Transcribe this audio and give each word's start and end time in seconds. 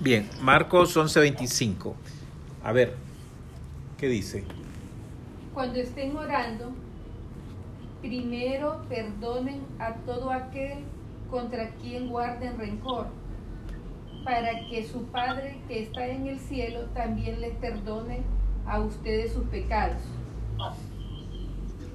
Bien, 0.00 0.28
Marcos 0.42 0.96
11:25. 0.96 1.94
A 2.62 2.72
ver, 2.72 2.94
¿qué 3.96 4.08
dice? 4.08 4.44
Cuando 5.52 5.78
estén 5.78 6.16
orando, 6.16 6.72
primero 8.02 8.82
perdonen 8.88 9.62
a 9.78 9.94
todo 9.94 10.30
aquel 10.30 10.84
contra 11.30 11.70
quien 11.76 12.08
guarden 12.08 12.58
rencor, 12.58 13.06
para 14.24 14.66
que 14.68 14.84
su 14.84 15.04
Padre 15.06 15.60
que 15.68 15.84
está 15.84 16.06
en 16.06 16.26
el 16.26 16.38
cielo 16.38 16.86
también 16.94 17.40
les 17.40 17.54
perdone 17.56 18.22
a 18.66 18.80
ustedes 18.80 19.32
sus 19.32 19.44
pecados. 19.44 20.02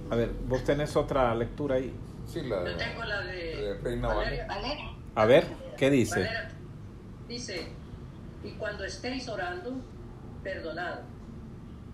A 0.10 0.16
ver, 0.16 0.32
vos 0.48 0.64
tenés 0.64 0.96
otra 0.96 1.36
lectura 1.36 1.76
ahí. 1.76 1.94
Sí, 2.26 2.42
la, 2.44 2.64
Yo 2.66 2.78
tengo 2.78 3.04
la 3.04 3.22
de, 3.22 3.34
de 3.34 3.78
Reina 3.80 4.08
Valeria. 4.08 4.48
Valeria. 4.48 4.90
A 5.16 5.26
ver, 5.26 5.46
¿qué 5.78 5.90
dice? 5.90 6.22
Valeria. 6.22 6.52
Dice, 7.28 7.68
y 8.44 8.52
cuando 8.52 8.84
estéis 8.86 9.28
orando, 9.30 9.72
perdonad. 10.44 11.00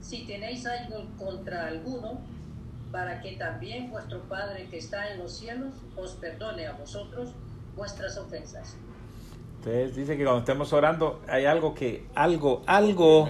Si 0.02 0.26
tenéis 0.26 0.66
algo 0.66 1.06
contra 1.18 1.68
alguno, 1.68 2.20
para 2.92 3.20
que 3.22 3.34
también 3.34 3.90
vuestro 3.90 4.22
Padre 4.30 4.68
que 4.70 4.78
está 4.78 5.12
en 5.12 5.20
los 5.20 5.34
cielos 5.38 5.74
os 5.98 6.12
perdone 6.14 6.68
a 6.68 6.74
vosotros 6.74 7.32
vuestras 7.76 8.18
ofensas. 8.18 8.78
Entonces 9.58 9.96
dice 9.96 10.16
que 10.16 10.24
cuando 10.24 10.40
estemos 10.40 10.72
orando 10.74 11.22
hay 11.28 11.46
algo 11.46 11.74
que, 11.74 12.06
algo, 12.14 12.62
algo, 12.68 13.28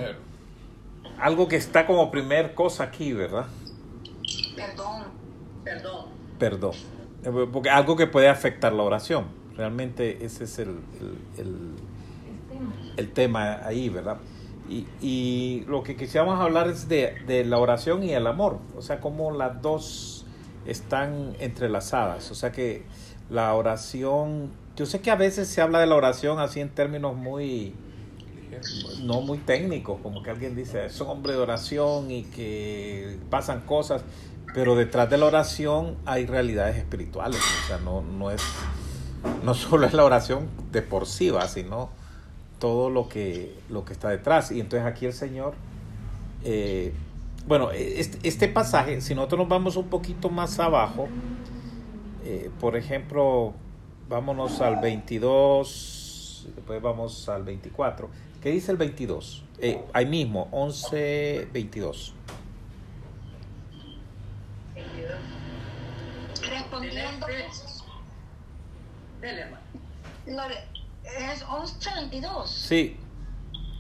algo 1.17 1.47
que 1.47 1.55
está 1.55 1.87
como 1.87 2.11
primer 2.11 2.53
cosa 2.53 2.83
aquí, 2.83 3.13
¿verdad? 3.13 3.45
Perdón. 4.55 5.03
Perdón. 5.63 6.05
Perdón. 6.37 6.73
Eh, 7.23 7.47
Porque 7.51 7.69
algo 7.69 7.95
que 7.95 8.05
puede 8.07 8.27
afectar 8.29 8.73
la 8.73 8.83
oración. 8.83 9.25
Realmente 9.55 10.23
ese 10.25 10.43
es 10.43 10.59
el, 10.59 10.69
el- 10.99 11.17
el- 11.37 11.75
el 12.97 13.11
tema 13.11 13.65
ahí, 13.65 13.89
¿verdad? 13.89 14.17
Y, 14.69 14.87
y 15.01 15.65
lo 15.67 15.83
que 15.83 15.95
quisiéramos 15.95 16.39
hablar 16.39 16.67
es 16.67 16.87
de, 16.89 17.15
de 17.27 17.45
la 17.45 17.59
oración 17.59 18.03
y 18.03 18.11
el 18.11 18.25
amor. 18.25 18.59
O 18.75 18.81
sea, 18.81 18.99
cómo 18.99 19.31
las 19.31 19.61
dos 19.61 20.25
están 20.65 21.35
entrelazadas. 21.39 22.31
O 22.31 22.35
sea 22.35 22.51
que 22.51 22.83
la 23.29 23.53
oración, 23.53 24.51
yo 24.75 24.85
sé 24.85 25.01
que 25.01 25.11
a 25.11 25.15
veces 25.15 25.47
se 25.47 25.61
habla 25.61 25.79
de 25.79 25.87
la 25.87 25.95
oración 25.95 26.39
así 26.39 26.59
en 26.59 26.69
términos 26.69 27.15
muy, 27.15 27.75
no 29.01 29.21
muy 29.21 29.37
técnicos, 29.39 29.99
como 30.01 30.23
que 30.23 30.29
alguien 30.29 30.55
dice, 30.55 30.85
es 30.85 30.99
un 31.01 31.07
hombre 31.09 31.33
de 31.33 31.39
oración 31.39 32.11
y 32.11 32.23
que 32.23 33.19
pasan 33.29 33.61
cosas, 33.61 34.03
pero 34.53 34.75
detrás 34.75 35.09
de 35.09 35.17
la 35.17 35.25
oración 35.25 35.97
hay 36.05 36.25
realidades 36.25 36.77
espirituales, 36.77 37.41
o 37.63 37.67
sea, 37.67 37.77
no, 37.79 38.01
no 38.01 38.31
es, 38.31 38.41
no 39.43 39.53
solo 39.53 39.85
es 39.85 39.93
la 39.93 40.05
oración 40.05 40.47
de 40.71 40.81
por 40.81 41.07
sí, 41.07 41.29
¿va? 41.29 41.47
sino 41.47 41.89
todo 42.59 42.89
lo 42.89 43.07
que, 43.07 43.55
lo 43.69 43.85
que 43.85 43.93
está 43.93 44.09
detrás. 44.09 44.51
Y 44.51 44.59
entonces 44.59 44.87
aquí 44.87 45.05
el 45.05 45.13
Señor, 45.13 45.53
eh, 46.43 46.93
bueno, 47.47 47.71
este, 47.71 48.27
este 48.27 48.47
pasaje, 48.47 49.01
si 49.01 49.15
nosotros 49.15 49.39
nos 49.39 49.49
vamos 49.49 49.75
un 49.75 49.87
poquito 49.87 50.29
más 50.29 50.59
abajo, 50.59 51.07
eh, 52.23 52.49
por 52.59 52.75
ejemplo, 52.75 53.53
vámonos 54.09 54.61
al 54.61 54.77
22, 54.77 56.49
después 56.55 56.81
vamos 56.81 57.29
al 57.29 57.43
24. 57.43 58.09
¿Qué 58.41 58.51
dice 58.51 58.71
el 58.71 58.77
22? 58.77 59.43
Eh, 59.59 59.83
ahí 59.93 60.05
mismo, 60.05 60.47
11, 60.51 61.49
22. 61.51 62.13
Respondiendo. 66.49 67.25
Dele, 69.21 69.45
es 71.05 71.45
11.22. 71.45 72.47
Sí, 72.47 72.97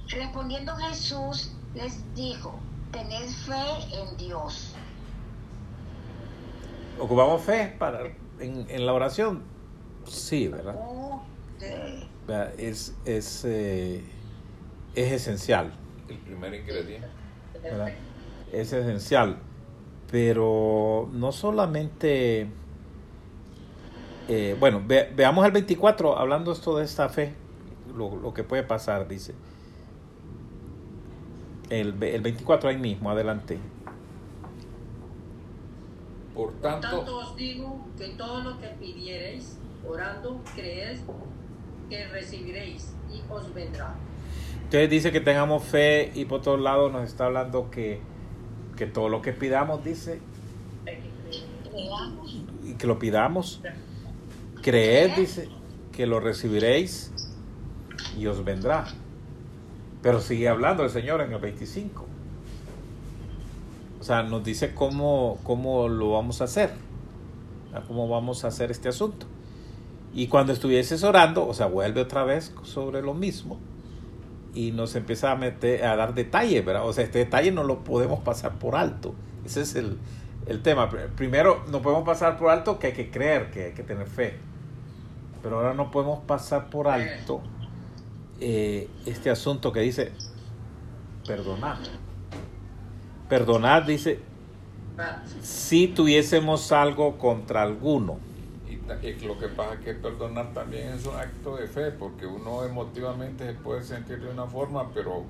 Respondiendo 0.07 0.75
Jesús 0.75 1.51
les 1.73 2.13
dijo, 2.13 2.59
tened 2.91 3.27
fe 3.27 3.55
en 3.91 4.17
Dios. 4.17 4.75
ocupamos 6.99 7.41
fe 7.41 7.75
para, 7.79 8.01
en, 8.39 8.65
en 8.69 8.85
la 8.85 8.93
oración. 8.93 9.43
Sí, 10.05 10.47
¿verdad? 10.47 10.75
Es, 12.57 12.93
es, 13.05 13.43
eh, 13.45 14.03
es 14.93 15.11
esencial. 15.11 15.73
El 16.07 16.17
primer 16.19 16.53
ingrediente. 16.53 17.07
¿verdad? 17.63 17.91
Es 18.51 18.71
esencial. 18.71 19.39
Pero 20.11 21.09
no 21.11 21.31
solamente... 21.31 22.47
eh, 24.27 24.55
bueno, 24.59 24.81
ve- 24.85 25.11
veamos 25.15 25.45
el 25.45 25.51
24, 25.51 26.17
hablando 26.17 26.51
esto 26.51 26.77
de 26.77 26.85
esta 26.85 27.09
fe, 27.09 27.33
lo, 27.95 28.15
lo 28.15 28.33
que 28.33 28.43
puede 28.43 28.63
pasar, 28.63 29.07
dice. 29.07 29.33
El, 31.69 32.01
el 32.03 32.21
24 32.21 32.69
ahí 32.69 32.77
mismo, 32.77 33.09
adelante. 33.09 33.57
Por 36.33 36.51
Por 36.51 36.61
tanto, 36.61 36.87
tanto 36.97 37.17
os 37.17 37.35
digo 37.35 37.85
que 37.97 38.09
todo 38.09 38.43
lo 38.43 38.59
que 38.59 38.67
pidiereis, 38.67 39.57
orando, 39.87 40.41
creed 40.53 40.97
que 41.89 42.07
recibiréis 42.07 42.93
y 43.11 43.21
os 43.31 43.53
vendrá. 43.53 43.95
Entonces 44.63 44.89
dice 44.89 45.11
que 45.11 45.21
tengamos 45.21 45.63
fe 45.63 46.11
y 46.15 46.25
por 46.25 46.39
otro 46.39 46.57
lado 46.57 46.89
nos 46.89 47.03
está 47.03 47.27
hablando 47.27 47.69
que, 47.69 47.99
que 48.75 48.85
todo 48.87 49.09
lo 49.09 49.21
que 49.21 49.31
pidamos, 49.31 49.83
dice, 49.83 50.19
y 52.63 52.73
que 52.73 52.87
lo 52.87 52.99
pidamos. 52.99 53.61
Creed, 54.65 55.15
dice, 55.15 55.49
que 55.91 56.05
lo 56.07 56.19
recibiréis 56.19 57.11
y 58.17 58.25
os 58.27 58.43
vendrá. 58.43 58.85
Pero 60.01 60.19
sigue 60.21 60.49
hablando 60.49 60.83
el 60.83 60.89
Señor 60.89 61.21
en 61.21 61.31
el 61.33 61.39
25. 61.39 62.05
O 63.99 64.03
sea, 64.03 64.23
nos 64.23 64.43
dice 64.43 64.73
cómo, 64.73 65.39
cómo 65.43 65.87
lo 65.87 66.11
vamos 66.11 66.41
a 66.41 66.45
hacer, 66.45 66.71
cómo 67.87 68.07
vamos 68.07 68.43
a 68.43 68.49
hacer 68.49 68.71
este 68.71 68.89
asunto. 68.89 69.25
Y 70.13 70.27
cuando 70.27 70.53
estuvieses 70.53 71.03
orando, 71.03 71.47
o 71.47 71.53
sea, 71.53 71.65
vuelve 71.67 72.01
otra 72.01 72.23
vez 72.23 72.53
sobre 72.63 73.01
lo 73.01 73.13
mismo 73.13 73.59
y 74.53 74.71
nos 74.71 74.95
empieza 74.95 75.31
a 75.31 75.35
meter, 75.35 75.83
a 75.85 75.95
dar 75.95 76.13
detalles, 76.13 76.63
¿verdad? 76.63 76.87
O 76.87 76.93
sea, 76.93 77.03
este 77.03 77.19
detalle 77.19 77.51
no 77.51 77.63
lo 77.63 77.83
podemos 77.83 78.21
pasar 78.21 78.57
por 78.59 78.75
alto. 78.75 79.13
Ese 79.45 79.61
es 79.61 79.75
el, 79.75 79.97
el 80.47 80.61
tema. 80.61 80.89
Pr- 80.89 81.09
Primero, 81.15 81.63
no 81.69 81.81
podemos 81.81 82.05
pasar 82.05 82.37
por 82.37 82.49
alto 82.49 82.79
que 82.79 82.87
hay 82.87 82.93
que 82.93 83.09
creer, 83.11 83.51
que 83.51 83.65
hay 83.65 83.71
que 83.73 83.83
tener 83.83 84.07
fe. 84.07 84.35
Pero 85.45 85.57
ahora 85.57 85.75
no 85.75 85.91
podemos 85.91 86.21
pasar 86.21 86.71
por 86.71 86.87
alto 86.87 87.39
eh, 88.39 88.89
este 89.05 89.29
asunto 89.29 89.71
que 89.71 89.81
dice 89.81 90.11
perdonar. 91.23 91.77
Perdonar 93.29 93.85
dice 93.85 94.21
si 95.43 95.87
tuviésemos 95.89 96.71
algo 96.71 97.19
contra 97.19 97.61
alguno. 97.61 98.17
y 99.03 99.11
lo 99.23 99.37
que 99.37 99.47
pasa 99.49 99.75
es 99.75 99.79
que 99.81 99.93
perdonar 99.93 100.51
también 100.51 100.93
es 100.93 101.05
un 101.05 101.15
acto 101.15 101.57
de 101.57 101.67
fe, 101.67 101.91
porque 101.91 102.25
uno 102.25 102.63
emotivamente 102.63 103.45
se 103.45 103.53
puede 103.53 103.83
sentir 103.83 104.21
de 104.21 104.31
una 104.31 104.47
forma, 104.47 104.89
pero 104.95 105.25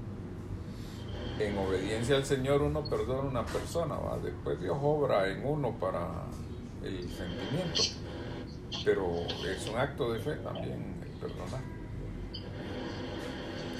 en 1.39 1.57
obediencia 1.57 2.15
al 2.15 2.23
Señor 2.23 2.61
uno 2.61 2.85
perdona 2.85 3.19
a 3.19 3.31
una 3.31 3.45
persona, 3.45 3.95
¿va? 3.95 4.17
después 4.19 4.61
Dios 4.61 4.77
obra 4.81 5.27
en 5.27 5.45
uno 5.45 5.71
para 5.73 6.07
el 6.85 7.01
sentimiento, 7.09 7.81
pero 8.85 9.11
es 9.51 9.67
un 9.67 9.77
acto 9.77 10.13
de 10.13 10.19
fe 10.19 10.35
también 10.35 10.95
el 11.03 11.19
perdonar. 11.19 11.61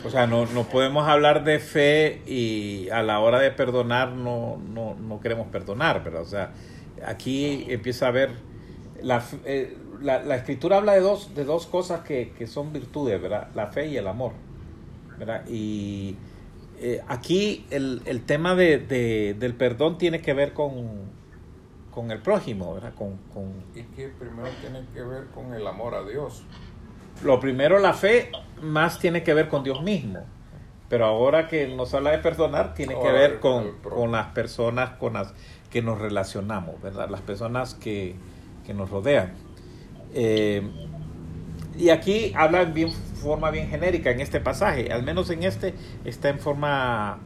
O 0.06 0.10
sea, 0.10 0.28
no, 0.28 0.46
no 0.46 0.64
podemos 0.66 1.08
hablar 1.08 1.44
de 1.44 1.60
fe 1.60 2.22
y 2.28 2.90
a 2.90 3.02
la 3.02 3.20
hora 3.20 3.40
de 3.40 3.52
perdonar 3.52 4.10
no, 4.12 4.58
no, 4.58 4.96
no 4.96 5.20
queremos 5.20 5.48
perdonar, 5.48 6.04
¿verdad? 6.04 6.22
O 6.22 6.26
sea, 6.26 6.52
aquí 7.06 7.66
empieza 7.70 8.08
a 8.08 8.12
ver, 8.12 8.30
la, 9.02 9.24
eh, 9.46 9.76
la, 10.02 10.22
la 10.24 10.36
escritura 10.36 10.78
habla 10.78 10.94
de 10.94 11.00
dos, 11.02 11.34
de 11.34 11.44
dos 11.44 11.66
cosas 11.66 12.02
que, 12.02 12.34
que 12.38 12.46
son 12.46 12.72
virtudes, 12.72 13.20
¿verdad? 13.20 13.48
La 13.56 13.68
fe 13.68 13.88
y 13.88 13.98
el 13.98 14.08
amor, 14.08 14.34
¿verdad? 15.18 15.44
Y 15.48 16.18
eh, 16.80 17.02
aquí 17.08 17.66
el, 17.72 18.02
el 18.06 18.22
tema 18.26 18.54
de- 18.54 18.78
del 19.40 19.54
perdón 19.56 19.98
tiene 19.98 20.22
que 20.22 20.34
ver 20.36 20.54
con, 20.54 21.10
con 21.96 22.12
el 22.12 22.20
prójimo, 22.20 22.74
¿verdad? 22.74 22.94
Con, 22.94 23.18
con, 23.34 23.54
Y 23.74 23.84
que 23.96 24.10
primero 24.10 24.50
tiene 24.62 24.86
que 24.94 25.02
ver 25.02 25.28
con 25.34 25.54
el 25.54 25.66
amor 25.66 25.96
a 25.96 26.04
Dios. 26.04 26.44
lo 27.24 27.40
primero, 27.40 27.80
la 27.80 27.94
fe 27.94 28.32
más 28.62 29.00
tiene 29.00 29.24
que 29.24 29.34
ver 29.34 29.48
con 29.48 29.64
Dios 29.64 29.82
mismo. 29.82 30.20
Pero 30.90 31.06
ahora 31.06 31.48
que 31.48 31.68
nos 31.68 31.94
habla 31.96 32.12
de 32.12 32.20
perdonar, 32.20 32.76
tiene 32.76 33.00
que 33.00 33.12
ver 33.12 33.40
con, 33.40 33.80
con 33.80 34.12
las 34.12 34.28
personas 34.28 34.92
con 34.92 35.14
las 35.14 35.34
que 35.72 35.82
nos 35.82 36.00
relacionamos, 36.00 36.80
¿verdad? 36.82 37.10
Las 37.10 37.22
personas 37.22 37.74
que, 37.74 38.16
que 38.66 38.74
nos 38.74 38.92
rodean. 38.92 39.34
Eh, 40.14 40.62
y 41.78 41.90
aquí 41.90 42.34
habla 42.36 42.62
en 42.62 42.74
bien, 42.74 42.92
forma 42.92 43.50
bien 43.52 43.68
genérica 43.70 44.12
en 44.12 44.22
este 44.22 44.40
pasaje, 44.40 44.92
al 44.94 45.04
menos 45.04 45.30
en 45.30 45.44
este 45.44 45.74
está 46.06 46.30
en 46.30 46.40
forma 46.40 47.20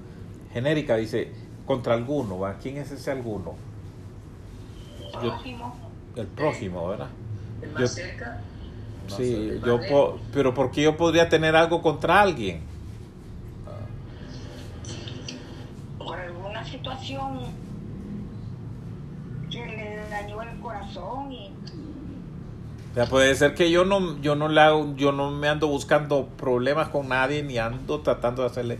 genérica, 0.53 0.95
dice, 0.95 1.31
contra 1.65 1.93
alguno, 1.93 2.39
¿va? 2.39 2.57
¿Quién 2.59 2.77
es 2.77 2.91
ese 2.91 3.11
alguno? 3.11 3.55
Yo- 5.23 5.29
Prójimo. 5.31 5.75
el 6.15 6.27
prójimo, 6.27 6.87
¿verdad? 6.89 7.07
el 7.61 7.69
Yo- 7.73 7.79
más 7.79 7.93
cerca, 7.93 8.41
Sí, 9.17 9.59
yo 9.65 9.79
po- 9.89 10.19
pero 10.31 10.53
¿por 10.53 10.69
qué 10.69 10.83
yo 10.83 10.95
podría 10.95 11.29
tener 11.29 11.55
algo 11.55 11.81
contra 11.81 12.21
alguien? 12.21 12.61
Por 15.97 16.19
alguna 16.19 16.63
situación 16.63 17.39
que 19.49 19.65
le 19.65 20.09
dañó 20.09 20.41
el 20.43 20.59
corazón 20.59 21.31
y 21.31 21.51
O 22.91 22.93
sea, 22.95 23.05
puede 23.07 23.33
ser 23.35 23.53
que 23.55 23.71
yo 23.71 23.85
no, 23.85 24.19
yo 24.21 24.35
no 24.35 24.47
le 24.47 24.61
hago, 24.61 24.95
yo 24.95 25.11
no 25.11 25.31
me 25.31 25.47
ando 25.47 25.67
buscando 25.67 26.27
problemas 26.27 26.89
con 26.89 27.07
nadie 27.09 27.43
ni 27.43 27.57
ando 27.57 27.99
tratando 28.01 28.41
de 28.43 28.47
hacerle 28.49 28.79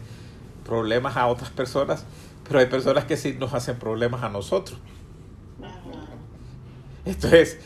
problemas 0.65 1.15
a 1.17 1.27
otras 1.27 1.49
personas, 1.49 2.05
pero 2.47 2.59
hay 2.59 2.65
personas 2.67 3.05
que 3.05 3.17
sí 3.17 3.35
nos 3.39 3.53
hacen 3.53 3.77
problemas 3.77 4.23
a 4.23 4.29
nosotros. 4.29 4.77
Entonces, 7.05 7.59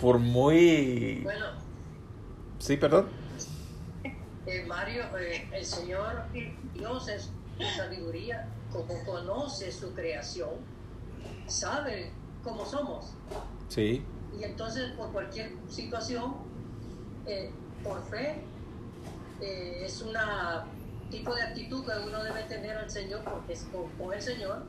por 0.00 0.18
muy, 0.18 1.20
Bueno, 1.22 1.46
sí, 2.58 2.76
perdón. 2.76 3.06
eh, 4.46 4.64
Mario, 4.66 5.04
eh, 5.18 5.48
el 5.52 5.64
Señor, 5.64 6.24
Dios 6.74 7.08
es 7.08 7.30
sabiduría, 7.76 8.48
como 8.70 9.02
conoce 9.04 9.72
su 9.72 9.92
creación, 9.94 10.50
sabe 11.46 12.10
cómo 12.44 12.64
somos. 12.66 13.14
Sí, 13.68 14.02
Y 14.38 14.44
entonces, 14.44 14.92
por 14.92 15.10
cualquier 15.12 15.52
situación, 15.68 16.34
eh, 17.26 17.50
por 17.82 18.02
fe, 18.04 18.36
es 19.40 20.02
una 20.02 20.66
tipo 21.10 21.34
de 21.34 21.42
actitud 21.42 21.84
que 21.84 21.92
uno 22.06 22.22
debe 22.22 22.42
tener 22.44 22.76
al 22.76 22.90
Señor, 22.90 23.22
porque 23.24 23.52
es 23.54 23.64
con, 23.72 23.88
con 23.92 24.12
el 24.14 24.20
Señor, 24.20 24.62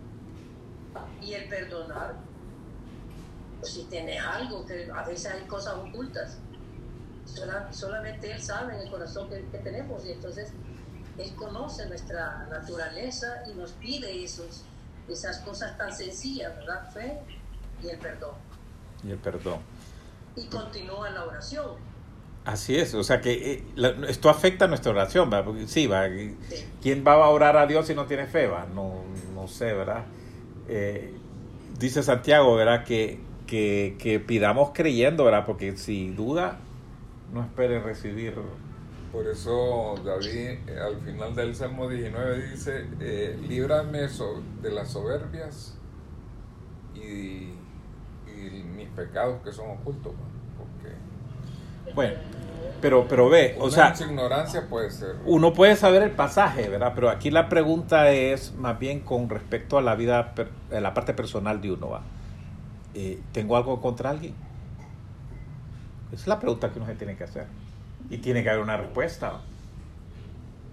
y 1.21 1.33
el 1.33 1.49
perdonar. 1.49 2.15
Pues 3.59 3.73
si 3.73 3.83
tienes 3.85 4.21
algo, 4.21 4.65
que 4.65 4.89
a 4.93 5.03
veces 5.05 5.31
hay 5.33 5.41
cosas 5.47 5.75
ocultas, 5.75 6.37
sola- 7.25 7.71
solamente 7.71 8.31
Él 8.31 8.41
sabe 8.41 8.75
en 8.75 8.81
el 8.81 8.89
corazón 8.91 9.29
que, 9.29 9.45
que 9.51 9.57
tenemos, 9.59 10.05
y 10.05 10.11
entonces 10.11 10.51
Él 11.17 11.33
conoce 11.35 11.87
nuestra 11.87 12.47
naturaleza 12.49 13.43
y 13.49 13.53
nos 13.57 13.71
pide 13.73 14.23
esos, 14.23 14.63
esas 15.07 15.39
cosas 15.39 15.77
tan 15.77 15.91
sencillas, 15.93 16.55
¿verdad? 16.57 16.89
Fe 16.93 17.17
y 17.83 17.87
el 17.89 17.97
perdón 17.99 18.35
y 19.03 19.11
el 19.11 19.17
perdón. 19.17 19.59
y 20.35 20.45
continúa 20.47 21.09
la 21.11 21.25
oración. 21.25 21.75
Así 22.45 22.77
es, 22.77 22.93
o 22.93 23.03
sea 23.03 23.19
que 23.21 23.53
eh, 23.53 23.63
la- 23.75 23.89
esto 24.07 24.29
afecta 24.29 24.67
nuestra 24.67 24.91
oración, 24.91 25.29
¿va? 25.31 25.43
Porque 25.43 25.67
sí, 25.67 25.85
va. 25.85 26.07
Sí. 26.07 26.65
¿Quién 26.81 27.03
va 27.05 27.13
a 27.13 27.29
orar 27.29 27.57
a 27.57 27.67
Dios 27.67 27.87
si 27.87 27.93
no 27.93 28.05
tiene 28.05 28.25
fe? 28.25 28.47
Va? 28.47 28.65
No, 28.73 29.03
no 29.35 29.47
sé, 29.47 29.73
¿verdad? 29.73 30.05
Eh, 30.69 31.13
dice 31.77 32.01
Santiago, 32.03 32.55
¿verdad? 32.55 32.85
Que, 32.85 33.19
que, 33.47 33.95
que 33.97 34.19
pidamos 34.19 34.71
creyendo, 34.73 35.23
¿verdad? 35.25 35.45
Porque 35.45 35.75
si 35.77 36.09
duda, 36.09 36.59
no 37.33 37.41
espere 37.41 37.79
recibir. 37.79 38.35
Por 39.11 39.25
eso 39.27 39.95
David 40.03 40.59
eh, 40.67 40.79
al 40.79 40.97
final 40.97 41.33
del 41.33 41.55
Salmo 41.55 41.89
19 41.89 42.49
dice, 42.51 42.85
eh, 42.99 43.39
líbrame 43.47 44.07
de 44.61 44.71
las 44.71 44.91
soberbias 44.91 45.77
y, 46.93 47.53
y 48.27 48.63
mis 48.75 48.89
pecados 48.89 49.41
que 49.43 49.51
son 49.51 49.71
ocultos. 49.71 50.13
Porque 50.57 51.93
Bueno, 51.95 52.15
pero, 52.81 53.07
pero 53.07 53.29
ve, 53.29 53.55
o 53.59 53.71
sea, 53.71 53.93
ignorancia 53.99 54.67
puede 54.67 54.91
ser. 54.91 55.15
uno 55.25 55.53
puede 55.53 55.75
saber 55.75 56.03
el 56.03 56.11
pasaje, 56.11 56.69
¿verdad? 56.69 56.91
Pero 56.93 57.09
aquí 57.09 57.31
la 57.31 57.49
pregunta 57.49 58.11
es 58.11 58.53
más 58.55 58.77
bien 58.77 58.99
con 58.99 59.29
respecto 59.29 59.77
a 59.77 59.81
la 59.81 59.95
vida, 59.95 60.33
a 60.71 60.79
la 60.79 60.93
parte 60.93 61.13
personal 61.13 61.61
de 61.61 61.71
uno, 61.71 61.89
¿va? 61.89 62.03
Eh, 62.99 63.19
¿Tengo 63.31 63.55
algo 63.55 63.79
contra 63.79 64.09
alguien? 64.09 64.33
Esa 66.11 66.21
es 66.21 66.27
la 66.27 66.39
pregunta 66.39 66.71
que 66.71 66.79
uno 66.79 66.87
se 66.87 66.95
tiene 66.95 67.15
que 67.15 67.25
hacer. 67.25 67.45
Y 68.09 68.17
tiene 68.17 68.41
que 68.41 68.49
haber 68.49 68.63
una 68.63 68.75
respuesta. 68.75 69.39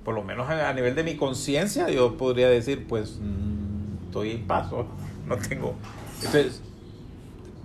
Por 0.06 0.14
lo 0.14 0.24
menos 0.24 0.48
a 0.48 0.72
nivel 0.72 0.94
de 0.94 1.04
mi 1.04 1.16
conciencia, 1.16 1.90
yo 1.90 2.16
podría 2.16 2.48
decir, 2.48 2.86
pues, 2.86 3.18
mm, 3.20 4.06
estoy 4.06 4.30
en 4.30 4.46
paso, 4.46 4.86
no 5.26 5.36
tengo... 5.36 5.74
Entonces, 6.16 6.62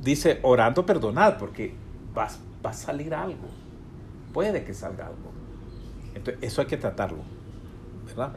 dice, 0.03 0.39
orando, 0.43 0.85
perdonad, 0.85 1.37
porque 1.37 1.73
va, 2.17 2.27
va 2.65 2.71
a 2.71 2.73
salir 2.73 3.13
algo. 3.13 3.47
Puede 4.33 4.65
que 4.65 4.73
salga 4.73 5.05
algo. 5.05 5.31
Entonces, 6.15 6.43
eso 6.43 6.59
hay 6.59 6.67
que 6.67 6.75
tratarlo, 6.75 7.19
¿verdad? 8.07 8.33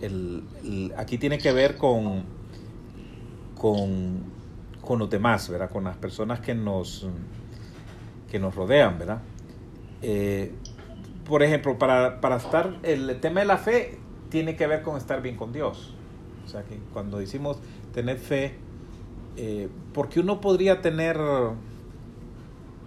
El- 0.00 0.92
aquí 0.96 1.18
tiene 1.18 1.38
que 1.38 1.52
ver 1.52 1.76
con, 1.76 2.24
con, 3.56 4.35
con 4.86 4.98
los 4.98 5.10
demás, 5.10 5.50
¿verdad? 5.50 5.68
Con 5.68 5.84
las 5.84 5.96
personas 5.96 6.40
que 6.40 6.54
nos, 6.54 7.06
que 8.30 8.38
nos 8.38 8.54
rodean, 8.54 8.98
¿verdad? 8.98 9.20
Eh, 10.00 10.52
por 11.28 11.42
ejemplo, 11.42 11.76
para, 11.76 12.20
para 12.20 12.36
estar, 12.36 12.78
el 12.82 13.18
tema 13.20 13.40
de 13.40 13.46
la 13.46 13.58
fe 13.58 13.98
tiene 14.30 14.56
que 14.56 14.66
ver 14.66 14.82
con 14.82 14.96
estar 14.96 15.20
bien 15.20 15.36
con 15.36 15.52
Dios. 15.52 15.94
O 16.44 16.48
sea, 16.48 16.62
que 16.62 16.78
cuando 16.92 17.18
decimos 17.18 17.58
tener 17.92 18.18
fe, 18.18 18.54
eh, 19.36 19.68
porque 19.92 20.20
uno 20.20 20.40
podría 20.40 20.80
tener 20.80 21.18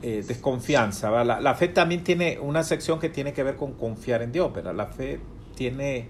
eh, 0.01 0.23
desconfianza. 0.25 1.23
La, 1.23 1.41
la 1.41 1.55
fe 1.55 1.67
también 1.67 2.03
tiene 2.03 2.39
una 2.39 2.63
sección 2.63 2.99
que 2.99 3.09
tiene 3.09 3.33
que 3.33 3.43
ver 3.43 3.57
con 3.57 3.73
confiar 3.73 4.21
en 4.21 4.31
Dios. 4.31 4.53
¿verdad? 4.53 4.73
La 4.73 4.87
fe 4.87 5.19
tiene 5.55 6.07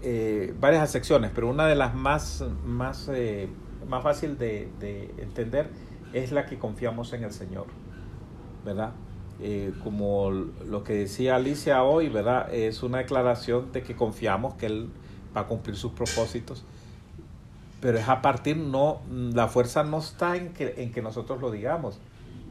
eh, 0.00 0.54
varias 0.58 0.90
secciones, 0.90 1.30
pero 1.34 1.48
una 1.48 1.66
de 1.66 1.74
las 1.74 1.94
más, 1.94 2.42
más, 2.64 3.10
más 3.86 4.02
fácil 4.02 4.38
de, 4.38 4.68
de 4.80 5.14
entender 5.18 5.68
es 6.12 6.32
la 6.32 6.46
que 6.46 6.58
confiamos 6.58 7.12
en 7.12 7.24
el 7.24 7.32
Señor. 7.32 7.66
¿Verdad? 8.64 8.92
Eh, 9.40 9.72
como 9.82 10.30
lo 10.30 10.84
que 10.84 10.92
decía 10.92 11.36
Alicia 11.36 11.82
hoy, 11.82 12.08
¿verdad? 12.08 12.52
Es 12.54 12.82
una 12.82 12.98
declaración 12.98 13.72
de 13.72 13.82
que 13.82 13.96
confiamos 13.96 14.54
que 14.54 14.66
Él 14.66 14.90
va 15.36 15.42
a 15.42 15.46
cumplir 15.46 15.76
sus 15.76 15.92
propósitos 15.92 16.64
pero 17.82 17.98
es 17.98 18.08
a 18.08 18.22
partir 18.22 18.56
no 18.56 19.02
la 19.10 19.48
fuerza 19.48 19.82
no 19.82 19.98
está 19.98 20.36
en 20.36 20.52
que, 20.52 20.74
en 20.78 20.92
que 20.92 21.02
nosotros 21.02 21.40
lo 21.40 21.50
digamos 21.50 21.98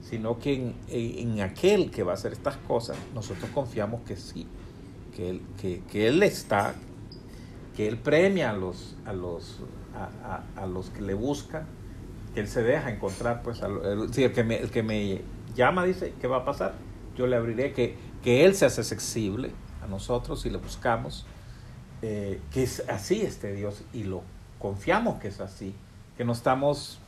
sino 0.01 0.37
que 0.37 0.55
en, 0.55 0.75
en, 0.89 1.41
aquel 1.41 1.89
que 1.89 2.03
va 2.03 2.11
a 2.11 2.15
hacer 2.15 2.33
estas 2.33 2.57
cosas 2.57 2.97
nosotros 3.15 3.49
confiamos 3.51 4.01
que 4.01 4.17
sí 4.17 4.45
que 5.15 5.29
él, 5.29 5.41
que, 5.59 5.81
que 5.89 6.07
él 6.07 6.21
está 6.21 6.75
que 7.77 7.87
él 7.87 7.97
premia 7.97 8.49
a 8.49 8.53
los 8.53 8.97
a 9.05 9.13
los 9.13 9.59
a, 9.95 10.43
a, 10.57 10.63
a 10.63 10.67
los 10.67 10.89
que 10.89 11.01
le 11.01 11.13
buscan 11.13 11.65
que 12.33 12.39
él 12.39 12.47
se 12.47 12.63
deja 12.63 12.89
encontrar 12.89 13.41
pues 13.43 13.61
el, 13.61 14.09
el 14.15 14.31
que 14.31 14.43
me, 14.43 14.57
el 14.57 14.71
que 14.71 14.83
me 14.83 15.21
llama 15.55 15.83
dice 15.83 16.13
qué 16.19 16.27
va 16.27 16.37
a 16.37 16.45
pasar 16.45 16.73
yo 17.17 17.27
le 17.27 17.35
abriré 17.35 17.73
que, 17.73 17.97
que 18.23 18.45
él 18.45 18.55
se 18.55 18.65
hace 18.65 18.81
accesible 18.81 19.51
a 19.83 19.87
nosotros 19.87 20.45
y 20.45 20.49
le 20.49 20.57
buscamos 20.57 21.25
eh, 22.01 22.39
que 22.51 22.63
es 22.63 22.83
así 22.89 23.21
este 23.21 23.53
Dios 23.53 23.83
y 23.93 24.03
lo 24.03 24.23
confiamos 24.61 25.19
que 25.19 25.27
es 25.27 25.41
así, 25.41 25.73
que 26.15 26.23
no 26.23 26.31
estamos 26.31 26.99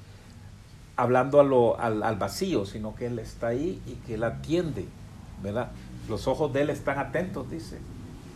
hablando 0.95 1.39
a 1.39 1.43
lo, 1.43 1.79
al, 1.79 2.03
al 2.03 2.17
vacío, 2.17 2.65
sino 2.65 2.95
que 2.95 3.05
Él 3.05 3.19
está 3.19 3.47
ahí 3.47 3.81
y 3.85 3.93
que 4.05 4.15
Él 4.15 4.23
atiende, 4.23 4.85
¿verdad? 5.41 5.71
Los 6.09 6.27
ojos 6.27 6.51
de 6.51 6.63
Él 6.63 6.69
están 6.69 6.97
atentos, 6.97 7.49
dice, 7.49 7.77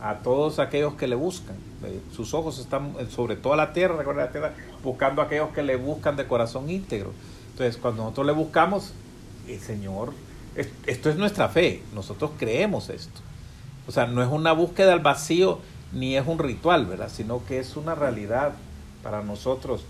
a 0.00 0.16
todos 0.18 0.58
aquellos 0.58 0.94
que 0.94 1.06
le 1.08 1.16
buscan. 1.16 1.56
Eh, 1.84 2.00
Sus 2.14 2.34
ojos 2.34 2.58
están 2.58 2.94
sobre 3.10 3.36
toda 3.36 3.56
la 3.56 3.72
tierra, 3.72 3.96
recuerda 3.96 4.26
la 4.26 4.30
tierra, 4.32 4.52
buscando 4.82 5.22
a 5.22 5.26
aquellos 5.26 5.50
que 5.50 5.62
le 5.62 5.76
buscan 5.76 6.16
de 6.16 6.26
corazón 6.26 6.70
íntegro. 6.70 7.12
Entonces, 7.52 7.76
cuando 7.76 8.02
nosotros 8.04 8.26
le 8.26 8.32
buscamos, 8.32 8.92
el 9.48 9.58
Señor, 9.60 10.12
es- 10.54 10.68
esto 10.86 11.10
es 11.10 11.16
nuestra 11.16 11.48
fe, 11.48 11.82
nosotros 11.94 12.30
creemos 12.38 12.90
esto. 12.90 13.20
O 13.86 13.92
sea, 13.92 14.06
no 14.06 14.22
es 14.22 14.28
una 14.28 14.52
búsqueda 14.52 14.92
al 14.92 15.00
vacío 15.00 15.58
ni 15.92 16.16
es 16.16 16.26
un 16.26 16.38
ritual, 16.38 16.84
¿verdad? 16.86 17.08
Sino 17.12 17.44
que 17.46 17.58
es 17.58 17.76
una 17.76 17.94
realidad 17.94 18.52
para 19.02 19.22
nosotros 19.22 19.82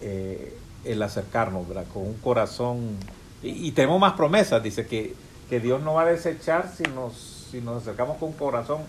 eh, 0.00 0.56
el 0.84 1.02
acercarnos, 1.02 1.68
¿verdad? 1.68 1.84
Con 1.92 2.02
un 2.06 2.14
corazón. 2.14 2.96
Y, 3.42 3.68
y 3.68 3.72
tenemos 3.72 4.00
más 4.00 4.14
promesas, 4.14 4.62
dice 4.62 4.86
que, 4.86 5.14
que 5.48 5.60
Dios 5.60 5.80
no 5.82 5.94
va 5.94 6.02
a 6.02 6.06
desechar 6.06 6.72
si 6.74 6.82
nos, 6.84 7.46
si 7.50 7.60
nos 7.60 7.82
acercamos 7.82 8.16
con 8.16 8.30
un 8.30 8.34
corazón 8.34 8.80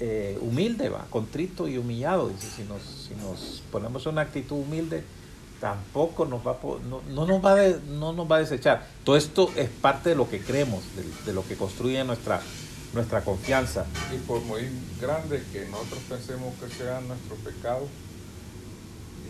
eh, 0.00 0.38
humilde, 0.40 0.88
¿va? 0.88 1.06
Contrito 1.10 1.66
y 1.68 1.78
humillado, 1.78 2.28
dice. 2.28 2.48
Si 2.56 2.62
nos, 2.62 2.82
si 2.82 3.14
nos 3.16 3.62
ponemos 3.72 4.06
una 4.06 4.22
actitud 4.22 4.56
humilde, 4.56 5.02
tampoco 5.60 6.24
nos 6.24 6.46
va 6.46 6.52
a, 6.52 6.56
no, 6.88 7.02
no 7.10 7.26
nos 7.26 7.44
va 7.44 7.54
de- 7.56 7.80
no 7.90 8.12
nos 8.12 8.30
va 8.30 8.36
a 8.36 8.40
desechar. 8.40 8.86
Todo 9.04 9.16
esto 9.16 9.50
es 9.56 9.68
parte 9.68 10.10
de 10.10 10.14
lo 10.14 10.28
que 10.30 10.40
creemos, 10.40 10.82
de, 10.94 11.04
de 11.26 11.32
lo 11.32 11.46
que 11.46 11.56
construye 11.56 12.02
nuestra, 12.04 12.40
nuestra 12.94 13.22
confianza. 13.22 13.86
Y 14.14 14.18
por 14.18 14.40
muy 14.42 14.68
grande 15.00 15.42
que 15.52 15.66
nosotros 15.66 16.00
pensemos 16.08 16.54
que 16.60 16.68
sea 16.74 17.00
nuestro 17.00 17.34
pecado, 17.36 17.88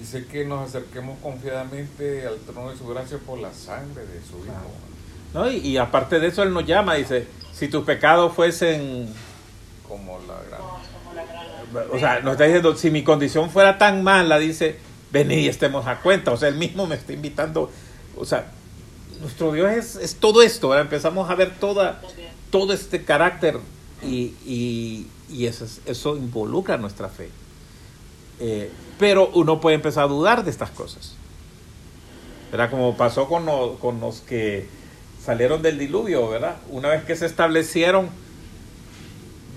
dice 0.00 0.26
que 0.26 0.44
nos 0.44 0.68
acerquemos 0.68 1.18
confiadamente 1.20 2.26
al 2.26 2.36
trono 2.38 2.70
de 2.70 2.76
su 2.76 2.86
gracia 2.86 3.18
por 3.18 3.38
la 3.38 3.52
sangre 3.52 4.02
de 4.06 4.20
su 4.20 4.36
Hijo. 4.44 4.70
¿no? 5.34 5.50
Y, 5.50 5.56
y 5.58 5.76
aparte 5.78 6.20
de 6.20 6.28
eso, 6.28 6.42
Él 6.42 6.52
nos 6.52 6.66
llama, 6.66 6.94
dice, 6.94 7.26
si 7.52 7.68
tus 7.68 7.84
pecados 7.84 8.32
fuesen, 8.34 9.08
Como 9.88 10.18
la 10.26 10.34
gran... 11.72 11.90
o 11.90 11.98
sea, 11.98 12.20
nos 12.20 12.32
está 12.32 12.44
diciendo, 12.44 12.76
si 12.76 12.90
mi 12.90 13.02
condición 13.02 13.50
fuera 13.50 13.78
tan 13.78 14.02
mala, 14.02 14.38
dice, 14.38 14.76
vení 15.10 15.36
y 15.36 15.48
estemos 15.48 15.86
a 15.86 16.00
cuenta. 16.00 16.32
O 16.32 16.36
sea, 16.36 16.48
Él 16.48 16.56
mismo 16.56 16.86
me 16.86 16.94
está 16.94 17.12
invitando, 17.12 17.70
o 18.16 18.24
sea, 18.24 18.50
nuestro 19.20 19.52
Dios 19.52 19.70
es, 19.72 19.96
es 19.96 20.14
todo 20.16 20.42
esto, 20.42 20.68
¿verdad? 20.68 20.84
empezamos 20.84 21.28
a 21.30 21.34
ver 21.34 21.52
toda, 21.58 22.00
todo 22.50 22.72
este 22.72 23.04
carácter 23.04 23.58
y, 24.02 24.34
y, 24.46 25.06
y 25.30 25.46
eso, 25.46 25.64
es- 25.64 25.80
eso 25.86 26.16
involucra 26.16 26.76
nuestra 26.76 27.08
fe. 27.08 27.30
Eh, 28.40 28.70
pero 28.98 29.30
uno 29.34 29.60
puede 29.60 29.74
empezar 29.76 30.04
a 30.04 30.08
dudar 30.08 30.44
de 30.44 30.50
estas 30.50 30.70
cosas. 30.70 31.14
¿Verdad? 32.52 32.70
Como 32.70 32.96
pasó 32.96 33.28
con, 33.28 33.46
con 33.78 34.00
los 34.00 34.20
que 34.20 34.68
salieron 35.22 35.60
del 35.62 35.78
diluvio, 35.78 36.28
¿verdad? 36.30 36.56
Una 36.70 36.88
vez 36.88 37.04
que 37.04 37.14
se 37.16 37.26
establecieron, 37.26 38.08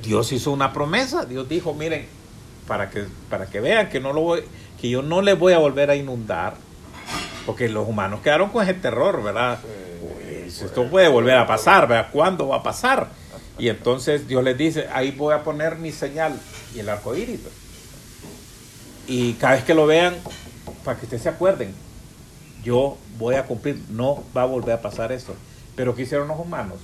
Dios 0.01 0.31
hizo 0.31 0.51
una 0.51 0.74
promesa. 0.74 1.25
Dios 1.25 1.48
dijo, 1.48 1.74
miren, 1.74 2.08
para 2.67 2.89
que, 2.89 3.05
para 3.29 3.48
que 3.48 3.60
vean 3.60 3.89
que, 3.89 4.00
no 4.00 4.13
lo 4.13 4.22
voy, 4.22 4.43
que 4.79 4.89
yo 4.89 5.01
no 5.01 5.22
les 5.22 5.38
voy 5.38 5.53
a 5.53 5.58
volver 5.58 5.89
a 5.89 5.96
inundar, 5.96 6.55
porque 7.46 7.70
los 7.70 7.88
humanos 7.88 8.22
quedaron 8.22 8.50
con 8.50 8.63
ese 8.63 8.74
terror, 8.75 9.24
¿verdad? 9.24 9.60
Pues, 9.62 10.62
esto 10.62 10.89
puede 10.89 11.08
volver 11.08 11.38
a 11.38 11.48
pasar, 11.48 11.88
¿verdad? 11.88 12.10
¿Cuándo 12.12 12.50
va 12.50 12.58
a 12.58 12.63
pasar? 12.63 13.10
Y 13.58 13.70
entonces 13.70 14.27
Dios 14.27 14.43
les 14.43 14.58
dice, 14.58 14.88
ahí 14.93 15.12
voy 15.12 15.34
a 15.34 15.43
poner 15.43 15.77
mi 15.77 15.91
señal 15.91 16.39
y 16.74 16.79
el 16.79 16.89
arco 16.89 17.15
iris. 17.15 17.39
pues. 17.39 17.53
Y 19.08 19.34
cada 19.34 19.55
vez 19.55 19.63
que 19.63 19.74
lo 19.74 19.86
vean, 19.86 20.15
para 20.84 20.98
que 20.98 21.05
ustedes 21.05 21.24
se 21.24 21.29
acuerden, 21.29 21.74
yo 22.63 22.98
voy 23.17 23.36
a 23.36 23.43
cumplir, 23.43 23.81
no 23.89 24.24
va 24.36 24.43
a 24.43 24.46
volver 24.46 24.75
a 24.75 24.81
pasar 24.81 25.12
esto. 25.12 25.36
Pero 25.75 25.96
¿qué 25.96 26.03
hicieron 26.03 26.27
los 26.27 26.39
humanos? 26.39 26.79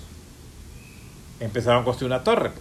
Empezaron 1.40 1.82
a 1.82 1.86
construir 1.86 2.12
una 2.12 2.24
torre. 2.24 2.52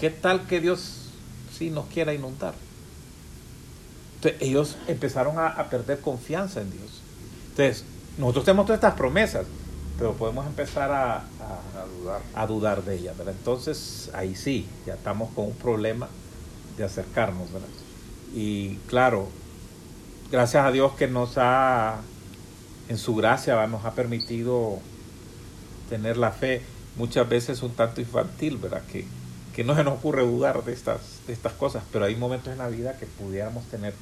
¿Qué 0.00 0.10
tal 0.10 0.46
que 0.46 0.60
Dios 0.60 1.08
sí 1.56 1.70
nos 1.70 1.86
quiera 1.86 2.12
inundar? 2.14 2.54
Entonces, 4.16 4.42
ellos 4.42 4.76
empezaron 4.88 5.38
a, 5.38 5.48
a 5.48 5.68
perder 5.70 6.00
confianza 6.00 6.60
en 6.60 6.70
Dios. 6.70 7.00
Entonces, 7.50 7.84
nosotros 8.18 8.44
tenemos 8.46 8.66
todas 8.66 8.78
estas 8.78 8.94
promesas, 8.94 9.46
pero 9.98 10.14
podemos 10.14 10.46
empezar 10.46 10.90
a, 10.90 11.16
a- 11.16 11.22
A 11.82 11.86
dudar. 11.86 12.20
a 12.34 12.46
dudar 12.46 12.84
de 12.84 12.96
ellas, 12.96 13.16
¿verdad? 13.16 13.34
Entonces, 13.38 14.10
ahí 14.14 14.34
sí, 14.34 14.66
ya 14.86 14.94
estamos 14.94 15.30
con 15.34 15.46
un 15.46 15.54
problema 15.54 16.08
de 16.76 16.84
acercarnos, 16.84 17.52
¿verdad? 17.52 17.68
Y 18.34 18.76
claro, 18.88 19.28
gracias 20.32 20.64
a 20.66 20.72
Dios 20.72 20.92
que 20.94 21.06
nos 21.06 21.34
ha, 21.36 22.00
en 22.88 22.98
su 22.98 23.14
gracia, 23.14 23.54
¿verdad? 23.54 23.70
nos 23.70 23.84
ha 23.84 23.92
permitido 23.92 24.78
tener 25.88 26.16
la 26.16 26.32
fe 26.32 26.62
muchas 26.96 27.28
veces 27.28 27.62
un 27.62 27.72
tanto 27.72 28.00
infantil, 28.00 28.56
¿verdad? 28.56 28.82
Que, 28.90 29.06
que 29.54 29.64
no 29.64 29.74
se 29.74 29.84
nos 29.84 29.94
ocurre 29.94 30.22
dudar 30.26 30.64
de 30.64 30.72
estas, 30.72 31.00
de 31.26 31.32
estas 31.32 31.52
cosas, 31.52 31.82
pero 31.92 32.04
hay 32.04 32.16
momentos 32.16 32.52
en 32.52 32.58
la 32.58 32.68
vida 32.68 32.96
que 32.98 33.06
pudiéramos 33.06 33.64
tener 33.66 33.94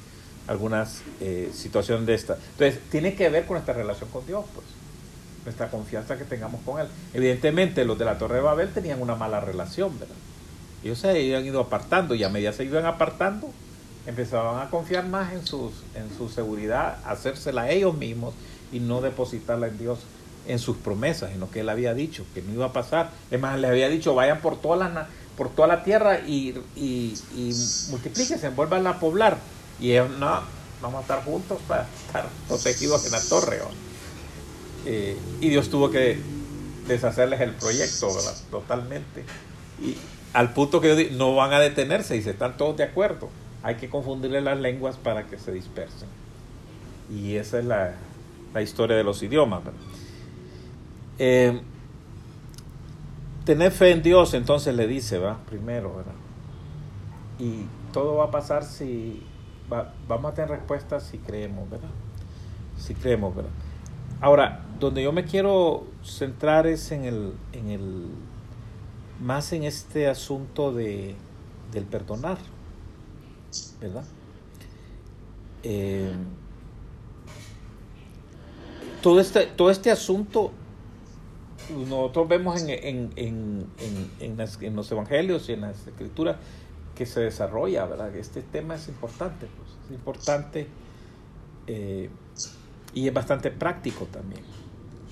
algunas 0.47 1.01
eh, 1.21 1.51
situaciones 1.53 2.05
de 2.05 2.15
estas. 2.15 2.37
Entonces, 2.53 2.79
tiene 2.89 3.15
que 3.15 3.29
ver 3.29 3.45
con 3.45 3.55
nuestra 3.55 3.73
relación 3.73 4.09
con 4.09 4.25
Dios, 4.25 4.43
pues 4.53 4.65
nuestra 5.45 5.69
confianza 5.69 6.17
que 6.17 6.23
tengamos 6.25 6.61
con 6.65 6.79
Él. 6.81 6.87
Evidentemente, 7.13 7.85
los 7.85 7.97
de 7.99 8.05
la 8.05 8.17
Torre 8.17 8.35
de 8.35 8.41
Babel 8.41 8.69
tenían 8.69 9.01
una 9.01 9.15
mala 9.15 9.39
relación, 9.41 9.97
¿verdad? 9.99 10.15
Ellos 10.83 10.99
se 10.99 11.09
habían 11.09 11.45
ido 11.45 11.61
apartando 11.61 12.15
y 12.15 12.23
a 12.23 12.29
medida 12.29 12.51
que 12.51 12.57
se 12.57 12.63
iban 12.65 12.85
apartando, 12.85 13.49
empezaban 14.05 14.65
a 14.65 14.69
confiar 14.69 15.05
más 15.07 15.31
en, 15.33 15.45
sus, 15.45 15.71
en 15.95 16.09
su 16.17 16.27
seguridad, 16.29 16.97
hacérsela 17.05 17.69
ellos 17.71 17.95
mismos 17.95 18.33
y 18.71 18.79
no 18.79 18.99
depositarla 19.01 19.67
en 19.67 19.77
Dios, 19.77 19.99
en 20.45 20.59
sus 20.59 20.75
promesas, 20.75 21.31
en 21.31 21.39
lo 21.39 21.49
que 21.49 21.61
Él 21.61 21.69
había 21.69 21.93
dicho, 21.93 22.25
que 22.33 22.41
no 22.41 22.51
iba 22.51 22.65
a 22.65 22.73
pasar. 22.73 23.11
Es 23.31 23.39
más, 23.39 23.57
les 23.59 23.69
había 23.71 23.87
dicho, 23.87 24.13
vayan 24.13 24.39
por 24.41 24.59
toda 24.59 24.75
la, 24.75 24.89
na- 24.89 25.07
por 25.37 25.49
toda 25.49 25.67
la 25.67 25.83
tierra 25.83 26.19
y, 26.19 26.55
y, 26.75 27.13
y 27.35 27.53
multiplíquense, 27.89 28.49
vuelvan 28.49 28.85
a 28.87 28.99
poblar. 28.99 29.37
Y 29.79 29.91
ellos, 29.91 30.09
no, 30.19 30.41
vamos 30.81 30.99
a 30.99 31.01
estar 31.01 31.23
juntos 31.23 31.59
para 31.67 31.87
estar 32.07 32.27
protegidos 32.47 33.05
en 33.05 33.11
la 33.11 33.21
torre. 33.21 33.59
Eh, 34.85 35.17
y 35.41 35.49
Dios 35.49 35.69
tuvo 35.69 35.89
que 35.89 36.19
deshacerles 36.87 37.41
el 37.41 37.51
proyecto, 37.51 38.13
¿verdad? 38.13 38.35
Totalmente. 38.51 39.23
Y 39.81 39.97
al 40.33 40.53
punto 40.53 40.81
que 40.81 40.95
di- 40.95 41.09
no 41.15 41.35
van 41.35 41.53
a 41.53 41.59
detenerse 41.59 42.21
se 42.21 42.31
están 42.31 42.57
todos 42.57 42.77
de 42.77 42.83
acuerdo. 42.83 43.29
Hay 43.63 43.75
que 43.75 43.89
confundirle 43.89 44.41
las 44.41 44.59
lenguas 44.59 44.97
para 44.97 45.25
que 45.27 45.37
se 45.39 45.51
dispersen. 45.51 46.09
Y 47.09 47.35
esa 47.35 47.59
es 47.59 47.65
la, 47.65 47.93
historia 48.61 48.95
de 48.97 49.03
los 49.03 49.23
idiomas. 49.23 49.61
Eh, 51.17 51.61
tener 53.45 53.71
fe 53.71 53.91
en 53.91 54.01
Dios, 54.03 54.33
entonces 54.33 54.75
le 54.75 54.87
dice, 54.87 55.17
va, 55.19 55.37
primero, 55.49 55.95
¿verdad? 55.95 56.13
Y 57.39 57.65
todo 57.91 58.15
va 58.15 58.25
a 58.25 58.31
pasar 58.31 58.63
si 58.63 59.21
va- 59.71 59.93
vamos 60.07 60.31
a 60.31 60.35
tener 60.35 60.49
respuestas 60.51 61.03
si 61.03 61.17
creemos, 61.17 61.69
¿verdad? 61.69 61.89
Si 62.77 62.93
creemos, 62.93 63.35
¿verdad? 63.35 63.51
Ahora, 64.21 64.61
donde 64.79 65.03
yo 65.03 65.11
me 65.11 65.25
quiero 65.25 65.85
centrar 66.03 66.67
es 66.67 66.91
en 66.91 67.03
el, 67.05 67.33
en 67.51 67.69
el 67.69 68.07
más 69.21 69.51
en 69.53 69.63
este 69.63 70.07
asunto 70.07 70.73
de, 70.73 71.15
del 71.71 71.83
perdonar, 71.85 72.37
¿verdad? 73.81 74.05
Eh, 75.63 76.11
todo 79.01 79.19
este, 79.19 79.45
todo 79.47 79.69
este 79.69 79.91
asunto 79.91 80.51
nosotros 81.69 82.27
vemos 82.27 82.61
en, 82.61 82.69
en, 82.69 83.13
en, 83.15 83.67
en, 84.19 84.39
en 84.39 84.75
los 84.75 84.91
evangelios 84.91 85.49
y 85.49 85.53
en 85.53 85.61
las 85.61 85.87
escrituras 85.87 86.37
que 86.95 87.05
se 87.05 87.21
desarrolla, 87.21 87.85
¿verdad? 87.85 88.15
Este 88.15 88.41
tema 88.41 88.75
es 88.75 88.87
importante, 88.87 89.47
pues, 89.47 89.69
es 89.85 89.91
importante 89.91 90.67
eh, 91.67 92.09
y 92.93 93.07
es 93.07 93.13
bastante 93.13 93.49
práctico 93.51 94.05
también 94.05 94.41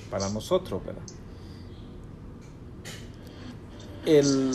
para 0.10 0.30
nosotros, 0.30 0.84
¿verdad? 0.86 1.02
El, 4.06 4.52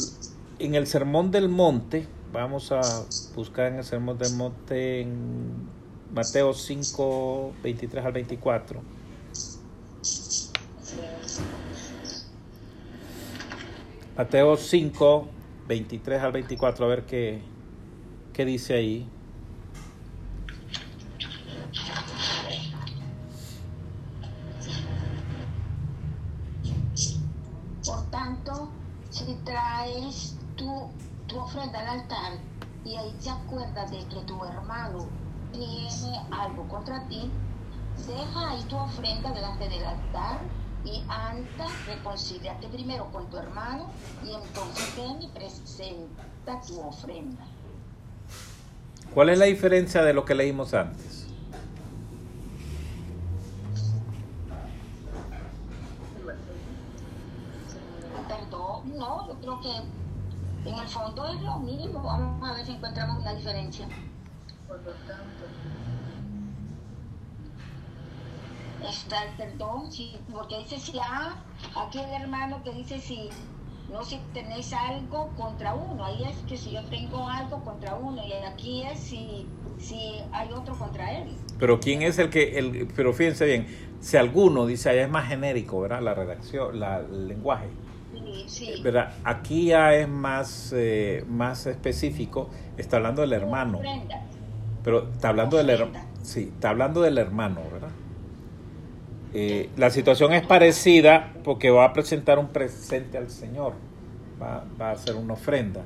en 0.58 0.74
el 0.74 0.86
Sermón 0.86 1.30
del 1.30 1.48
Monte, 1.48 2.06
vamos 2.32 2.72
a 2.72 2.80
buscar 3.34 3.72
en 3.72 3.78
el 3.78 3.84
Sermón 3.84 4.18
del 4.18 4.34
Monte 4.34 5.00
en 5.00 5.68
Mateo 6.12 6.52
5, 6.52 7.54
23 7.62 8.04
al 8.04 8.12
24. 8.12 8.95
Mateo 14.16 14.56
5, 14.56 15.28
23 15.68 16.22
al 16.22 16.32
24, 16.32 16.86
a 16.86 16.88
ver 16.88 17.04
qué, 17.04 17.42
qué 18.32 18.46
dice 18.46 18.72
ahí. 18.72 19.10
Por 27.84 28.10
tanto, 28.10 28.70
si 29.10 29.34
traes 29.44 30.38
tu, 30.56 30.88
tu 31.26 31.38
ofrenda 31.38 31.78
al 31.80 32.00
altar 32.00 32.32
y 32.86 32.96
ahí 32.96 33.14
te 33.22 33.28
acuerdas 33.28 33.90
de 33.90 33.98
que 33.98 34.24
tu 34.26 34.42
hermano 34.46 35.08
tiene 35.52 36.18
algo 36.30 36.66
contra 36.68 37.06
ti, 37.08 37.30
deja 38.06 38.50
ahí 38.50 38.62
tu 38.62 38.76
ofrenda 38.76 39.30
delante 39.30 39.68
del 39.68 39.84
altar 39.84 40.40
y 40.86 41.04
anda, 41.08 41.66
reconcíliate 41.86 42.68
primero 42.68 43.06
con 43.12 43.28
tu 43.28 43.36
hermano 43.36 43.90
y 44.24 44.32
entonces 44.32 44.94
ven 44.96 45.20
y 45.20 45.28
presenta 45.28 46.60
tu 46.66 46.80
ofrenda. 46.80 47.44
¿Cuál 49.12 49.30
es 49.30 49.38
la 49.38 49.46
diferencia 49.46 50.02
de 50.02 50.14
lo 50.14 50.24
que 50.24 50.34
leímos 50.34 50.74
antes? 50.74 51.26
Perdón, 58.28 58.96
no, 58.96 59.28
yo 59.28 59.34
creo 59.40 59.60
que 59.60 60.70
en 60.70 60.78
el 60.78 60.88
fondo 60.88 61.26
es 61.28 61.40
lo 61.40 61.58
mismo. 61.58 62.02
Vamos 62.02 62.48
a 62.48 62.54
ver 62.54 62.66
si 62.66 62.72
encontramos 62.72 63.18
una 63.22 63.34
diferencia. 63.34 63.88
Por 64.68 64.76
lo 64.82 64.90
tanto, 64.92 65.46
está 68.88 69.24
el 69.24 69.30
perdón, 69.36 69.90
sí, 69.90 70.16
porque 70.32 70.58
dice 70.58 70.78
si 70.78 70.98
ah, 70.98 71.36
aquí 71.76 71.98
el 71.98 72.22
hermano 72.22 72.62
que 72.62 72.72
dice 72.72 72.98
si 72.98 73.28
no 73.92 74.02
si 74.04 74.18
tenéis 74.34 74.72
algo 74.72 75.28
contra 75.36 75.74
uno, 75.74 76.04
ahí 76.04 76.24
es 76.24 76.36
que 76.48 76.56
si 76.56 76.72
yo 76.72 76.84
tengo 76.86 77.28
algo 77.28 77.60
contra 77.60 77.94
uno 77.94 78.20
y 78.26 78.32
aquí 78.32 78.82
es 78.82 78.98
si, 78.98 79.46
si 79.78 80.20
hay 80.32 80.50
otro 80.52 80.74
contra 80.76 81.18
él. 81.18 81.28
Pero 81.58 81.78
quién 81.78 82.02
es 82.02 82.18
el 82.18 82.28
que, 82.30 82.58
el, 82.58 82.88
pero 82.96 83.12
fíjense 83.12 83.46
bien, 83.46 83.66
si 84.00 84.16
alguno 84.16 84.66
dice 84.66 84.90
allá 84.90 85.02
es 85.04 85.10
más 85.10 85.28
genérico, 85.28 85.80
¿verdad? 85.80 86.02
La 86.02 86.14
redacción, 86.14 86.80
la, 86.80 86.98
el 86.98 87.28
lenguaje, 87.28 87.68
Sí. 88.46 88.80
¿verdad? 88.82 89.12
Aquí 89.24 89.66
ya 89.66 89.94
es 89.94 90.08
más, 90.08 90.72
eh, 90.74 91.24
más 91.28 91.66
específico, 91.66 92.50
está 92.76 92.96
hablando 92.96 93.22
del 93.22 93.32
hermano, 93.32 93.80
pero 94.82 95.10
está 95.12 95.28
hablando 95.28 95.56
del 95.56 95.70
hermano, 95.70 96.04
sí, 96.22 96.50
está 96.54 96.70
hablando 96.70 97.02
del 97.02 97.18
hermano, 97.18 97.60
¿verdad? 97.72 97.90
Eh, 99.38 99.68
la 99.76 99.90
situación 99.90 100.32
es 100.32 100.46
parecida 100.46 101.34
porque 101.44 101.68
va 101.68 101.84
a 101.84 101.92
presentar 101.92 102.38
un 102.38 102.48
presente 102.48 103.18
al 103.18 103.28
Señor, 103.28 103.74
va, 104.40 104.64
a 104.78 104.92
hacer 104.92 105.14
una 105.14 105.34
ofrenda, 105.34 105.82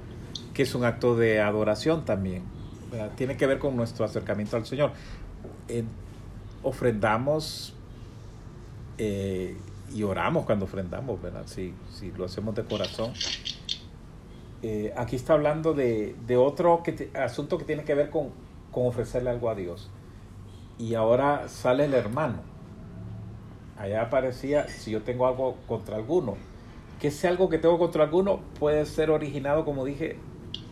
que 0.55 0.63
es 0.63 0.73
un 0.77 0.85
acto 0.85 1.17
de 1.17 1.41
adoración 1.41 2.05
también, 2.05 2.45
tiene 3.17 3.37
que 3.37 3.49
ver 3.49 3.59
con 3.59 3.75
nuestro 3.75 4.05
acercamiento 4.05 4.57
al 4.57 4.67
Señor. 4.67 4.93
Eh, 5.67 5.83
ofrendamos 6.63 7.75
Eh, 8.99 9.57
y 9.93 10.05
oramos 10.05 10.45
cuando 10.47 10.67
ofrendamos, 10.67 11.21
¿verdad? 11.21 11.43
Si, 11.47 11.75
lo 12.17 12.27
hacemos 12.27 12.55
de 12.55 12.63
corazón. 12.63 13.13
Aquí 14.97 15.17
está 15.17 15.33
hablando 15.33 15.75
de, 15.75 16.15
otro 16.37 16.85
asunto 17.15 17.59
que 17.59 17.65
tiene 17.65 17.83
que 17.83 17.95
ver 17.95 18.11
con 18.11 18.31
ofrecerle 18.73 19.31
algo 19.31 19.51
a 19.51 19.57
Dios. 19.57 19.91
Y 20.79 20.95
ahora 20.95 21.49
sale 21.49 21.87
el 21.87 21.95
hermano. 21.95 22.50
Allá 23.81 24.03
aparecía, 24.03 24.69
si 24.69 24.91
yo 24.91 25.01
tengo 25.01 25.27
algo 25.27 25.57
contra 25.67 25.97
alguno, 25.97 26.37
que 27.01 27.09
ese 27.09 27.29
algo 27.29 27.49
que 27.49 27.57
tengo 27.57 27.79
contra 27.79 28.05
alguno 28.05 28.41
puede 28.59 28.85
ser 28.85 29.11
originado, 29.11 29.65
como 29.65 29.87
dije, 29.87 30.19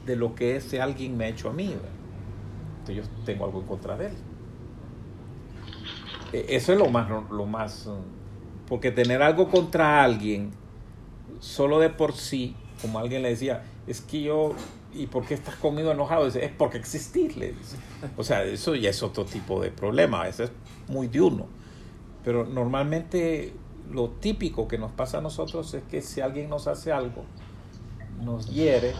de 0.04 0.14
lo 0.14 0.34
que 0.34 0.56
ese 0.56 0.82
alguien 0.82 1.16
me 1.16 1.24
ha 1.24 1.28
hecho 1.28 1.48
a 1.48 1.54
mí. 1.54 1.74
Entonces 2.80 2.96
yo 2.96 3.24
tengo 3.24 3.46
algo 3.46 3.60
en 3.60 3.66
contra 3.66 3.96
de 3.96 4.08
él. 4.08 4.12
E, 6.34 6.44
eso 6.50 6.74
es 6.74 6.78
lo 6.78 6.90
más, 6.90 7.08
lo 7.30 7.46
más, 7.46 7.86
mm, 7.86 8.68
porque 8.68 8.90
tener 8.90 9.22
algo 9.22 9.48
contra 9.48 10.04
alguien, 10.04 10.50
solo 11.40 11.78
de 11.78 11.88
por 11.88 12.12
sí, 12.12 12.56
como 12.82 12.98
alguien 12.98 13.22
le 13.22 13.30
decía, 13.30 13.64
es 13.86 14.02
que 14.02 14.20
yo, 14.20 14.52
¿y 14.92 15.06
por 15.06 15.24
qué 15.24 15.32
estás 15.32 15.54
conmigo 15.54 15.92
enojado? 15.92 16.26
Dice, 16.26 16.44
es 16.44 16.52
porque 16.52 16.76
existís, 16.76 17.38
le 17.38 17.52
dice. 17.52 17.78
O 18.18 18.22
sea, 18.22 18.44
eso 18.44 18.74
ya 18.74 18.90
es 18.90 19.02
otro 19.02 19.24
tipo 19.24 19.62
de 19.62 19.70
problema, 19.70 20.28
eso 20.28 20.44
es 20.44 20.52
muy 20.88 21.08
de 21.08 21.22
uno. 21.22 21.57
Pero 22.28 22.44
normalmente 22.44 23.54
lo 23.90 24.10
típico 24.10 24.68
que 24.68 24.76
nos 24.76 24.92
pasa 24.92 25.16
a 25.16 25.20
nosotros 25.22 25.72
es 25.72 25.82
que 25.84 26.02
si 26.02 26.20
alguien 26.20 26.50
nos 26.50 26.66
hace 26.66 26.92
algo, 26.92 27.24
nos 28.22 28.50
hiere, 28.50 28.92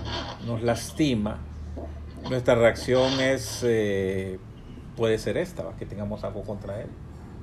nos 0.47 0.63
lastima, 0.63 1.37
nuestra 2.31 2.55
reacción 2.55 3.21
es, 3.21 3.61
eh, 3.65 4.39
puede 4.97 5.19
ser 5.19 5.37
esta, 5.37 5.77
que 5.79 5.85
tengamos 5.85 6.25
algo 6.25 6.43
contra 6.43 6.81
él, 6.81 6.89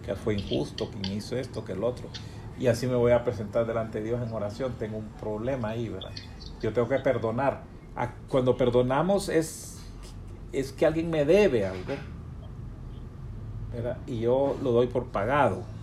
que 0.04 0.16
fue 0.16 0.34
injusto, 0.34 0.90
que 0.90 1.14
hizo 1.14 1.38
esto, 1.38 1.64
que 1.64 1.74
el 1.74 1.84
otro. 1.84 2.08
Y 2.58 2.66
así 2.66 2.88
me 2.88 2.96
voy 2.96 3.12
a 3.12 3.24
presentar 3.24 3.68
delante 3.68 4.00
de 4.00 4.06
Dios 4.06 4.28
en 4.28 4.34
oración, 4.34 4.74
tengo 4.80 4.98
un 4.98 5.10
problema 5.20 5.70
ahí, 5.70 5.88
¿verdad? 5.88 6.14
Yo 6.64 6.74
tengo 6.74 6.88
que 6.88 6.98
perdonar. 6.98 7.62
Cuando 8.28 8.58
perdonamos 8.58 9.30
es, 9.30 9.78
es 10.52 10.74
que 10.74 10.88
alguien 10.88 11.12
me 11.12 11.26
debe 11.26 11.68
algo, 11.68 11.94
¿verdad? 13.72 13.98
Y 14.08 14.22
yo 14.22 14.58
lo 14.64 14.72
doy 14.72 14.88
por 14.88 15.06
pagado 15.10 15.75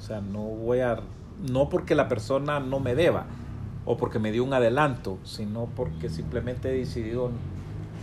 o 0.00 0.02
sea, 0.02 0.22
no 0.22 0.40
voy 0.40 0.80
a, 0.80 0.98
no 1.50 1.68
porque 1.68 1.94
la 1.94 2.08
persona 2.08 2.58
no 2.58 2.80
me 2.80 2.94
deba 2.94 3.26
o 3.84 3.98
porque 3.98 4.18
me 4.18 4.32
dio 4.32 4.44
un 4.44 4.54
adelanto, 4.54 5.18
sino 5.24 5.66
porque 5.76 6.08
simplemente 6.08 6.70
he 6.70 6.78
decidido 6.78 7.30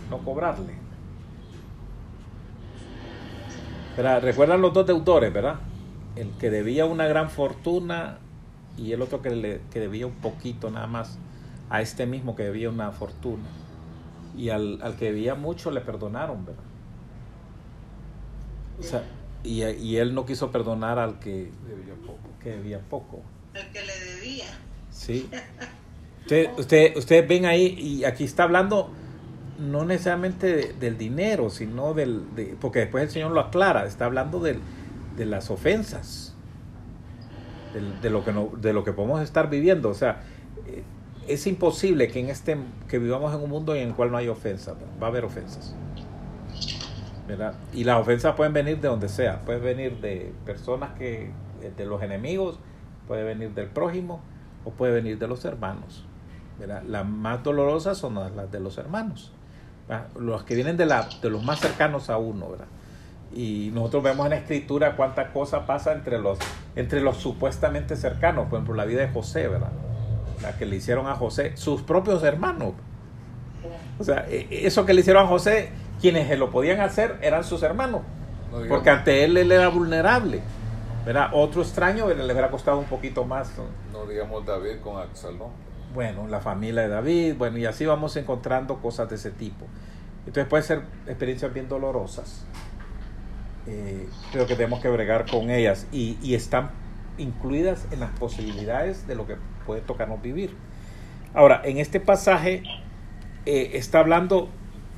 no 0.08 0.18
cobrarle. 0.18 0.74
Pero, 3.96 4.20
Recuerdan 4.20 4.60
los 4.60 4.72
dos 4.72 4.86
deudores, 4.86 5.32
¿verdad? 5.32 5.56
El 6.14 6.30
que 6.38 6.50
debía 6.50 6.84
una 6.84 7.06
gran 7.08 7.30
fortuna 7.30 8.18
y 8.76 8.92
el 8.92 9.02
otro 9.02 9.20
que, 9.20 9.30
le, 9.30 9.60
que 9.72 9.80
debía 9.80 10.06
un 10.06 10.14
poquito 10.14 10.70
nada 10.70 10.86
más 10.86 11.18
a 11.68 11.80
este 11.80 12.06
mismo 12.06 12.36
que 12.36 12.44
debía 12.44 12.70
una 12.70 12.92
fortuna. 12.92 13.42
Y 14.36 14.50
al, 14.50 14.78
al 14.82 14.94
que 14.94 15.06
debía 15.06 15.34
mucho 15.34 15.72
le 15.72 15.80
perdonaron, 15.80 16.44
¿verdad? 16.44 16.62
O 18.78 18.82
sea, 18.84 19.02
y, 19.44 19.64
y, 19.64 19.96
él 19.96 20.14
no 20.14 20.26
quiso 20.26 20.50
perdonar 20.50 20.98
al 20.98 21.18
que 21.18 21.50
debía 21.66 21.94
poco. 22.06 22.28
Que 22.42 22.50
debía 22.50 22.80
poco. 22.80 23.22
El 23.54 23.66
que 23.68 23.80
le 23.80 23.98
debía. 24.14 24.46
Sí. 24.90 25.28
Usted, 26.20 26.50
usted, 26.58 26.96
ustedes 26.98 27.26
ven 27.26 27.46
ahí, 27.46 27.74
y 27.78 28.04
aquí 28.04 28.24
está 28.24 28.42
hablando 28.42 28.90
no 29.58 29.86
necesariamente 29.86 30.74
del 30.74 30.98
dinero, 30.98 31.48
sino 31.48 31.94
del... 31.94 32.34
De, 32.34 32.54
porque 32.60 32.80
después 32.80 33.04
el 33.04 33.10
Señor 33.10 33.30
lo 33.32 33.40
aclara, 33.40 33.86
está 33.86 34.04
hablando 34.04 34.38
del, 34.38 34.60
de 35.16 35.24
las 35.24 35.50
ofensas, 35.50 36.34
del, 37.72 38.00
de, 38.02 38.10
lo 38.10 38.26
que 38.26 38.32
no, 38.32 38.50
de 38.60 38.74
lo 38.74 38.84
que 38.84 38.92
podemos 38.92 39.22
estar 39.22 39.48
viviendo. 39.48 39.88
O 39.88 39.94
sea, 39.94 40.22
eh, 40.66 40.82
es 41.26 41.46
imposible 41.46 42.08
que, 42.08 42.20
en 42.20 42.28
este, 42.28 42.56
que 42.88 42.98
vivamos 42.98 43.34
en 43.34 43.40
un 43.40 43.50
mundo 43.50 43.74
en 43.74 43.88
el 43.88 43.94
cual 43.94 44.10
no 44.10 44.18
hay 44.18 44.28
ofensas, 44.28 44.76
va 45.02 45.06
a 45.06 45.10
haber 45.10 45.24
ofensas. 45.24 45.74
Y 47.72 47.84
las 47.84 48.00
ofensas 48.00 48.34
pueden 48.34 48.52
venir 48.52 48.80
de 48.80 48.88
donde 48.88 49.08
sea, 49.08 49.40
pueden 49.40 49.62
venir 49.62 50.00
de 50.00 50.32
personas 50.44 50.90
que, 50.98 51.30
eh, 51.62 51.72
de 51.76 51.86
los 51.86 52.02
enemigos, 52.02 52.58
puede 53.06 53.24
venir 53.24 53.50
del 53.54 53.68
prójimo 53.68 54.20
o 54.64 54.70
puede 54.70 54.92
venir 54.92 55.18
de 55.18 55.28
los 55.28 55.44
hermanos. 55.44 56.04
Las 56.86 57.06
más 57.06 57.44
dolorosas 57.44 57.98
son 57.98 58.16
las 58.16 58.50
de 58.50 58.58
los 58.58 58.78
hermanos, 58.78 59.32
los 60.18 60.42
que 60.42 60.56
vienen 60.56 60.76
de, 60.76 60.86
la, 60.86 61.08
de 61.22 61.30
los 61.30 61.44
más 61.44 61.60
cercanos 61.60 62.10
a 62.10 62.18
uno. 62.18 62.50
¿verdad? 62.50 62.66
Y 63.32 63.70
nosotros 63.72 64.02
vemos 64.02 64.26
en 64.26 64.30
la 64.30 64.36
escritura 64.38 64.96
cuánta 64.96 65.32
cosa 65.32 65.66
pasa 65.66 65.92
entre 65.92 66.18
los, 66.18 66.38
entre 66.74 67.00
los 67.00 67.18
supuestamente 67.18 67.94
cercanos, 67.94 68.46
por 68.46 68.58
ejemplo, 68.58 68.74
la 68.74 68.86
vida 68.86 69.02
de 69.02 69.08
José, 69.08 69.48
¿verdad? 69.48 69.70
La 70.42 70.56
que 70.56 70.66
le 70.66 70.76
hicieron 70.76 71.06
a 71.06 71.14
José, 71.14 71.56
sus 71.56 71.82
propios 71.82 72.22
hermanos. 72.24 72.72
O 73.98 74.04
sea, 74.04 74.26
e, 74.28 74.66
eso 74.66 74.86
que 74.86 74.94
le 74.94 75.00
hicieron 75.00 75.24
a 75.24 75.28
José 75.28 75.70
quienes 76.00 76.38
lo 76.38 76.50
podían 76.50 76.80
hacer 76.80 77.18
eran 77.22 77.44
sus 77.44 77.62
hermanos, 77.62 78.02
porque 78.68 78.90
ante 78.90 79.24
él 79.24 79.36
él 79.36 79.52
era 79.52 79.68
vulnerable. 79.68 80.40
¿verdad? 81.04 81.30
Otro 81.32 81.62
extraño 81.62 82.06
le 82.08 82.22
hubiera 82.22 82.50
costado 82.50 82.78
un 82.78 82.84
poquito 82.84 83.24
más. 83.24 83.52
¿no? 83.92 84.06
digamos 84.06 84.44
David 84.44 84.80
con 84.82 85.00
Absalón. 85.00 85.50
Bueno, 85.94 86.26
la 86.28 86.40
familia 86.40 86.82
de 86.82 86.88
David, 86.88 87.34
bueno, 87.38 87.56
y 87.56 87.64
así 87.64 87.86
vamos 87.86 88.14
encontrando 88.16 88.76
cosas 88.76 89.08
de 89.08 89.16
ese 89.16 89.30
tipo. 89.30 89.66
Entonces 90.26 90.46
pueden 90.46 90.66
ser 90.66 90.82
experiencias 91.06 91.52
bien 91.54 91.66
dolorosas, 91.66 92.44
eh, 93.66 94.06
pero 94.32 94.46
que 94.46 94.54
tenemos 94.54 94.80
que 94.80 94.90
bregar 94.90 95.24
con 95.30 95.50
ellas 95.50 95.86
y, 95.90 96.18
y 96.22 96.34
están 96.34 96.70
incluidas 97.16 97.86
en 97.90 98.00
las 98.00 98.10
posibilidades 98.10 99.06
de 99.06 99.14
lo 99.14 99.26
que 99.26 99.36
puede 99.64 99.80
tocarnos 99.80 100.20
vivir. 100.20 100.54
Ahora, 101.32 101.62
en 101.64 101.78
este 101.78 102.00
pasaje 102.00 102.62
eh, 103.46 103.70
está 103.74 104.00
hablando 104.00 104.50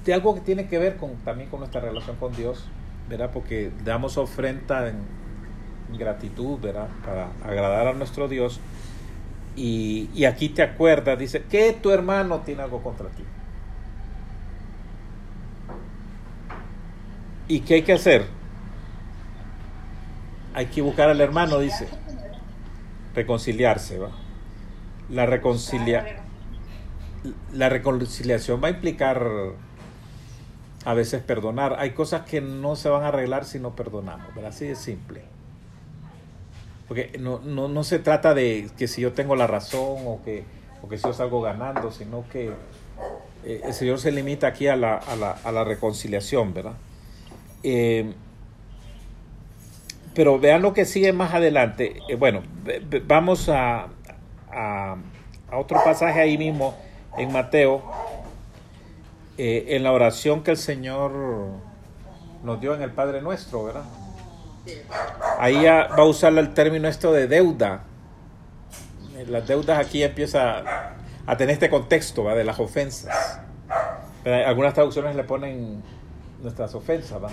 de 0.05 0.15
algo 0.15 0.35
que 0.35 0.41
tiene 0.41 0.67
que 0.67 0.79
ver 0.79 0.97
con, 0.97 1.17
también 1.17 1.51
con 1.51 1.61
nuestra 1.61 1.81
relación 1.81 2.17
con 2.17 2.35
Dios, 2.35 2.65
¿verdad? 3.09 3.31
Porque 3.33 3.71
damos 3.85 4.17
ofrenda 4.17 4.89
en, 4.89 5.21
gratitud, 5.99 6.61
¿verdad? 6.61 6.87
Para 7.05 7.31
agradar 7.45 7.89
a 7.89 7.93
nuestro 7.95 8.29
Dios. 8.29 8.61
Y, 9.57 10.09
y, 10.15 10.25
aquí 10.25 10.49
te 10.49 10.63
acuerdas, 10.63 11.19
dice, 11.19 11.43
que 11.43 11.73
tu 11.73 11.91
hermano 11.91 12.41
tiene 12.41 12.63
algo 12.63 12.81
contra 12.81 13.09
ti. 13.09 13.25
¿Y 17.49 17.61
qué 17.61 17.75
hay 17.75 17.83
que 17.83 17.93
hacer? 17.93 18.27
Hay 20.55 20.67
que 20.67 20.81
buscar 20.81 21.11
al 21.11 21.21
hermano, 21.21 21.59
dice. 21.59 21.89
Reconciliarse, 23.13 23.99
¿va? 23.99 24.11
La, 25.09 25.27
reconcilia 25.27 26.23
la 27.53 27.69
reconciliación 27.69 28.63
va 28.63 28.69
a 28.69 28.71
implicar 28.71 29.27
a 30.85 30.95
veces 30.95 31.23
perdonar. 31.23 31.77
Hay 31.79 31.91
cosas 31.91 32.23
que 32.23 32.41
no 32.41 32.77
se 32.77 32.89
van 32.89 33.05
a 33.05 33.09
arreglar 33.09 33.45
si 33.45 33.59
no 33.59 33.77
perdonamos, 33.77 34.27
pero 34.35 34.49
así 34.49 34.67
de 34.67 34.77
simple. 34.77 35.23
Porque 36.89 37.17
no, 37.21 37.39
no, 37.41 37.69
no, 37.69 37.85
se 37.85 37.99
trata 37.99 38.35
de 38.35 38.69
que 38.77 38.89
si 38.89 39.01
yo 39.01 39.13
tengo 39.13 39.37
la 39.37 39.47
razón 39.47 39.99
o 40.07 40.21
que, 40.25 40.45
o 40.83 40.89
que 40.89 40.97
si 40.97 41.05
yo 41.05 41.13
salgo 41.13 41.41
ganando, 41.41 41.93
sino 41.93 42.25
que 42.29 42.51
eh, 43.45 43.61
el 43.65 43.73
Señor 43.73 44.01
se 44.01 44.11
limita 44.11 44.49
aquí 44.49 44.67
a 44.67 44.77
la, 44.77 44.97
a 44.97 45.15
la, 45.15 45.31
a 45.31 45.53
la 45.53 45.63
reconciliación, 45.63 46.53
¿verdad? 46.53 46.73
Eh, 47.63 48.13
pero 50.15 50.41
vean 50.41 50.63
lo 50.63 50.73
que 50.73 50.85
sigue 50.85 51.13
más 51.13 51.33
adelante. 51.33 52.01
Eh, 52.09 52.17
bueno, 52.17 52.43
vamos 53.07 53.49
a, 53.49 53.87
a, 54.51 54.97
a 55.49 55.59
otro 55.59 55.79
pasaje 55.85 56.21
ahí 56.21 56.37
mismo 56.37 56.75
en 57.17 57.31
Mateo 57.33 57.83
eh, 59.43 59.75
en 59.75 59.85
la 59.85 59.93
oración 59.93 60.43
que 60.43 60.51
el 60.51 60.59
Señor 60.59 61.13
nos 62.45 62.61
dio 62.61 62.75
en 62.75 62.83
el 62.83 62.91
Padre 62.91 63.23
Nuestro, 63.23 63.65
¿verdad? 63.65 63.85
Ahí 65.39 65.65
va 65.65 65.85
a 65.85 66.05
usar 66.05 66.37
el 66.37 66.53
término 66.53 66.87
esto 66.89 67.11
de 67.11 67.27
deuda. 67.27 67.85
Eh, 69.17 69.25
las 69.27 69.49
deudas 69.49 69.79
aquí 69.79 70.03
empieza 70.03 70.63
a 71.25 71.37
tener 71.39 71.55
este 71.55 71.71
contexto 71.71 72.25
¿va? 72.25 72.35
de 72.35 72.45
las 72.45 72.61
ofensas. 72.61 73.41
Algunas 74.27 74.75
traducciones 74.75 75.17
le 75.17 75.25
ponen 75.25 75.83
nuestras 76.43 76.75
ofensas. 76.75 77.25
¿va? 77.25 77.31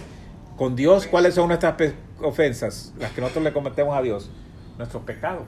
Con 0.55 0.77
Dios, 0.77 1.07
¿cuáles 1.07 1.35
son 1.35 1.49
nuestras 1.49 1.75
ofensas? 2.21 2.93
Las 2.97 3.11
que 3.11 3.19
nosotros 3.19 3.43
le 3.43 3.51
cometemos 3.51 3.97
a 3.97 4.01
Dios. 4.01 4.29
Nuestros 4.77 5.03
pecados. 5.03 5.43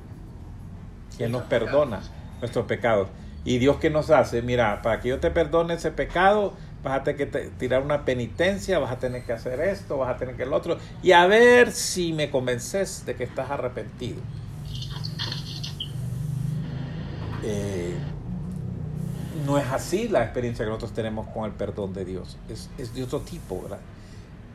Que 1.17 1.29
nos 1.29 1.43
perdona 1.43 2.01
nuestros 2.41 2.65
pecados. 2.65 3.07
Y 3.45 3.57
Dios 3.57 3.77
que 3.77 3.89
nos 3.89 4.09
hace, 4.09 4.41
mira, 4.41 4.81
para 4.81 4.99
que 4.99 5.09
yo 5.09 5.19
te 5.19 5.31
perdone 5.31 5.75
ese 5.75 5.91
pecado, 5.91 6.53
vas 6.83 6.99
a 6.99 7.03
tener 7.03 7.29
que 7.29 7.49
tirar 7.57 7.81
una 7.81 8.05
penitencia, 8.05 8.79
vas 8.79 8.91
a 8.91 8.99
tener 8.99 9.23
que 9.23 9.33
hacer 9.33 9.59
esto, 9.61 9.97
vas 9.97 10.15
a 10.15 10.17
tener 10.17 10.35
que 10.35 10.43
el 10.43 10.53
otro, 10.53 10.77
y 11.01 11.11
a 11.11 11.25
ver 11.27 11.71
si 11.71 12.13
me 12.13 12.29
convences 12.29 13.05
de 13.05 13.15
que 13.15 13.23
estás 13.23 13.49
arrepentido. 13.49 14.21
Eh, 17.43 17.95
no 19.45 19.57
es 19.57 19.67
así 19.67 20.07
la 20.09 20.23
experiencia 20.23 20.65
que 20.65 20.69
nosotros 20.69 20.93
tenemos 20.93 21.27
con 21.27 21.45
el 21.45 21.51
perdón 21.51 21.93
de 21.93 22.05
Dios, 22.05 22.37
es, 22.49 22.69
es 22.77 22.93
de 22.93 23.03
otro 23.03 23.21
tipo, 23.21 23.61
¿verdad? 23.61 23.79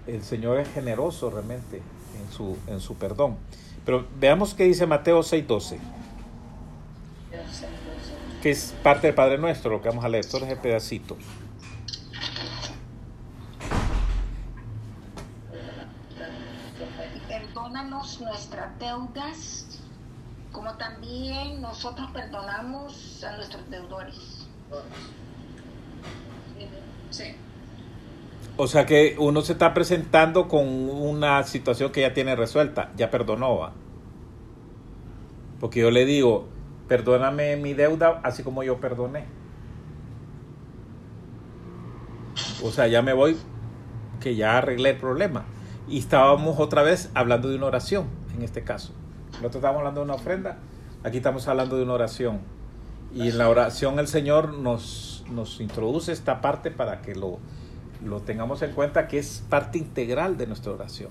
El 0.07 0.23
Señor 0.23 0.59
es 0.59 0.69
generoso 0.69 1.31
realmente 1.31 1.79
en 1.79 2.33
su, 2.33 2.57
en 2.67 2.81
su 2.81 2.95
perdón. 2.95 3.37
Pero 3.85 4.07
veamos 4.19 4.55
qué 4.55 4.65
dice 4.65 4.87
Mateo 4.87 5.21
6:12, 5.21 5.79
que 8.45 8.51
es 8.51 8.75
parte 8.83 9.07
del 9.07 9.17
Padre 9.17 9.39
Nuestro, 9.39 9.71
lo 9.71 9.81
que 9.81 9.89
vamos 9.89 10.05
a 10.05 10.09
leer, 10.11 10.27
todo 10.27 10.45
ese 10.45 10.55
pedacito. 10.57 11.17
Perdónanos 17.27 18.21
nuestras 18.21 18.79
deudas, 18.79 19.81
como 20.53 20.77
también 20.77 21.63
nosotros 21.63 22.11
perdonamos 22.13 23.25
a 23.25 23.35
nuestros 23.35 23.71
deudores. 23.71 24.47
Sí. 27.09 27.35
O 28.59 28.67
sea 28.67 28.85
que 28.85 29.17
uno 29.19 29.41
se 29.41 29.55
está 29.55 29.73
presentando 29.73 30.49
con 30.49 30.69
una 30.69 31.45
situación 31.45 31.93
que 31.93 32.03
ya 32.03 32.13
tiene 32.13 32.37
resuelta, 32.37 32.93
ya 32.95 33.11
perdonó, 33.11 33.57
¿va? 33.57 33.73
Porque 35.61 35.81
yo 35.81 35.91
le 35.91 36.05
digo, 36.05 36.53
perdóname 36.89 37.57
mi 37.57 37.75
deuda 37.75 38.21
así 38.23 38.43
como 38.43 38.63
yo 38.63 38.79
perdoné. 38.79 39.25
O 42.63 42.71
sea, 42.71 42.87
ya 42.87 43.03
me 43.03 43.13
voy, 43.13 43.37
que 44.21 44.37
ya 44.37 44.59
arreglé 44.59 44.91
el 44.91 44.97
problema. 44.97 45.45
Y 45.87 45.99
estábamos 45.99 46.59
otra 46.59 46.83
vez 46.83 47.11
hablando 47.15 47.49
de 47.49 47.57
una 47.57 47.67
oración, 47.67 48.07
en 48.35 48.43
este 48.43 48.65
caso. 48.65 48.93
Nosotros 49.33 49.57
estábamos 49.57 49.81
hablando 49.81 50.01
de 50.01 50.05
una 50.07 50.15
ofrenda, 50.15 50.59
aquí 51.03 51.19
estamos 51.19 51.47
hablando 51.49 51.77
de 51.77 51.83
una 51.83 51.95
oración. 51.95 52.41
Y 53.15 53.29
en 53.29 53.39
la 53.39 53.49
oración 53.49 53.99
el 53.99 54.09
Señor 54.09 54.55
nos, 54.55 55.25
nos 55.31 55.61
introduce 55.61 56.11
esta 56.11 56.41
parte 56.41 56.71
para 56.71 57.01
que 57.01 57.15
lo, 57.15 57.39
lo 58.05 58.21
tengamos 58.21 58.63
en 58.63 58.73
cuenta 58.73 59.07
que 59.07 59.19
es 59.19 59.45
parte 59.49 59.79
integral 59.79 60.37
de 60.37 60.47
nuestra 60.47 60.73
oración. 60.73 61.11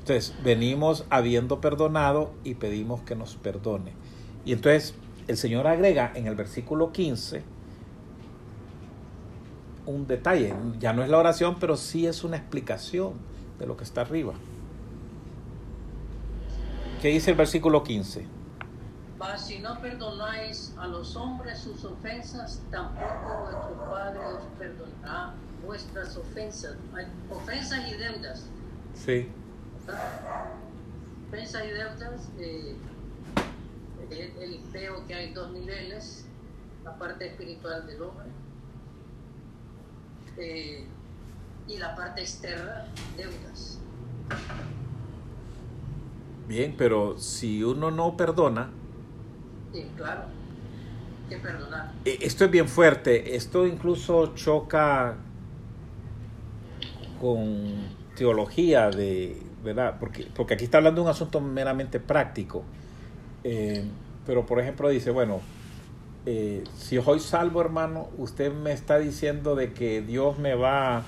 Entonces, 0.00 0.34
venimos 0.44 1.04
habiendo 1.10 1.60
perdonado 1.60 2.32
y 2.44 2.54
pedimos 2.54 3.02
que 3.02 3.14
nos 3.14 3.36
perdone. 3.36 3.92
Y 4.44 4.52
entonces 4.52 4.94
el 5.28 5.36
Señor 5.36 5.66
agrega 5.66 6.12
en 6.14 6.26
el 6.26 6.34
versículo 6.34 6.92
15 6.92 7.42
un 9.86 10.06
detalle, 10.06 10.54
ya 10.78 10.92
no 10.92 11.02
es 11.02 11.08
la 11.08 11.18
oración, 11.18 11.56
pero 11.58 11.76
sí 11.76 12.06
es 12.06 12.24
una 12.24 12.36
explicación 12.36 13.14
de 13.58 13.66
lo 13.66 13.76
que 13.76 13.84
está 13.84 14.02
arriba. 14.02 14.34
¿Qué 17.00 17.08
dice 17.08 17.32
el 17.32 17.36
versículo 17.36 17.82
15? 17.82 18.26
Mas 19.18 19.46
si 19.46 19.58
no 19.58 19.80
perdonáis 19.80 20.74
a 20.78 20.86
los 20.86 21.16
hombres 21.16 21.58
sus 21.58 21.84
ofensas, 21.84 22.60
tampoco 22.70 23.42
vuestro 23.42 23.90
Padre 23.90 24.20
os 24.20 24.44
perdonará 24.58 25.34
vuestras 25.64 26.16
ofensas. 26.16 26.76
Ofensas 27.30 27.88
y 27.88 27.94
deudas. 27.96 28.46
Sí. 28.94 29.28
Ofensas 31.28 31.64
y 31.64 31.70
deudas, 31.70 32.28
eh, 32.38 32.76
el, 34.20 34.36
el- 34.42 34.70
veo 34.72 35.06
que 35.06 35.14
hay 35.14 35.32
dos 35.32 35.52
niveles, 35.52 36.24
la 36.84 36.96
parte 36.98 37.26
espiritual 37.26 37.86
del 37.86 38.02
hombre 38.02 38.26
eh, 40.36 40.86
y 41.66 41.78
la 41.78 41.94
parte 41.96 42.22
externa, 42.22 42.72
deudas. 43.16 43.78
Bien, 46.48 46.74
pero 46.76 47.16
si 47.18 47.62
uno 47.62 47.90
no 47.90 48.16
perdona, 48.16 48.70
Sí, 49.72 49.94
claro, 49.96 50.28
que 51.28 51.36
perdonar. 51.38 51.86
eh, 52.04 52.18
esto 52.22 52.44
es 52.44 52.50
bien 52.50 52.68
fuerte, 52.68 53.36
esto 53.36 53.66
incluso 53.66 54.34
choca 54.34 55.16
con 57.20 57.96
teología 58.14 58.90
de, 58.90 59.36
¿verdad? 59.62 59.96
Porque, 59.98 60.24
porque 60.34 60.54
aquí 60.54 60.64
está 60.64 60.78
hablando 60.78 61.00
de 61.00 61.04
un 61.06 61.10
asunto 61.10 61.40
meramente 61.40 62.00
práctico. 62.00 62.64
Eh, 63.44 63.84
pero 64.26 64.46
por 64.46 64.60
ejemplo 64.60 64.88
dice, 64.88 65.10
bueno, 65.10 65.40
eh, 66.26 66.62
si 66.76 67.00
soy 67.02 67.20
salvo 67.20 67.60
hermano, 67.60 68.08
usted 68.18 68.52
me 68.52 68.72
está 68.72 68.98
diciendo 68.98 69.54
de 69.56 69.72
que 69.72 70.02
Dios 70.02 70.38
me 70.38 70.54
va, 70.54 71.02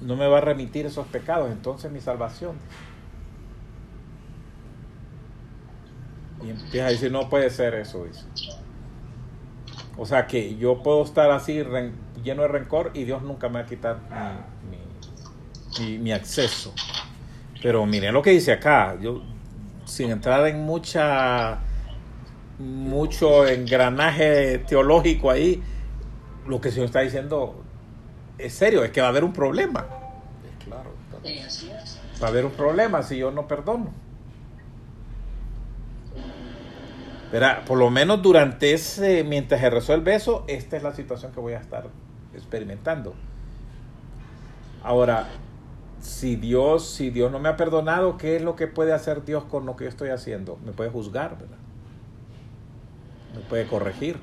no 0.00 0.16
me 0.16 0.26
va 0.26 0.38
a 0.38 0.40
remitir 0.40 0.86
esos 0.86 1.06
pecados, 1.06 1.50
entonces 1.50 1.90
mi 1.92 2.00
salvación. 2.00 2.56
Y 6.44 6.50
empieza 6.50 6.86
a 6.86 6.90
decir, 6.90 7.10
no 7.12 7.28
puede 7.28 7.48
ser 7.50 7.74
eso, 7.74 8.04
dice. 8.04 8.24
O 9.96 10.06
sea 10.06 10.26
que 10.26 10.56
yo 10.56 10.82
puedo 10.82 11.04
estar 11.04 11.30
así 11.30 11.62
ren- 11.62 11.92
lleno 12.22 12.42
de 12.42 12.48
rencor 12.48 12.90
y 12.94 13.04
Dios 13.04 13.22
nunca 13.22 13.48
me 13.48 13.60
va 13.60 13.60
a 13.60 13.66
quitar 13.66 13.98
mi, 14.68 14.76
mi- 15.86 15.92
mi- 15.92 15.98
mi 15.98 16.12
acceso. 16.12 16.72
Pero 17.62 17.86
miren 17.86 18.12
lo 18.12 18.20
que 18.20 18.30
dice 18.30 18.52
acá, 18.52 18.98
yo 19.00 19.22
sin 19.94 20.10
entrar 20.10 20.44
en 20.48 20.60
mucha 20.60 21.60
mucho 22.58 23.46
engranaje 23.46 24.58
teológico 24.58 25.30
ahí, 25.30 25.62
lo 26.46 26.60
que 26.60 26.68
el 26.68 26.74
Señor 26.74 26.86
está 26.86 27.00
diciendo 27.00 27.62
es 28.38 28.54
serio, 28.54 28.82
es 28.84 28.90
que 28.90 29.00
va 29.00 29.06
a 29.06 29.10
haber 29.10 29.24
un 29.24 29.32
problema. 29.32 29.86
Es 30.44 30.64
claro. 30.64 30.90
Va 32.22 32.26
a 32.26 32.30
haber 32.30 32.44
un 32.44 32.52
problema 32.52 33.02
si 33.02 33.18
yo 33.18 33.30
no 33.30 33.46
perdono. 33.46 33.92
Verá, 37.30 37.64
por 37.64 37.78
lo 37.78 37.90
menos 37.90 38.20
durante 38.22 38.72
ese, 38.72 39.24
mientras 39.24 39.60
se 39.60 39.70
resuelve 39.70 40.14
eso, 40.14 40.44
esta 40.48 40.76
es 40.76 40.82
la 40.82 40.92
situación 40.92 41.32
que 41.32 41.40
voy 41.40 41.54
a 41.54 41.58
estar 41.58 41.86
experimentando. 42.34 43.14
Ahora, 44.82 45.28
si 46.04 46.36
Dios, 46.36 46.86
si 46.86 47.08
Dios 47.08 47.32
no 47.32 47.38
me 47.38 47.48
ha 47.48 47.56
perdonado, 47.56 48.18
¿qué 48.18 48.36
es 48.36 48.42
lo 48.42 48.56
que 48.56 48.66
puede 48.66 48.92
hacer 48.92 49.24
Dios 49.24 49.44
con 49.44 49.64
lo 49.64 49.74
que 49.74 49.84
yo 49.84 49.90
estoy 49.90 50.10
haciendo? 50.10 50.58
Me 50.64 50.72
puede 50.72 50.90
juzgar, 50.90 51.38
¿verdad? 51.38 51.56
Me 53.34 53.40
puede 53.40 53.66
corregir. 53.66 54.18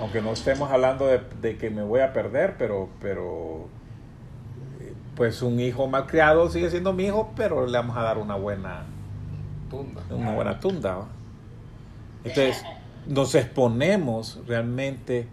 Aunque 0.00 0.22
no 0.22 0.32
estemos 0.32 0.70
hablando 0.70 1.06
de, 1.06 1.20
de 1.42 1.58
que 1.58 1.70
me 1.70 1.82
voy 1.82 2.00
a 2.00 2.12
perder, 2.12 2.54
pero, 2.56 2.88
pero 3.00 3.66
eh, 4.80 4.94
pues 5.16 5.42
un 5.42 5.58
hijo 5.58 5.88
malcriado 5.88 6.48
sigue 6.48 6.70
siendo 6.70 6.92
mi 6.92 7.06
hijo, 7.06 7.32
pero 7.36 7.66
le 7.66 7.76
vamos 7.76 7.96
a 7.96 8.02
dar 8.02 8.16
una 8.16 8.36
buena, 8.36 8.84
Tunda. 9.68 10.02
una 10.08 10.32
buena 10.32 10.60
tunda. 10.60 10.96
¿va? 10.98 11.08
Entonces, 12.22 12.64
nos 13.06 13.34
exponemos 13.34 14.40
realmente 14.46 15.28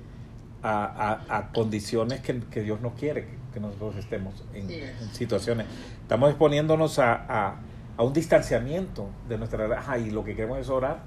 a, 0.63 1.21
a- 1.29 1.37
a 1.37 1.51
condiciones 1.51 2.21
que, 2.21 2.39
que 2.39 2.61
Dios 2.61 2.81
no 2.81 2.93
quiere 2.95 3.25
que, 3.25 3.37
que 3.53 3.59
nosotros 3.59 3.95
estemos 3.97 4.43
en, 4.53 4.67
Sí. 4.67 4.79
en 4.81 5.13
situaciones. 5.13 5.67
Estamos 6.01 6.29
exponiéndonos 6.29 6.99
a, 6.99 7.13
a- 7.13 7.55
a 7.97 8.03
un 8.03 8.13
distanciamiento 8.13 9.07
de 9.27 9.37
nuestra 9.37 9.65
ajá, 9.79 9.97
y 9.97 10.11
lo 10.11 10.23
que 10.23 10.35
queremos 10.35 10.59
es 10.59 10.69
orar. 10.69 10.99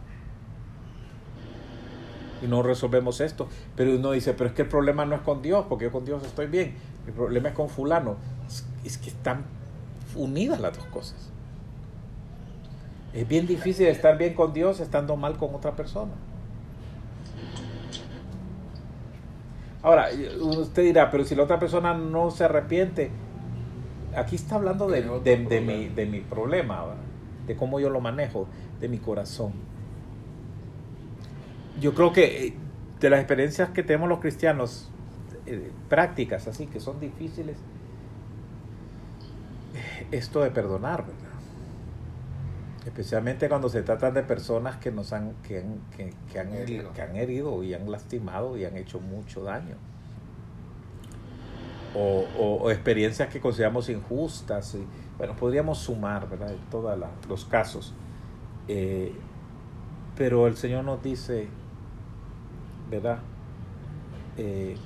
Y 2.42 2.46
no 2.46 2.62
resolvemos 2.62 3.20
esto. 3.20 3.48
Pero 3.76 3.94
uno 3.96 4.12
dice, 4.12 4.32
pero 4.34 4.48
es 4.48 4.56
que 4.56 4.62
el 4.62 4.68
problema 4.68 5.04
no 5.04 5.14
es 5.14 5.20
con 5.22 5.42
Dios, 5.42 5.66
porque 5.68 5.84
yo 5.86 5.92
con 5.92 6.04
Dios 6.04 6.22
estoy 6.24 6.46
bien. 6.46 6.74
El 7.06 7.12
problema 7.12 7.50
es 7.50 7.54
con 7.54 7.68
fulano. 7.68 8.16
Es, 8.46 8.64
es 8.84 8.98
que 8.98 9.10
están 9.10 9.44
unidas 10.16 10.58
las 10.60 10.76
dos 10.76 10.86
cosas. 10.86 11.28
Es 13.12 13.26
bien 13.28 13.46
difícil 13.46 13.86
estar 13.88 14.16
bien 14.16 14.34
con 14.34 14.52
Dios 14.52 14.80
estando 14.80 15.16
mal 15.16 15.36
con 15.36 15.54
otra 15.54 15.72
persona. 15.76 16.12
Ahora, 19.82 20.08
usted 20.40 20.82
dirá, 20.84 21.10
pero 21.10 21.24
si 21.24 21.34
la 21.34 21.44
otra 21.44 21.58
persona 21.58 21.94
no 21.94 22.30
se 22.30 22.44
arrepiente, 22.44 23.10
aquí 24.16 24.36
está 24.36 24.56
hablando 24.56 24.88
de, 24.88 25.02
de- 25.02 25.20
de 25.20 25.36
mi, 25.38 25.46
problema. 25.46 25.94
de 25.94 26.06
mi 26.06 26.20
problema, 26.20 26.80
¿verdad? 26.84 26.96
de 27.46 27.56
cómo 27.56 27.80
yo 27.80 27.90
lo 27.90 28.00
manejo, 28.00 28.46
de 28.80 28.88
mi 28.88 28.98
corazón. 28.98 29.52
Yo 31.80 31.94
creo 31.94 32.12
que 32.12 32.46
eh, 32.48 32.54
de 33.00 33.10
las 33.10 33.20
experiencias 33.20 33.70
que 33.70 33.82
tenemos 33.82 34.08
los 34.08 34.20
cristianos, 34.20 34.90
eh, 35.46 35.70
prácticas 35.88 36.46
así, 36.46 36.66
que 36.66 36.78
son 36.78 37.00
difíciles, 37.00 37.56
eh, 39.74 40.06
esto 40.12 40.42
de 40.42 40.50
perdonar, 40.50 41.06
¿verdad? 41.06 41.29
Especialmente 42.86 43.48
cuando 43.48 43.68
se 43.68 43.82
tratan 43.82 44.14
de 44.14 44.22
personas 44.22 44.76
que 44.78 44.90
nos 44.90 45.12
han, 45.12 45.34
que 45.46 45.58
han, 45.60 45.80
que, 45.96 46.14
que 46.32 46.38
han, 46.40 46.52
Herido. 46.54 46.92
que 46.94 47.02
han 47.02 47.14
herido 47.14 47.62
y 47.62 47.74
han 47.74 47.90
lastimado 47.90 48.56
y 48.56 48.64
han 48.64 48.76
hecho 48.76 49.00
mucho 49.00 49.42
daño. 49.44 49.76
O, 51.94 52.24
o- 52.38 52.54
o 52.62 52.70
experiencias 52.70 53.28
que 53.28 53.40
consideramos 53.40 53.88
injustas. 53.90 54.74
Y, 54.76 54.86
bueno, 55.18 55.36
podríamos 55.36 55.78
sumar, 55.78 56.28
¿verdad? 56.28 56.54
Todos 56.70 56.98
los 57.28 57.44
casos. 57.44 57.92
Eh, 58.68 59.12
pero 60.16 60.46
el 60.46 60.56
Señor 60.56 60.84
nos 60.84 61.02
dice, 61.02 61.48
¿verdad? 62.90 63.18
Eh, 64.38 64.76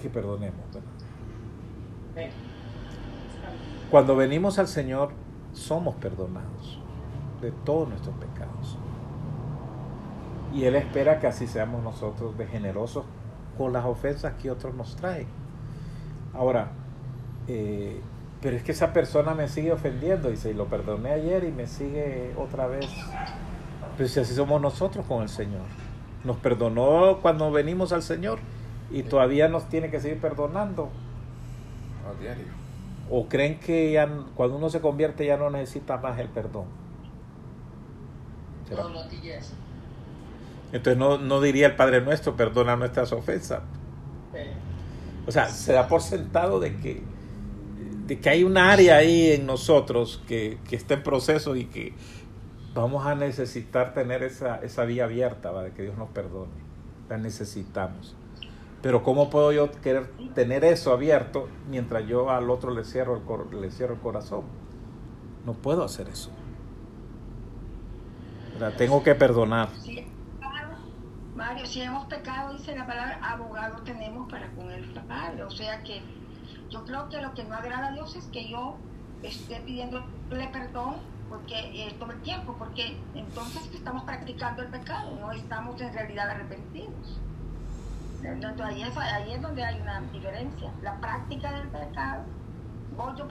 que 0.00 0.08
perdonemos, 0.08 0.60
¿verdad? 0.72 2.30
Cuando 3.90 4.16
venimos 4.16 4.58
al 4.58 4.68
Señor, 4.68 5.10
somos 5.52 5.94
perdonados 5.96 6.55
de 7.40 7.50
todos 7.50 7.88
nuestros 7.88 8.14
pecados. 8.16 8.78
Y 10.54 10.64
Él 10.64 10.74
espera 10.76 11.18
que 11.18 11.26
así 11.26 11.46
seamos 11.46 11.82
nosotros 11.82 12.36
de 12.38 12.46
generosos 12.46 13.04
con 13.58 13.72
las 13.72 13.84
ofensas 13.84 14.34
que 14.34 14.50
otros 14.50 14.74
nos 14.74 14.96
traen. 14.96 15.26
Ahora, 16.34 16.68
eh, 17.48 18.00
pero 18.40 18.56
es 18.56 18.62
que 18.62 18.72
esa 18.72 18.92
persona 18.92 19.34
me 19.34 19.48
sigue 19.48 19.72
ofendiendo, 19.72 20.30
dice, 20.30 20.50
y 20.50 20.54
lo 20.54 20.66
perdoné 20.66 21.10
ayer 21.10 21.44
y 21.44 21.52
me 21.52 21.66
sigue 21.66 22.34
otra 22.36 22.66
vez. 22.66 22.86
Pues 23.96 24.12
si 24.12 24.20
así 24.20 24.34
somos 24.34 24.60
nosotros 24.60 25.06
con 25.06 25.22
el 25.22 25.28
Señor. 25.28 25.62
Nos 26.24 26.36
perdonó 26.36 27.18
cuando 27.22 27.50
venimos 27.50 27.92
al 27.92 28.02
Señor 28.02 28.38
y 28.90 29.02
todavía 29.02 29.48
nos 29.48 29.68
tiene 29.68 29.90
que 29.90 30.00
seguir 30.00 30.20
perdonando. 30.20 30.90
A 32.06 32.20
diario. 32.20 32.46
¿O 33.10 33.26
creen 33.26 33.58
que 33.58 33.92
ya, 33.92 34.08
cuando 34.34 34.56
uno 34.56 34.68
se 34.68 34.80
convierte 34.80 35.24
ya 35.26 35.36
no 35.36 35.50
necesita 35.50 35.96
más 35.96 36.18
el 36.18 36.28
perdón? 36.28 36.64
¿Será? 38.68 38.82
Todos 38.82 38.94
los 38.94 39.10
días. 39.10 39.52
Entonces 40.72 40.98
no, 40.98 41.18
no 41.18 41.40
diría 41.40 41.68
el 41.68 41.76
Padre 41.76 42.00
Nuestro, 42.00 42.36
perdona 42.36 42.76
nuestras 42.76 43.12
ofensas. 43.12 43.62
O 45.26 45.32
sea, 45.32 45.48
se 45.48 45.72
da 45.72 45.88
por 45.88 46.02
sentado 46.02 46.60
de 46.60 46.76
que, 46.76 47.02
de 48.06 48.20
que 48.20 48.28
hay 48.28 48.44
un 48.44 48.56
área 48.58 48.96
ahí 48.96 49.32
en 49.32 49.46
nosotros 49.46 50.22
que, 50.28 50.58
que 50.68 50.76
está 50.76 50.94
en 50.94 51.02
proceso 51.02 51.56
y 51.56 51.64
que 51.66 51.94
vamos 52.74 53.06
a 53.06 53.14
necesitar 53.14 53.94
tener 53.94 54.22
esa, 54.22 54.56
esa 54.56 54.84
vía 54.84 55.04
abierta, 55.04 55.52
de 55.62 55.72
que 55.72 55.82
Dios 55.82 55.96
nos 55.96 56.10
perdone. 56.10 56.52
La 57.08 57.16
necesitamos. 57.16 58.14
Pero 58.82 59.02
¿cómo 59.02 59.30
puedo 59.30 59.50
yo 59.52 59.70
querer 59.82 60.08
tener 60.34 60.62
eso 60.64 60.92
abierto 60.92 61.48
mientras 61.70 62.06
yo 62.06 62.30
al 62.30 62.50
otro 62.50 62.72
le 62.72 62.84
cierro 62.84 63.16
el, 63.16 63.22
cor- 63.22 63.52
le 63.54 63.70
cierro 63.70 63.94
el 63.94 64.00
corazón? 64.00 64.42
No 65.44 65.54
puedo 65.54 65.82
hacer 65.82 66.08
eso. 66.08 66.30
¿Verdad? 68.58 68.76
Tengo 68.78 69.02
que 69.02 69.14
perdonar. 69.14 69.68
Si 69.82 70.06
Mario, 71.34 71.66
si 71.66 71.82
hemos 71.82 72.06
pecado, 72.06 72.54
dice 72.54 72.74
la 72.74 72.86
palabra, 72.86 73.18
abogado 73.22 73.82
tenemos 73.82 74.30
para 74.30 74.48
con 74.52 74.70
el 74.70 74.84
Padre. 75.06 75.44
O 75.44 75.50
sea 75.50 75.82
que 75.82 76.00
yo 76.70 76.82
creo 76.86 77.10
que 77.10 77.20
lo 77.20 77.34
que 77.34 77.44
no 77.44 77.54
agrada 77.54 77.88
a 77.88 77.92
Dios 77.92 78.16
es 78.16 78.24
que 78.26 78.48
yo 78.48 78.76
esté 79.22 79.60
pidiéndole 79.60 80.48
perdón 80.52 80.96
porque 81.28 81.54
eh, 81.74 81.94
tiempo, 82.22 82.54
porque 82.58 82.96
entonces 83.14 83.68
estamos 83.74 84.04
practicando 84.04 84.62
el 84.62 84.68
pecado, 84.68 85.18
no 85.20 85.30
estamos 85.32 85.78
en 85.82 85.92
realidad 85.92 86.30
arrepentidos. 86.30 87.20
Entonces 88.22 88.64
ahí 88.64 88.82
es, 88.82 88.96
ahí 88.96 89.32
es 89.32 89.42
donde 89.42 89.62
hay 89.62 89.78
una 89.80 90.00
diferencia. 90.12 90.72
La 90.82 90.98
práctica 91.00 91.52
del 91.52 91.68
pecado, 91.68 92.24
voy 92.96 93.14
yo 93.18 93.28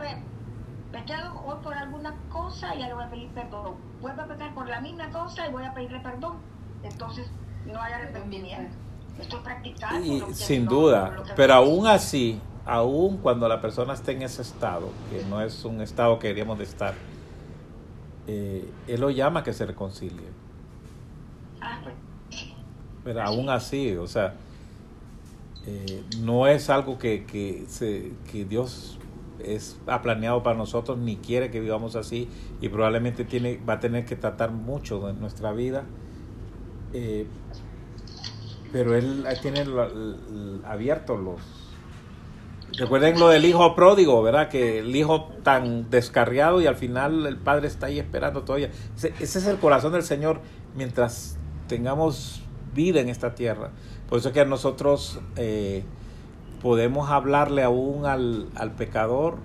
pecado 0.92 1.42
hoy 1.46 1.56
por 1.64 1.74
alguna 1.74 2.16
cosa 2.30 2.76
y 2.76 2.80
ya 2.80 2.88
le 2.88 2.94
voy 2.94 3.04
a 3.04 3.10
pedir 3.10 3.30
perdón. 3.30 3.76
Vuelvo 4.02 4.22
a 4.22 4.26
pecar 4.28 4.54
por 4.54 4.68
la 4.68 4.80
misma 4.82 5.10
cosa 5.12 5.48
y 5.48 5.52
voy 5.52 5.64
a 5.64 5.74
pedirle 5.74 6.00
perdón. 6.00 6.38
Entonces 6.84 7.28
no 7.66 7.82
hay 7.82 7.94
arrepentimiento. 7.94 8.76
Estoy 9.20 9.40
practicando. 9.42 10.06
Y 10.06 10.34
sin 10.34 10.66
no- 10.66 10.72
duda, 10.72 11.24
pero 11.36 11.54
aún 11.54 11.88
así, 11.88 12.40
aún 12.66 13.18
cuando 13.18 13.48
la 13.48 13.62
persona 13.62 13.94
está 13.94 14.12
en 14.12 14.22
ese 14.24 14.42
estado, 14.42 14.90
que 15.10 15.24
no 15.26 15.42
es 15.42 15.64
un 15.66 15.82
estado 15.82 16.20
que 16.20 16.28
deberíamos 16.28 16.58
de 16.58 16.64
estar, 16.66 16.94
eh, 18.28 18.70
Él 18.88 19.02
lo 19.02 19.10
llama 19.10 19.42
a 19.42 19.44
que 19.44 19.54
se 19.54 19.66
reconcilie. 19.66 20.30
Ah, 21.62 21.80
pues, 21.84 21.96
Pero 23.04 23.22
aún 23.24 23.50
así, 23.50 23.96
o 23.96 24.08
sea, 24.08 24.34
eh, 25.66 26.04
no 26.20 26.48
es 26.48 26.70
algo 26.70 26.98
que, 27.00 27.26
que, 27.26 27.66
se, 27.68 28.12
que 28.32 28.46
Dios 28.46 28.98
es, 29.54 29.78
ha 29.88 30.02
planeado 30.02 30.44
para 30.44 30.58
nosotros, 30.58 30.98
ni 30.98 31.18
quiere 31.18 31.52
que 31.52 31.60
vivamos 31.60 31.96
así, 31.96 32.30
y 32.62 32.70
probablemente 32.70 33.26
tiene, 33.26 33.60
va 33.68 33.74
a 33.74 33.80
tener 33.80 34.06
que 34.06 34.16
tratar 34.16 34.52
mucho 34.52 35.08
de 35.08 35.14
nuestra 35.14 35.52
vida. 35.54 35.84
eh, 36.94 37.28
pero 38.76 38.94
Él 38.94 39.26
tiene 39.42 39.64
abiertos 40.66 41.18
los... 41.18 41.40
Recuerden 42.78 43.18
lo 43.18 43.30
del 43.30 43.46
hijo 43.46 43.74
pródigo, 43.74 44.22
¿verdad? 44.22 44.50
Que 44.50 44.80
el 44.80 44.94
hijo 44.94 45.30
tan 45.44 45.90
descarriado 45.90 46.60
y 46.60 46.68
al 46.68 46.76
final 46.76 47.26
el 47.26 47.38
padre 47.38 47.68
está 47.68 47.86
ahí 47.86 48.00
esperando 48.00 48.44
todavía. 48.44 48.72
Ese, 48.98 49.14
es 49.22 49.48
el 49.48 49.60
corazón 49.60 49.94
del 49.94 50.04
Señor 50.04 50.42
mientras 50.76 51.38
tengamos 51.70 52.42
vida 52.74 53.00
en 53.00 53.08
esta 53.08 53.34
tierra. 53.34 53.72
Por 54.10 54.20
eso 54.20 54.28
es 54.28 54.34
que 54.34 54.46
nosotros 54.46 55.22
eh, 55.38 55.86
podemos 56.66 57.12
hablarle 57.12 57.62
aún 57.62 58.08
al, 58.08 58.50
al 58.56 58.72
pecador, 58.72 59.36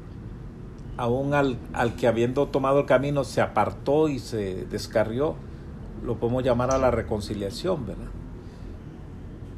aún 0.96 1.35
al, 1.35 1.59
al 1.74 1.94
que 1.94 2.06
habiendo 2.06 2.48
tomado 2.48 2.80
el 2.80 2.87
camino 2.87 3.24
se 3.24 3.42
apartó 3.42 4.09
y 4.09 4.18
se 4.18 4.64
descarrió, 4.64 5.35
lo 6.02 6.16
podemos 6.16 6.42
llamar 6.42 6.70
a 6.70 6.78
la 6.78 6.90
reconciliación, 6.90 7.85
¿verdad? 7.85 8.06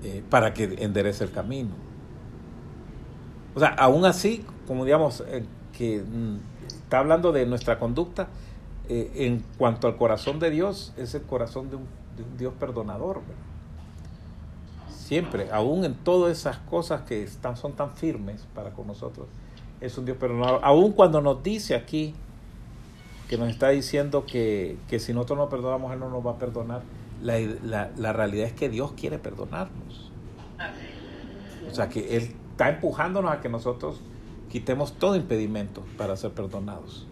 Eh, 0.02 0.24
para 0.28 0.52
que 0.54 0.74
enderece 0.80 1.22
el 1.22 1.30
camino. 1.30 1.70
O 3.54 3.60
sea, 3.60 3.68
aún 3.68 4.06
así, 4.06 4.44
como 4.66 4.84
digamos, 4.84 5.22
eh, 5.28 5.44
que 5.72 6.02
mm, 6.02 6.38
está 6.66 6.98
hablando 6.98 7.30
de 7.30 7.46
nuestra 7.46 7.78
conducta, 7.78 8.26
eh, 8.88 9.12
en 9.14 9.44
cuanto 9.56 9.86
al 9.86 9.96
corazón 9.96 10.40
de 10.40 10.50
Dios, 10.50 10.92
es 10.96 11.14
el 11.14 11.22
corazón 11.22 11.70
de 11.70 11.76
un, 11.76 11.84
de 12.16 12.24
un 12.24 12.36
Dios 12.36 12.54
perdonador. 12.58 13.20
¿verdad? 13.20 13.51
Siempre, 15.02 15.50
aún 15.50 15.84
en 15.84 15.94
todas 15.94 16.38
esas 16.38 16.58
cosas 16.58 17.02
que 17.02 17.24
están, 17.24 17.56
son 17.56 17.72
tan 17.72 17.90
firmes 17.90 18.46
para 18.54 18.70
con 18.70 18.86
nosotros, 18.86 19.26
es 19.80 19.98
un 19.98 20.04
Dios 20.04 20.16
perdonador. 20.16 20.60
Aún 20.62 20.92
cuando 20.92 21.20
nos 21.20 21.42
dice 21.42 21.74
aquí, 21.74 22.14
que 23.28 23.36
nos 23.36 23.48
está 23.48 23.70
diciendo 23.70 24.24
que, 24.26 24.78
que 24.88 25.00
si 25.00 25.12
nosotros 25.12 25.40
no 25.40 25.48
perdonamos, 25.48 25.92
Él 25.92 25.98
no 25.98 26.08
nos 26.08 26.24
va 26.24 26.32
a 26.32 26.38
perdonar, 26.38 26.82
la, 27.20 27.40
la, 27.64 27.90
la 27.96 28.12
realidad 28.12 28.46
es 28.46 28.52
que 28.52 28.68
Dios 28.68 28.92
quiere 28.92 29.18
perdonarnos. 29.18 30.12
O 31.68 31.74
sea, 31.74 31.88
que 31.88 32.16
Él 32.16 32.36
está 32.52 32.68
empujándonos 32.68 33.32
a 33.32 33.40
que 33.40 33.48
nosotros 33.48 34.00
quitemos 34.50 34.92
todo 34.92 35.16
impedimento 35.16 35.82
para 35.98 36.16
ser 36.16 36.30
perdonados. 36.30 37.08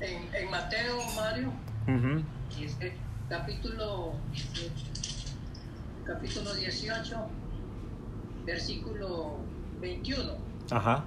En, 0.00 0.32
en 0.32 0.50
Mateo, 0.50 0.98
Mario, 1.16 1.50
capítulo, 3.28 4.12
capítulo 6.04 6.54
18, 6.54 7.16
versículo 8.44 9.36
21. 9.80 10.36
Ajá. 10.70 11.04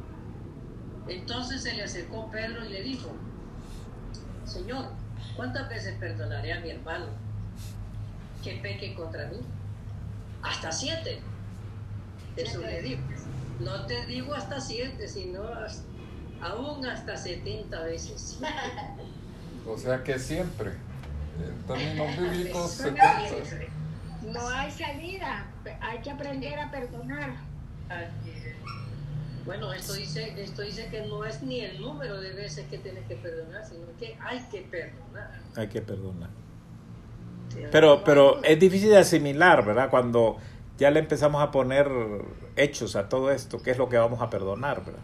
Entonces 1.07 1.63
se 1.63 1.73
le 1.73 1.83
acercó 1.83 2.29
Pedro 2.29 2.65
y 2.65 2.69
le 2.69 2.83
dijo, 2.83 3.09
Señor, 4.45 4.85
¿cuántas 5.35 5.69
veces 5.69 5.95
perdonaré 5.99 6.53
a 6.53 6.59
mi 6.59 6.69
hermano 6.69 7.07
que 8.43 8.53
peque 8.57 8.93
contra 8.95 9.27
mí? 9.27 9.37
Hasta 10.43 10.71
siete. 10.71 11.21
Jesús 12.35 12.61
le 12.61 12.81
dijo, 12.81 13.01
no 13.59 13.85
te 13.85 14.05
digo 14.05 14.33
hasta 14.33 14.59
siete, 14.61 15.07
sino 15.07 15.43
hasta- 15.43 15.83
aún 16.41 16.85
hasta 16.85 17.15
setenta 17.17 17.81
veces. 17.83 18.39
O 19.67 19.77
sea 19.77 20.03
que 20.03 20.17
siempre. 20.17 20.71
En 21.39 21.63
términos 21.67 22.17
bíblicos, 22.17 22.71
Siempre. 22.71 23.03
70. 23.29 23.73
no 24.33 24.49
hay 24.49 24.71
salida. 24.71 25.45
Hay 25.81 25.99
que 25.99 26.11
aprender 26.11 26.59
a 26.59 26.71
perdonar. 26.71 27.35
Bueno, 29.45 29.73
esto 29.73 29.93
dice, 29.93 30.33
esto 30.41 30.61
dice 30.61 30.89
que 30.91 31.01
no 31.07 31.25
es 31.25 31.41
ni 31.41 31.61
el 31.61 31.81
número 31.81 32.19
de 32.21 32.33
veces 32.33 32.67
que 32.69 32.77
tienes 32.77 33.05
que 33.07 33.15
perdonar, 33.15 33.65
sino 33.65 33.85
que 33.97 34.15
hay 34.21 34.39
que 34.51 34.61
perdonar. 34.61 35.39
Hay 35.55 35.67
que 35.67 35.81
perdonar. 35.81 36.29
Pero, 37.71 38.03
pero 38.03 38.43
es 38.43 38.59
difícil 38.59 38.89
de 38.89 38.97
asimilar, 38.97 39.65
¿verdad? 39.65 39.89
Cuando 39.89 40.37
ya 40.77 40.91
le 40.91 40.99
empezamos 40.99 41.41
a 41.41 41.51
poner 41.51 41.89
hechos 42.55 42.95
a 42.95 43.09
todo 43.09 43.31
esto, 43.31 43.61
¿qué 43.61 43.71
es 43.71 43.77
lo 43.77 43.89
que 43.89 43.97
vamos 43.97 44.21
a 44.21 44.29
perdonar, 44.29 44.85
¿verdad? 44.85 45.01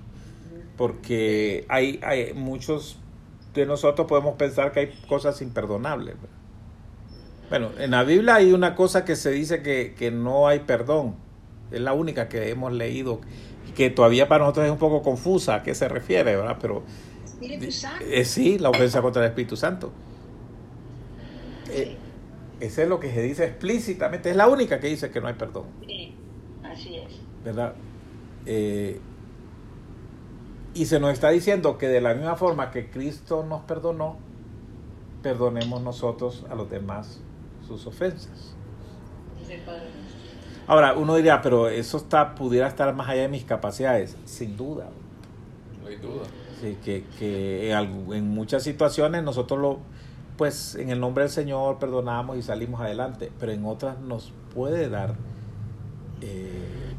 Porque 0.77 1.65
hay, 1.67 1.99
hay 2.03 2.33
muchos 2.33 2.99
de 3.61 3.65
nosotros 3.67 4.07
podemos 4.07 4.35
pensar 4.35 4.71
que 4.71 4.79
hay 4.81 4.87
cosas 5.07 5.41
imperdonables. 5.41 6.15
¿verdad? 6.15 6.37
Bueno, 7.49 7.69
en 7.77 7.91
la 7.91 8.03
Biblia 8.03 8.35
hay 8.35 8.53
una 8.53 8.75
cosa 8.75 9.05
que 9.05 9.15
se 9.15 9.31
dice 9.31 9.61
que, 9.61 9.93
que 9.97 10.11
no 10.11 10.47
hay 10.47 10.59
perdón. 10.59 11.15
Es 11.71 11.81
la 11.81 11.93
única 11.93 12.27
que 12.29 12.49
hemos 12.49 12.71
leído, 12.73 13.21
que 13.75 13.89
todavía 13.89 14.27
para 14.27 14.43
nosotros 14.45 14.65
es 14.65 14.71
un 14.71 14.77
poco 14.77 15.01
confusa 15.01 15.55
a 15.55 15.63
qué 15.63 15.75
se 15.75 15.87
refiere, 15.87 16.35
¿verdad? 16.35 16.57
Pero 16.61 16.83
Espíritu 17.25 17.71
Santo. 17.71 18.05
eh, 18.05 18.25
sí, 18.25 18.57
la 18.59 18.69
ofensa 18.69 19.01
contra 19.01 19.23
el 19.23 19.29
Espíritu 19.29 19.55
Santo. 19.57 19.91
Eh, 21.71 21.95
ese 22.59 22.83
es 22.83 22.89
lo 22.89 22.99
que 22.99 23.11
se 23.11 23.21
dice 23.21 23.45
explícitamente, 23.45 24.29
es 24.29 24.35
la 24.35 24.47
única 24.47 24.79
que 24.79 24.87
dice 24.87 25.11
que 25.11 25.19
no 25.19 25.27
hay 25.27 25.33
perdón, 25.33 25.65
Sí, 25.85 26.15
así 26.63 26.95
es. 26.97 27.19
¿verdad? 27.43 27.73
Eh, 28.45 28.99
y 30.75 30.85
se 30.85 30.99
nos 30.99 31.13
está 31.13 31.29
diciendo 31.29 31.77
que 31.77 31.87
de 31.87 32.01
la 32.01 32.13
misma 32.13 32.35
forma 32.35 32.69
que 32.69 32.89
Cristo 32.89 33.45
nos 33.47 33.61
perdonó, 33.61 34.17
perdonemos 35.23 35.81
nosotros 35.81 36.45
a 36.49 36.55
los 36.55 36.69
demás 36.69 37.21
sus 37.65 37.87
ofensas. 37.87 38.53
Ahora, 40.67 40.93
uno 40.93 41.15
diría, 41.15 41.41
pero 41.41 41.69
eso 41.69 41.97
está, 41.97 42.35
pudiera 42.35 42.67
estar 42.67 42.93
más 42.93 43.07
allá 43.07 43.21
de 43.21 43.27
mis 43.29 43.45
capacidades, 43.45 44.17
sin 44.25 44.57
duda. 44.57 44.89
No 45.81 45.87
hay 45.87 45.95
duda. 45.95 46.25
Sí, 46.59 46.77
que, 46.83 47.05
que 47.17 47.71
en 47.71 48.29
muchas 48.29 48.63
situaciones 48.63 49.23
nosotros 49.23 49.59
lo, 49.59 49.79
pues 50.37 50.75
en 50.75 50.89
el 50.89 50.99
nombre 50.99 51.23
del 51.23 51.31
Señor 51.31 51.79
perdonamos 51.79 52.37
y 52.37 52.41
salimos 52.41 52.81
adelante, 52.81 53.31
pero 53.39 53.53
en 53.53 53.65
otras 53.65 53.99
nos 53.99 54.33
puede 54.53 54.89
dar 54.89 55.15
eh, 56.21 56.93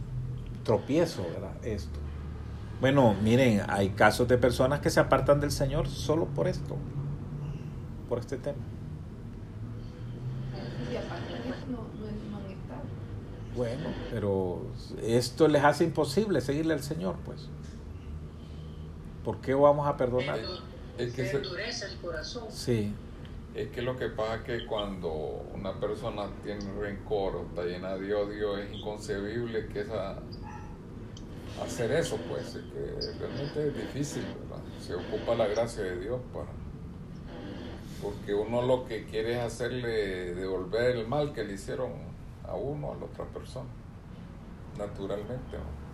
tropiezo, 0.64 1.22
¿verdad? 1.22 1.52
Esto. 1.62 2.05
Bueno, 2.80 3.14
miren, 3.22 3.62
hay 3.68 3.90
casos 3.90 4.28
de 4.28 4.36
personas 4.38 4.80
que 4.80 4.90
se 4.90 5.00
apartan 5.00 5.40
del 5.40 5.50
Señor 5.50 5.88
solo 5.88 6.26
por 6.26 6.46
esto, 6.46 6.76
por 8.08 8.18
este 8.18 8.36
tema. 8.36 8.58
Bueno, 13.56 13.88
pero 14.10 14.60
esto 15.02 15.48
les 15.48 15.64
hace 15.64 15.84
imposible 15.84 16.40
seguirle 16.42 16.74
al 16.74 16.82
Señor, 16.82 17.16
pues. 17.24 17.48
¿Por 19.24 19.40
qué 19.40 19.54
vamos 19.54 19.86
a 19.88 19.96
perdonar? 19.96 20.38
Es 20.98 21.14
que 21.14 21.24
Se 21.24 21.30
se- 21.30 21.36
endurece 21.38 21.86
el 21.86 21.96
corazón. 21.98 22.44
Sí, 22.50 22.92
Es 23.54 23.68
que 23.68 23.80
lo 23.80 23.96
que 23.96 24.08
pasa 24.08 24.34
es 24.36 24.42
que 24.42 24.66
cuando 24.66 25.08
una 25.54 25.72
persona 25.80 26.26
tiene 26.44 26.60
rencor 26.78 27.36
o 27.36 27.42
está 27.46 27.62
llena 27.64 27.96
de 27.96 28.12
odio, 28.14 28.58
es 28.58 28.70
inconcebible 28.70 29.66
que 29.68 29.80
esa 29.80 30.18
hacer 31.62 31.92
eso, 31.92 32.18
pues, 32.28 32.54
es 32.54 32.64
que 32.64 33.18
realmente 33.18 33.68
es 33.68 33.76
difícil, 33.76 34.22
¿verdad? 34.22 34.62
Se 34.80 34.94
ocupa 34.94 35.34
la 35.34 35.46
gracia 35.46 35.82
de 35.82 36.00
Dios 36.00 36.20
para... 36.32 36.48
Porque 38.02 38.34
uno 38.34 38.62
lo 38.62 38.84
que 38.84 39.06
quiere 39.06 39.38
es 39.38 39.42
hacerle 39.42 40.34
devolver 40.34 40.96
el 40.96 41.06
mal 41.06 41.32
que 41.32 41.44
le 41.44 41.54
hicieron 41.54 41.92
a 42.46 42.54
uno, 42.54 42.92
a 42.92 42.96
la 42.96 43.04
otra 43.06 43.24
persona, 43.24 43.68
naturalmente. 44.78 45.56
¿no? 45.56 45.86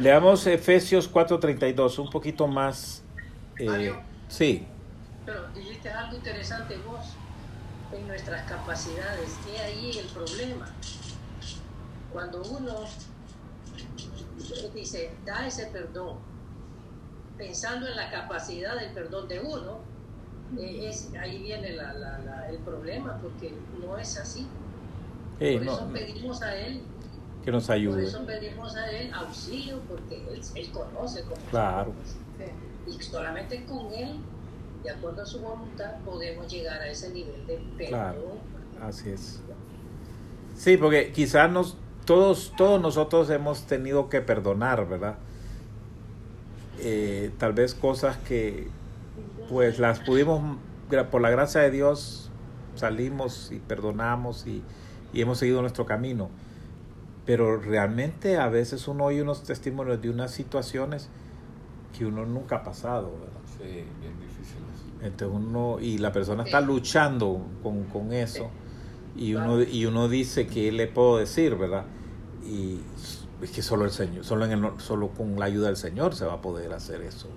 leamos 0.00 0.46
Efesios 0.46 1.10
4:32, 1.12 1.98
un 1.98 2.10
poquito 2.10 2.46
más... 2.46 3.02
eh, 3.58 3.64
Mario. 3.66 4.02
sí, 4.28 4.66
Pero 5.24 5.48
dijiste 5.54 5.90
algo 5.90 6.16
interesante 6.16 6.76
vos 6.86 7.00
en 7.92 8.06
nuestras 8.06 8.48
capacidades. 8.48 9.30
¿Qué 9.44 9.58
ahí 9.58 9.98
el 9.98 10.06
problema? 10.06 10.66
Cuando 12.12 12.42
uno 12.42 12.74
dice, 14.74 15.10
da 15.24 15.46
ese 15.46 15.66
perdón, 15.66 16.18
pensando 17.36 17.86
en 17.88 17.96
la 17.96 18.10
capacidad 18.10 18.78
del 18.78 18.90
perdón 18.92 19.28
de 19.28 19.40
uno, 19.40 19.78
eh, 20.58 20.88
es, 20.88 21.10
ahí 21.20 21.42
viene 21.42 21.72
la- 21.72 21.92
la- 21.94 22.18
la- 22.20 22.48
el 22.48 22.58
problema, 22.58 23.18
porque 23.20 23.52
no 23.84 23.98
es 23.98 24.16
así. 24.16 24.46
Por 25.38 25.62
no, 25.64 25.72
eso 25.74 25.88
pedimos 25.92 26.42
a 26.42 26.56
Él, 26.56 26.80
que 27.44 27.50
nos 27.52 27.66
por 27.66 27.74
ayude. 27.74 28.04
eso 28.04 28.24
pedimos 28.24 28.74
a 28.76 28.90
Él 28.90 29.12
auxilio, 29.12 29.80
porque 29.88 30.16
Él, 30.32 30.40
él 30.54 30.70
conoce 30.70 31.22
cómo 31.22 31.36
Claro. 31.50 31.92
Y 32.86 33.02
solamente 33.02 33.64
con 33.66 33.92
Él, 33.92 34.16
de 34.84 34.90
acuerdo 34.90 35.22
a 35.22 35.26
su 35.26 35.40
voluntad, 35.40 35.96
podemos 36.04 36.50
llegar 36.50 36.80
a 36.80 36.88
ese 36.88 37.10
nivel 37.10 37.46
de 37.46 37.56
perdón. 37.76 37.88
Claro. 37.88 38.36
Así 38.80 39.10
es. 39.10 39.40
Sí, 40.56 40.76
porque 40.76 41.12
quizás 41.12 41.50
nos, 41.50 41.76
todos, 42.06 42.54
todos 42.56 42.80
nosotros 42.80 43.28
hemos 43.30 43.66
tenido 43.66 44.08
que 44.08 44.22
perdonar, 44.22 44.88
¿verdad? 44.88 45.16
Eh, 46.78 47.30
tal 47.38 47.52
vez 47.52 47.74
cosas 47.74 48.16
que 48.16 48.68
pues 49.50 49.78
las 49.78 50.00
pudimos, 50.00 50.56
por 51.10 51.20
la 51.20 51.30
gracia 51.30 51.60
de 51.60 51.70
Dios, 51.70 52.30
salimos 52.74 53.50
y 53.52 53.58
perdonamos 53.58 54.46
y, 54.46 54.62
y 55.12 55.20
hemos 55.20 55.38
seguido 55.38 55.60
nuestro 55.60 55.84
camino. 55.84 56.30
Pero 57.26 57.60
realmente 57.60 58.38
a 58.38 58.48
veces 58.48 58.86
uno 58.86 59.06
oye 59.06 59.20
unos 59.20 59.42
testimonios 59.42 60.00
de 60.00 60.10
unas 60.10 60.30
situaciones 60.30 61.08
que 61.96 62.06
uno 62.06 62.24
nunca 62.24 62.56
ha 62.56 62.62
pasado, 62.62 63.10
¿verdad? 63.18 63.40
Sí, 63.58 63.84
bien 64.00 64.20
difícil 64.20 64.58
eso. 64.72 64.84
Entonces 65.04 65.36
uno, 65.36 65.78
y 65.80 65.98
la 65.98 66.12
persona 66.12 66.44
está 66.44 66.60
luchando 66.60 67.44
con, 67.62 67.84
con 67.84 68.12
eso, 68.12 68.50
y 69.16 69.34
uno, 69.34 69.62
y 69.62 69.86
uno 69.86 70.08
dice 70.08 70.46
que 70.46 70.70
le 70.72 70.86
puedo 70.86 71.18
decir, 71.18 71.54
¿verdad? 71.56 71.84
Y 72.44 72.80
es 73.42 73.50
que 73.50 73.62
solo 73.62 73.84
el 73.84 73.90
Señor, 73.90 74.24
solo, 74.24 74.44
en 74.44 74.52
el- 74.52 74.80
solo 74.80 75.08
con 75.08 75.38
la 75.38 75.46
ayuda 75.46 75.66
del 75.68 75.76
Señor 75.76 76.14
se 76.14 76.24
va 76.24 76.34
a 76.34 76.40
poder 76.40 76.72
hacer 76.72 77.02
eso, 77.02 77.28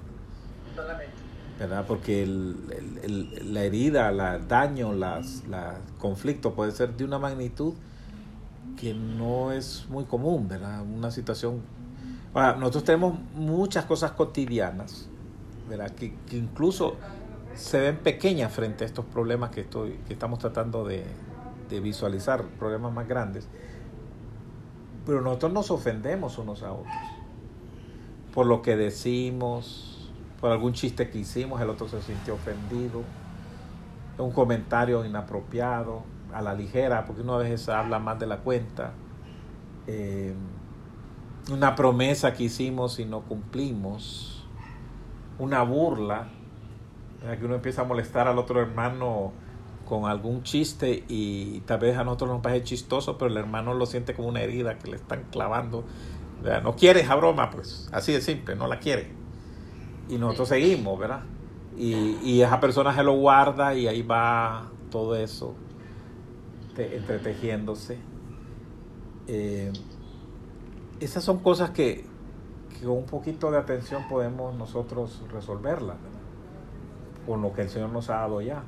Solamente. 0.76 1.14
¿verdad? 1.60 1.86
Porque 1.88 2.24
el, 2.24 2.56
el- 3.04 3.32
el- 3.34 3.54
la 3.54 3.64
herida, 3.64 4.12
la- 4.12 4.36
el 4.36 4.48
daño, 4.48 4.94
las, 4.94 5.46
la 5.48 5.80
conflicto 6.00 6.54
puede 6.54 6.72
ser 6.72 6.96
de 6.96 7.04
una 7.06 7.20
magnitud 7.20 7.74
que 8.80 8.94
no 8.94 9.52
es 9.52 9.86
muy 9.90 10.06
común, 10.06 10.48
¿verdad? 10.48 10.82
Una 10.84 11.12
situación... 11.12 11.62
Ahora, 12.34 12.56
nosotros 12.56 12.84
tenemos 12.86 13.20
muchas 13.36 13.86
cosas 13.86 14.12
cotidianas, 14.12 15.10
¿verdad? 15.68 15.92
Que, 15.92 16.14
que 16.30 16.38
incluso 16.38 16.96
se 17.56 17.80
ven 17.82 17.98
pequeñas 17.98 18.54
frente 18.54 18.84
a 18.86 18.88
estos 18.88 19.04
problemas 19.06 19.50
que, 19.50 19.62
estoy, 19.62 20.00
que 20.08 20.14
estamos 20.14 20.40
tratando 20.40 20.86
de, 20.86 21.04
de 21.70 21.80
visualizar, 21.80 22.44
problemas 22.60 22.92
más 22.94 23.08
grandes. 23.08 23.48
Pero 25.06 25.22
nosotros 25.22 25.54
nos 25.54 25.72
ofendemos 25.72 26.38
unos 26.38 26.64
a 26.64 26.72
otros 26.72 26.94
por 28.34 28.46
lo 28.46 28.62
que 28.62 28.76
decimos, 28.76 30.12
por 30.40 30.52
algún 30.52 30.74
chiste 30.74 31.10
que 31.10 31.20
hicimos, 31.20 31.62
el 31.62 31.70
otro 31.70 31.88
se 31.88 32.02
sintió 32.02 32.36
ofendido, 32.36 33.04
un 34.18 34.32
comentario 34.32 35.04
inapropiado, 35.06 36.04
a 36.34 36.42
la 36.42 36.54
ligera, 36.54 37.06
porque 37.06 37.24
uno 37.24 37.34
a 37.36 37.38
veces 37.40 37.68
habla 37.70 37.98
más 37.98 38.20
de 38.20 38.28
la 38.28 38.38
cuenta, 38.38 38.92
eh, 39.88 40.34
una 41.52 41.76
promesa 41.76 42.34
que 42.34 42.44
hicimos 42.44 43.00
y 43.00 43.06
no 43.06 43.22
cumplimos, 43.22 44.48
una 45.40 45.64
burla, 45.64 46.28
¿verdad? 47.22 47.40
que 47.40 47.46
uno 47.46 47.56
empieza 47.56 47.82
a 47.82 47.86
molestar 47.86 48.28
al 48.28 48.38
otro 48.38 48.62
hermano 48.62 49.32
con 49.90 50.06
algún 50.10 50.44
chiste 50.44 51.06
y 51.10 51.62
tal 51.62 51.80
vez 51.82 51.98
a 51.98 52.06
nosotros 52.06 52.32
nos 52.32 52.42
parece 52.42 52.66
chistoso, 52.66 53.18
pero 53.18 53.32
el 53.32 53.38
hermano 53.38 53.74
lo 53.76 53.88
siente 53.88 54.16
como 54.16 54.30
una 54.30 54.42
herida 54.44 54.80
que 54.80 54.90
le 54.92 54.98
están 54.98 55.26
clavando. 55.32 55.86
¿verdad? 56.44 56.64
No 56.64 56.76
quiere 56.78 57.02
esa 57.02 57.16
broma, 57.16 57.52
pues 57.52 57.90
así 57.94 58.14
de 58.14 58.22
simple, 58.22 58.56
no 58.56 58.68
la 58.68 58.80
quiere. 58.80 59.18
Y 60.10 60.18
nosotros 60.18 60.50
seguimos, 60.50 61.00
¿verdad? 61.00 61.24
Y, 61.78 62.20
y 62.24 62.42
esa 62.42 62.60
persona 62.62 62.96
se 62.96 63.04
lo 63.04 63.14
guarda 63.16 63.76
y 63.76 63.88
ahí 63.88 64.04
va 64.04 64.74
todo 64.92 65.16
eso 65.18 65.56
te- 66.74 66.96
entretejiéndose. 66.98 68.06
Eh, 69.28 69.72
esas 71.00 71.24
son 71.24 71.40
cosas 71.40 71.72
que, 71.72 72.06
que 72.70 72.86
con 72.86 72.98
un 72.98 73.06
poquito 73.06 73.52
de 73.52 73.58
atención 73.58 74.08
podemos 74.08 74.56
nosotros 74.56 75.26
resolverlas, 75.32 76.02
¿verdad? 76.02 76.20
con 77.26 77.42
lo 77.42 77.54
que 77.54 77.62
el 77.64 77.70
Señor 77.70 77.92
nos 77.92 78.10
ha 78.10 78.16
dado 78.18 78.42
ya. 78.42 78.64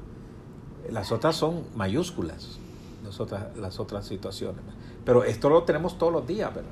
Las 0.90 1.12
otras 1.12 1.36
son 1.36 1.64
mayúsculas, 1.76 2.60
las 3.04 3.20
otras, 3.20 3.56
las 3.58 3.80
otras 3.80 4.06
situaciones. 4.06 4.64
Pero 5.06 5.24
esto 5.24 5.50
lo 5.50 5.64
tenemos 5.64 5.98
todos 5.98 6.14
los 6.14 6.28
días, 6.28 6.54
¿verdad? 6.54 6.72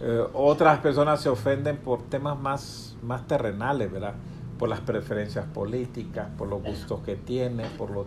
Eh, 0.00 0.24
otras 0.32 0.80
personas 0.80 1.20
se 1.20 1.28
ofenden 1.28 1.76
por 1.76 2.02
temas 2.02 2.38
más, 2.38 2.96
más 3.02 3.26
terrenales, 3.26 3.90
¿verdad? 3.90 4.14
Por 4.58 4.68
las 4.68 4.80
preferencias 4.80 5.46
políticas, 5.46 6.28
por 6.36 6.48
los 6.48 6.62
gustos 6.62 7.00
que 7.00 7.16
tiene, 7.16 7.66
por 7.78 7.90
los... 7.90 8.06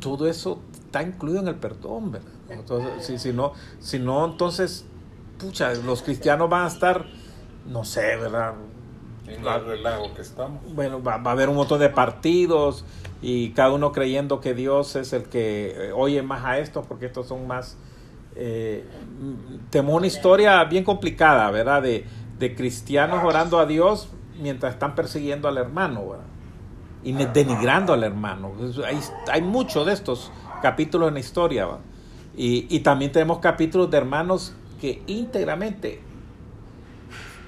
Todo 0.00 0.26
eso 0.26 0.60
está 0.74 1.02
incluido 1.02 1.40
en 1.40 1.48
el 1.48 1.54
perdón, 1.56 2.12
¿verdad? 2.12 2.32
Entonces, 2.48 3.06
si, 3.06 3.18
si, 3.18 3.32
no, 3.32 3.52
si 3.80 3.98
no, 3.98 4.24
entonces, 4.24 4.84
pucha, 5.38 5.72
los 5.74 6.02
cristianos 6.02 6.50
van 6.50 6.64
a 6.64 6.68
estar, 6.68 7.06
no 7.66 7.84
sé, 7.84 8.16
¿verdad? 8.16 8.54
En 9.26 9.46
el 9.46 9.64
relajo 9.64 10.12
que 10.14 10.20
estamos. 10.20 10.60
Bueno, 10.74 11.02
va, 11.02 11.16
va 11.16 11.30
a 11.30 11.32
haber 11.32 11.48
un 11.48 11.56
montón 11.56 11.80
de 11.80 11.88
partidos 11.88 12.84
y 13.26 13.52
cada 13.52 13.72
uno 13.72 13.90
creyendo 13.90 14.42
que 14.42 14.52
Dios 14.52 14.96
es 14.96 15.14
el 15.14 15.22
que 15.22 15.70
eh, 15.70 15.92
oye 15.92 16.22
más 16.22 16.44
a 16.44 16.58
estos 16.58 16.86
porque 16.86 17.06
estos 17.06 17.26
son 17.26 17.46
más... 17.46 17.78
Eh, 18.36 18.84
tenemos 19.70 19.94
una 19.94 20.06
historia 20.06 20.62
bien 20.64 20.84
complicada, 20.84 21.50
¿verdad? 21.50 21.80
De, 21.80 22.04
de 22.38 22.54
cristianos 22.54 23.24
orando 23.24 23.58
a 23.58 23.64
Dios 23.64 24.10
mientras 24.38 24.74
están 24.74 24.94
persiguiendo 24.94 25.48
al 25.48 25.56
hermano, 25.56 26.06
¿verdad? 26.06 26.26
Y 27.02 27.12
denigrando 27.12 27.94
al 27.94 28.04
hermano. 28.04 28.52
Hay, 28.86 29.00
hay 29.32 29.40
muchos 29.40 29.86
de 29.86 29.94
estos 29.94 30.30
capítulos 30.60 31.08
en 31.08 31.14
la 31.14 31.20
historia, 31.20 31.64
¿va? 31.64 31.78
Y, 32.36 32.66
y 32.68 32.80
también 32.80 33.10
tenemos 33.10 33.38
capítulos 33.38 33.90
de 33.90 33.96
hermanos 33.96 34.54
que 34.82 35.02
íntegramente 35.06 36.02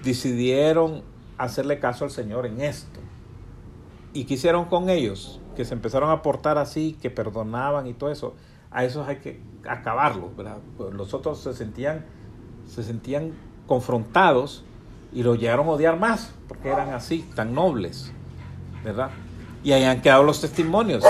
decidieron 0.03 1.03
hacerle 1.37 1.79
caso 1.81 2.07
al 2.07 2.11
Señor 2.11 2.47
en 2.47 2.63
esto. 2.63 2.99
¿Y 4.15 4.25
qué 4.25 4.35
hicieron 4.35 4.65
con 4.65 4.89
ellos? 4.89 5.39
Que 5.57 5.65
se 5.65 5.75
empezaron 5.75 6.11
a 6.11 6.23
portar 6.23 6.59
así, 6.59 6.97
que 7.01 7.11
perdonaban 7.11 7.87
y 7.87 7.95
todo 7.95 8.11
eso. 8.11 8.35
A 8.71 8.85
esos 8.85 9.09
hay 9.09 9.17
que 9.17 9.41
acabarlos, 9.69 10.37
¿verdad? 10.37 10.59
Pues 10.77 10.93
los 10.95 11.15
otros 11.15 11.41
se 11.41 11.55
sentían, 11.55 12.05
se 12.67 12.83
sentían 12.85 13.33
confrontados 13.67 14.65
y 15.13 15.23
los 15.23 15.39
llegaron 15.39 15.67
a 15.67 15.71
odiar 15.71 15.99
más, 15.99 16.33
porque 16.47 16.69
eran 16.69 16.93
así, 16.93 17.29
tan 17.35 17.55
nobles, 17.55 18.13
¿verdad? 18.85 19.11
Y 19.65 19.73
ahí 19.73 19.85
han 19.85 20.03
quedado 20.03 20.23
los 20.25 20.41
testimonios. 20.41 21.03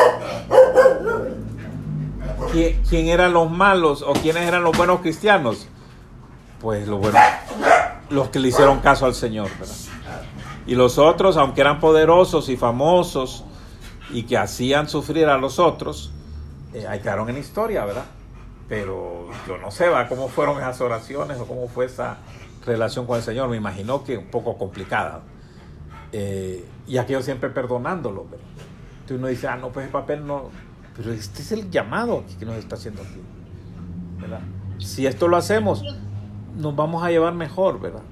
¿Qui- 2.53 2.77
¿Quién 2.89 3.09
eran 3.09 3.33
los 3.33 3.51
malos 3.51 4.03
o 4.03 4.13
quiénes 4.13 4.47
eran 4.47 4.63
los 4.63 4.77
buenos 4.77 5.01
cristianos? 5.01 5.67
Pues 6.61 6.87
los 6.89 7.01
buenos, 7.01 7.21
los 8.11 8.29
que 8.29 8.39
le 8.39 8.49
hicieron 8.49 8.81
caso 8.81 9.07
al 9.07 9.15
Señor, 9.15 9.49
¿verdad? 9.59 9.75
Y 10.67 10.75
los 10.75 10.99
otros, 10.99 11.37
aunque 11.37 11.61
eran 11.61 11.81
poderosos 11.81 12.49
y 12.49 12.57
famosos 12.57 13.45
y 14.11 14.25
que 14.25 14.37
hacían 14.37 14.89
sufrir 14.89 15.27
a 15.27 15.39
los 15.39 15.59
otros, 15.59 16.13
eh, 16.75 16.87
ahí 16.87 17.01
quedaron 17.01 17.29
en 17.29 17.39
historia, 17.39 17.85
¿verdad? 17.85 18.05
Pero 18.69 19.29
yo 19.47 19.59
no 19.59 19.71
sé, 19.71 19.89
¿va? 19.89 20.09
¿Cómo 20.09 20.29
fueron 20.29 20.59
esas 20.59 20.81
oraciones 20.81 21.39
o 21.39 21.47
cómo 21.47 21.69
fue 21.69 21.87
esa, 21.87 22.19
relación 22.67 23.07
con 23.07 23.17
el 23.17 23.23
Señor, 23.23 23.49
me 23.49 23.57
imagino 23.57 24.05
que 24.05 24.19
un 24.19 24.27
poco 24.27 24.59
complicada. 24.59 25.23
Eh, 26.13 26.65
y 26.87 26.99
aquello 26.99 27.23
siempre 27.23 27.49
perdonándolo. 27.51 28.25
¿verdad? 28.25 28.47
Entonces 28.93 29.19
uno 29.19 29.27
dice, 29.29 29.49
ah, 29.49 29.57
no, 29.57 29.71
pues 29.71 29.87
el 29.87 29.93
papel 29.93 30.27
no. 30.27 30.51
Pero 30.97 31.13
este 31.13 31.43
es 31.43 31.53
el 31.53 31.71
llamado 31.71 32.25
que 32.39 32.45
nos 32.45 32.57
está 32.57 32.75
haciendo 32.75 33.03
aquí. 33.03 33.21
¿verdad? 34.21 34.41
Si 34.79 35.07
esto 35.07 35.29
lo 35.29 35.37
hacemos, 35.37 35.83
nos 36.57 36.75
vamos 36.75 37.03
a 37.03 37.11
llevar 37.11 37.35
mejor, 37.35 37.81
¿verdad? 37.81 38.03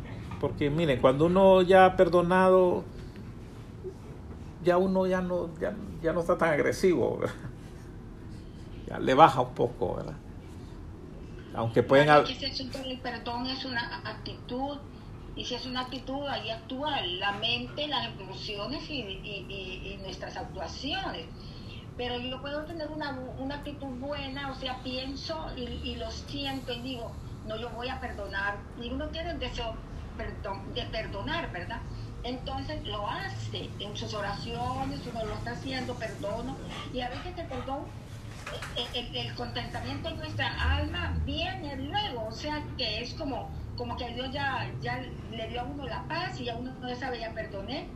Porque 0.41 0.71
miren, 0.71 1.01
cuando 1.01 1.27
uno 1.27 1.63
ya 1.63 1.87
ha 1.87 1.97
perdonado, 1.97 2.85
ya 4.65 4.79
uno 4.79 5.07
ya 5.07 5.21
no, 5.21 5.51
ya, 5.59 5.75
ya 6.03 6.13
no 6.13 6.21
está 6.21 6.37
tan 6.39 6.51
agresivo, 6.51 7.19
¿verdad? 7.19 7.35
Ya 8.87 8.99
le 8.99 9.15
baja 9.15 9.41
un 9.41 9.55
poco, 9.55 9.95
¿verdad? 9.97 10.17
Aunque 11.55 11.83
pueden 11.83 12.11
haber... 12.11 12.27
El 12.31 13.01
perdón 13.01 13.47
es 13.47 13.65
una 13.65 14.03
actitud 14.05 14.77
y 15.37 15.45
si 15.45 15.55
es 15.55 15.67
una 15.67 15.81
actitud, 15.83 16.27
ahí 16.29 16.51
actúa 16.51 17.01
la 17.01 17.33
mente, 17.33 17.89
las 17.89 18.07
emociones 18.07 18.89
y, 18.89 19.01
y, 19.01 19.95
y, 19.95 19.99
nuestras 20.03 20.37
actuaciones. 20.37 21.27
Pero 21.97 22.19
yo 22.19 22.41
puedo 22.41 22.65
tener 22.65 22.89
una, 22.89 23.19
una 23.39 23.57
actitud 23.57 23.89
buena, 23.99 24.53
o 24.53 24.55
sea, 24.55 24.81
pienso 24.83 25.47
y, 25.57 25.97
lo 25.97 26.11
siento 26.11 26.73
y 26.73 26.81
digo, 26.83 27.11
no, 27.47 27.57
yo 27.57 27.69
voy 27.71 27.89
a 27.89 28.01
perdonar. 28.01 28.59
Y 28.81 28.91
uno 28.91 29.09
tiene 29.09 29.33
el 29.33 29.39
deseo 29.41 29.75
perdón, 30.17 30.73
de 30.73 30.83
perdonar, 30.85 31.51
¿verdad? 31.51 31.81
Entonces 32.25 32.85
lo 32.87 33.09
hace 33.09 33.71
en 33.79 33.97
sus 33.97 34.15
oraciones, 34.15 35.01
uno 35.11 35.25
lo 35.25 35.35
está 35.35 35.53
haciendo, 35.53 35.95
perdono. 35.95 36.57
Y 36.93 37.01
a 37.01 37.11
veces 37.11 37.39
el 37.39 37.47
perdón 37.47 37.85
el, 38.95 39.17
el, 39.17 39.35
contentamiento 39.35 40.09
en 40.09 40.19
nuestra 40.19 40.77
alma 40.77 41.17
viene 41.25 41.77
luego, 41.77 42.27
o 42.29 42.33
sea 42.33 42.63
que 42.77 43.01
es 43.01 43.15
como, 43.15 43.51
como 43.77 43.97
que 43.97 44.09
Dios 44.15 44.31
ya, 44.33 44.71
ya 44.81 45.03
le 45.31 45.49
dio 45.49 45.63
a 45.63 45.65
uno 45.65 45.87
la 45.87 46.03
paz 46.05 46.41
y 46.41 46.49
a 46.49 46.57
uno 46.57 46.73
no 46.81 46.95
sabe 46.95 47.21
ya 47.21 47.33
perdoné, 47.33 47.89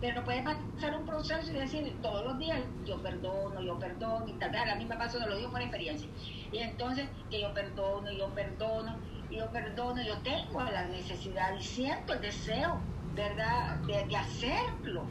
pero 0.00 0.24
puede 0.24 0.42
pasar 0.42 0.96
un 0.96 1.06
proceso 1.06 1.50
y 1.50 1.54
decir 1.54 1.96
todos 2.02 2.24
los 2.24 2.38
días 2.38 2.60
yo 2.84 3.02
perdono, 3.02 3.60
yo 3.60 3.78
perdono 3.78 4.26
y 4.28 4.32
tal, 4.34 4.54
a 4.54 4.74
mí 4.74 4.84
me 4.84 4.96
pasó, 4.96 5.18
lo 5.18 5.36
digo 5.36 5.50
por 5.50 5.60
experiencia, 5.60 6.08
y 6.52 6.58
entonces 6.58 7.08
que 7.30 7.40
yo 7.40 7.52
perdono, 7.52 8.10
yo 8.12 8.28
perdono, 8.34 8.96
yo 9.30 9.50
perdono, 9.50 10.02
yo 10.02 10.16
tengo 10.18 10.62
la 10.62 10.86
necesidad 10.86 11.54
y 11.58 11.62
siento 11.62 12.12
el 12.14 12.20
deseo, 12.20 12.80
¿verdad?, 13.16 13.76
de, 13.86 14.04
de 14.06 14.16
hacerlo 14.16 15.06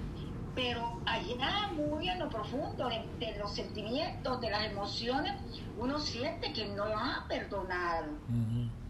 pero 0.55 1.01
allá 1.05 1.69
muy 1.75 2.07
en 2.07 2.17
lo 2.19 2.29
profundo 2.29 2.89
de, 3.19 3.37
los 3.37 3.53
sentimientos, 3.53 4.39
de 4.39 4.49
las 4.49 4.65
emociones, 4.65 5.33
uno 5.77 5.99
siente 5.99 6.53
que 6.53 6.65
no 6.67 6.85
ha 6.85 7.25
perdonado. 7.27 8.07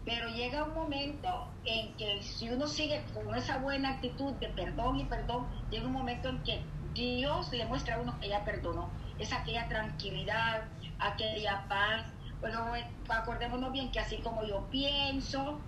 Pero 0.04 0.28
llega 0.28 0.62
un 0.62 0.74
momento 0.74 1.48
en 1.64 1.92
que 1.96 2.22
si 2.22 2.48
uno 2.48 2.68
sigue 2.68 3.04
con 3.12 3.34
esa 3.34 3.58
buena 3.58 3.90
actitud 3.90 4.32
de 4.34 4.48
perdón 4.50 5.00
y 5.00 5.04
perdón, 5.06 5.48
llega 5.68 5.86
un 5.86 5.92
momento 5.92 6.28
en 6.28 6.40
que 6.44 6.62
Dios 6.94 7.52
le 7.52 7.66
muestra 7.66 7.96
a 7.96 8.00
uno 8.00 8.16
que 8.20 8.28
ya 8.28 8.44
perdonó. 8.44 8.88
Es 9.18 9.32
aquella 9.32 9.66
tranquilidad, 9.66 10.62
aquella 11.00 11.66
paz. 11.68 12.06
Bueno, 12.40 12.64
acordémonos 13.08 13.72
bien 13.72 13.90
que 13.90 13.98
así 13.98 14.18
como 14.18 14.44
yo 14.44 14.68
pienso, 14.70 15.58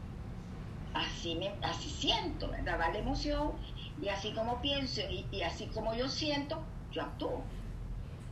así, 0.95 1.35
me, 1.35 1.53
así 1.63 1.89
siento, 1.89 2.49
¿verdad? 2.49 2.79
Va 2.81 2.89
la 2.91 2.99
emoción 2.99 3.53
y 4.01 4.09
así 4.09 4.33
como 4.33 4.61
pienso 4.61 5.01
y, 5.11 5.43
así 5.43 5.67
como 5.67 5.95
yo 5.95 6.09
siento, 6.09 6.63
yo 6.93 7.03
actúo. 7.03 7.43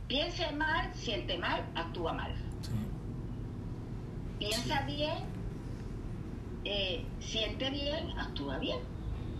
Piense 0.07 0.51
mal, 0.53 0.93
siente 0.93 1.37
mal, 1.37 1.65
actúa 1.75 2.13
mal. 2.13 2.33
Piensa 4.39 4.83
bien, 4.83 5.17
eh, 6.63 7.05
siente 7.19 7.69
bien, 7.69 8.17
actúa 8.17 8.57
bien. 8.57 8.79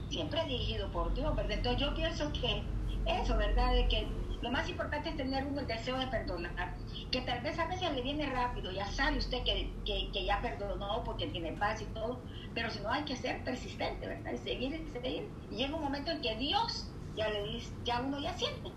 Siempre 0.10 0.44
dirigido 0.46 0.90
por 0.92 1.14
Dios, 1.14 1.36
¿verdad? 1.36 1.58
Entonces 1.58 1.82
yo 1.82 1.94
pienso 1.94 2.32
que 2.34 2.64
eso, 3.06 3.38
¿verdad? 3.38 3.74
De 3.74 3.88
que 3.88 4.08
lo 4.48 4.54
más 4.54 4.70
importante 4.70 5.10
es 5.10 5.18
tener 5.18 5.46
uno 5.46 5.60
el 5.60 5.68
deseo 5.68 5.98
de 5.98 6.08
perdonar, 6.08 6.74
que 7.12 7.20
tal 7.20 7.42
vez 7.42 7.60
a 7.60 7.66
veces 7.66 7.92
le 7.92 8.02
viene 8.02 8.26
rápido, 8.28 8.72
ya 8.72 8.88
sabe 8.88 9.18
usted 9.18 9.44
que, 9.44 9.70
que, 9.86 10.24
ya 10.24 10.42
perdonó 10.42 11.04
porque 11.04 11.28
tiene 11.28 11.52
paz 11.52 11.82
y 11.82 11.86
todo, 11.88 12.22
pero 12.54 12.70
si 12.70 12.80
no 12.80 12.90
hay 12.90 13.04
que 13.04 13.18
ser 13.18 13.44
persistente, 13.44 14.08
¿verdad? 14.08 14.32
Y 14.32 14.38
seguir 14.38 14.88
seguir. 14.94 15.30
Y 15.52 15.58
llega 15.58 15.76
un 15.76 15.82
momento 15.82 16.12
en 16.12 16.22
que 16.22 16.34
Dios 16.38 16.90
ya 17.18 17.28
le 17.30 17.44
dice, 17.44 17.74
ya 17.84 18.00
uno 18.00 18.22
ya 18.22 18.34
siente, 18.36 18.72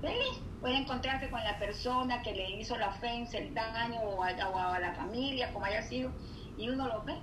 feliz. 0.00 0.40
Puede 0.60 0.76
encontrarse 0.76 1.28
con 1.28 1.42
la 1.42 1.58
persona 1.58 2.22
que 2.22 2.32
le 2.32 2.48
hizo 2.60 2.76
la 2.78 2.90
ofensa, 2.90 3.38
el 3.38 3.52
daño 3.52 4.00
o 4.00 4.22
a, 4.22 4.78
la 4.78 4.94
familia, 4.94 5.52
como 5.52 5.64
haya 5.64 5.82
sido, 5.82 6.12
y 6.56 6.68
uno 6.68 6.86
lo 6.86 7.02
ve 7.02 7.18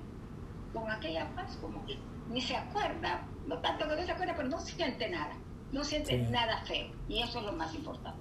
con 0.74 0.92
aquella 0.92 1.34
paz, 1.36 1.58
como 1.62 1.86
ni 2.30 2.42
se 2.42 2.58
acuerda, 2.58 3.26
no 3.48 3.60
tanto 3.60 3.88
que 3.88 3.96
no 3.96 4.04
se 4.04 4.12
acuerda, 4.12 4.34
pero 4.36 4.50
no 4.50 4.60
siente 4.60 5.10
nada 5.10 5.38
no 5.74 5.84
siente 5.84 6.18
nada 6.18 6.64
feo. 6.66 6.88
Y 7.10 7.22
eso 7.22 7.40
es 7.40 7.46
lo 7.46 7.52
más 7.54 7.74
importante. 7.76 8.20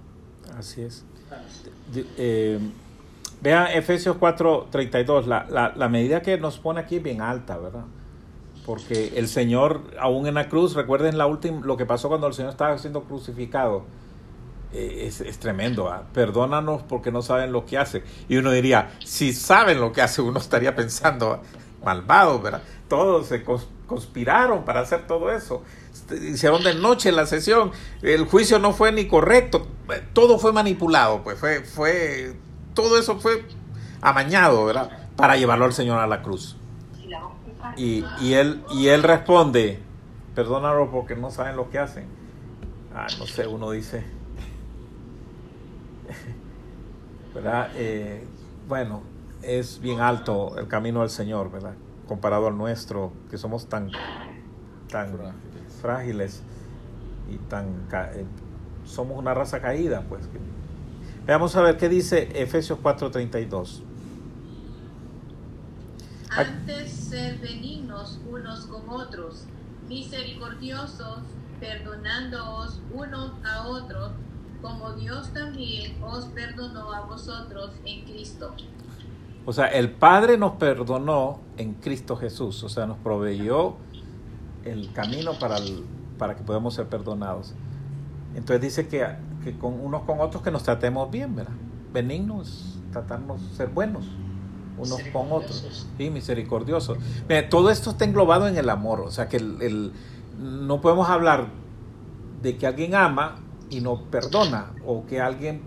Así 0.58 0.82
es. 0.82 1.04
Eh, 1.94 2.58
vea 3.40 3.72
Efesios 3.72 4.16
4:32, 4.16 5.26
la, 5.26 5.46
la, 5.48 5.72
la 5.76 5.88
medida 5.88 6.22
que 6.22 6.38
nos 6.38 6.58
pone 6.58 6.80
aquí 6.80 6.96
es 6.96 7.02
bien 7.02 7.20
alta, 7.20 7.58
¿verdad? 7.58 7.84
Porque 8.66 9.12
el 9.16 9.28
Señor, 9.28 9.82
aún 9.98 10.26
en 10.26 10.34
la 10.34 10.48
cruz, 10.48 10.74
recuerden 10.74 11.18
la 11.18 11.26
última, 11.26 11.64
lo 11.64 11.76
que 11.76 11.84
pasó 11.84 12.08
cuando 12.08 12.26
el 12.26 12.34
Señor 12.34 12.52
estaba 12.52 12.76
siendo 12.78 13.04
crucificado. 13.04 13.84
Eh, 14.72 15.06
es, 15.06 15.20
es, 15.20 15.38
tremendo, 15.38 15.90
¿ah? 15.90 16.04
perdónanos 16.14 16.82
porque 16.82 17.12
no 17.12 17.20
saben 17.20 17.52
lo 17.52 17.66
que 17.66 17.76
hace. 17.76 18.02
Y 18.28 18.36
uno 18.36 18.50
diría, 18.50 18.92
si 19.04 19.34
saben 19.34 19.78
lo 19.78 19.92
que 19.92 20.00
hace, 20.00 20.22
uno 20.22 20.38
estaría 20.38 20.74
pensando, 20.74 21.42
malvado, 21.84 22.40
¿verdad? 22.40 22.62
Todos 22.88 23.26
se 23.26 23.44
conspiraron 23.86 24.64
para 24.64 24.80
hacer 24.80 25.06
todo 25.06 25.30
eso 25.30 25.62
hicieron 26.10 26.62
de 26.62 26.74
noche 26.74 27.12
la 27.12 27.26
sesión, 27.26 27.72
el 28.02 28.24
juicio 28.26 28.58
no 28.58 28.72
fue 28.72 28.92
ni 28.92 29.06
correcto, 29.06 29.66
todo 30.12 30.38
fue 30.38 30.52
manipulado, 30.52 31.22
pues 31.22 31.38
fue, 31.38 31.60
fue, 31.60 32.34
todo 32.74 32.98
eso 32.98 33.18
fue 33.18 33.44
amañado, 34.00 34.64
¿verdad? 34.64 34.90
Para 35.16 35.36
llevarlo 35.36 35.64
al 35.64 35.72
Señor 35.72 35.98
a 35.98 36.06
la 36.06 36.22
cruz. 36.22 36.56
Y, 37.76 38.04
y 38.20 38.34
él, 38.34 38.62
y 38.72 38.88
él 38.88 39.02
responde, 39.02 39.80
perdónalo 40.34 40.90
porque 40.90 41.14
no 41.16 41.30
saben 41.30 41.56
lo 41.56 41.70
que 41.70 41.78
hacen. 41.78 42.06
Ah, 42.94 43.06
no 43.18 43.26
sé, 43.26 43.46
uno 43.46 43.70
dice, 43.70 44.04
¿verdad? 47.34 47.70
Eh, 47.76 48.26
bueno, 48.68 49.02
es 49.42 49.80
bien 49.80 50.00
alto 50.00 50.58
el 50.58 50.68
camino 50.68 51.00
del 51.00 51.10
Señor, 51.10 51.50
¿verdad? 51.50 51.74
Comparado 52.06 52.46
al 52.48 52.56
nuestro, 52.56 53.12
que 53.30 53.38
somos 53.38 53.68
tan, 53.68 53.90
tan 54.88 55.12
frágiles 55.82 56.42
y 57.30 57.36
tan 57.48 57.66
eh, 57.92 58.24
somos 58.86 59.18
una 59.18 59.34
raza 59.34 59.60
caída, 59.60 60.04
pues. 60.08 60.28
Veamos 61.26 61.54
a 61.56 61.62
ver 61.62 61.76
qué 61.76 61.88
dice 61.88 62.28
Efesios 62.34 62.78
4:32. 62.82 63.82
Antes 66.30 66.90
ser 66.90 67.38
benignos 67.38 68.18
unos 68.30 68.66
con 68.66 68.88
otros, 68.88 69.44
misericordiosos, 69.88 71.18
perdonándoos 71.60 72.80
unos 72.94 73.32
a 73.44 73.68
otros, 73.68 74.12
como 74.62 74.92
Dios 74.94 75.32
también 75.34 76.02
os 76.02 76.24
perdonó 76.26 76.92
a 76.92 77.02
vosotros 77.02 77.72
en 77.84 78.04
Cristo. 78.04 78.54
O 79.44 79.52
sea, 79.52 79.66
el 79.66 79.90
Padre 79.90 80.38
nos 80.38 80.52
perdonó 80.52 81.40
en 81.56 81.74
Cristo 81.74 82.16
Jesús, 82.16 82.62
o 82.62 82.68
sea, 82.68 82.86
nos 82.86 82.96
proveyó 82.98 83.76
el 84.64 84.92
camino 84.92 85.38
para, 85.38 85.56
para 86.18 86.36
que 86.36 86.42
podamos 86.42 86.74
ser 86.74 86.88
perdonados. 86.88 87.54
Entonces 88.34 88.60
dice 88.60 88.88
que, 88.88 89.06
que, 89.44 89.58
con 89.58 89.80
unos 89.80 90.02
con 90.02 90.20
otros 90.20 90.42
que 90.42 90.50
nos 90.50 90.62
tratemos 90.62 91.10
bien, 91.10 91.34
¿verdad? 91.34 91.52
Benignos, 91.92 92.78
tratarnos, 92.92 93.40
ser 93.56 93.68
buenos 93.68 94.06
unos 94.76 95.00
con 95.12 95.32
otros. 95.32 95.86
Sí, 95.96 96.10
misericordiosos. 96.10 96.98
todo 97.50 97.70
esto 97.70 97.90
está 97.90 98.04
englobado 98.04 98.48
en 98.48 98.56
el 98.56 98.70
amor, 98.70 99.00
o 99.00 99.10
sea 99.10 99.28
que 99.28 99.36
el, 99.36 99.92
no 100.38 100.80
podemos 100.80 101.08
hablar 101.08 101.46
de 102.42 102.56
que 102.56 102.66
alguien 102.66 102.94
ama 102.94 103.36
y 103.70 103.80
no 103.80 104.04
perdona, 104.10 104.72
o 104.84 105.06
que 105.06 105.20
alguien 105.20 105.62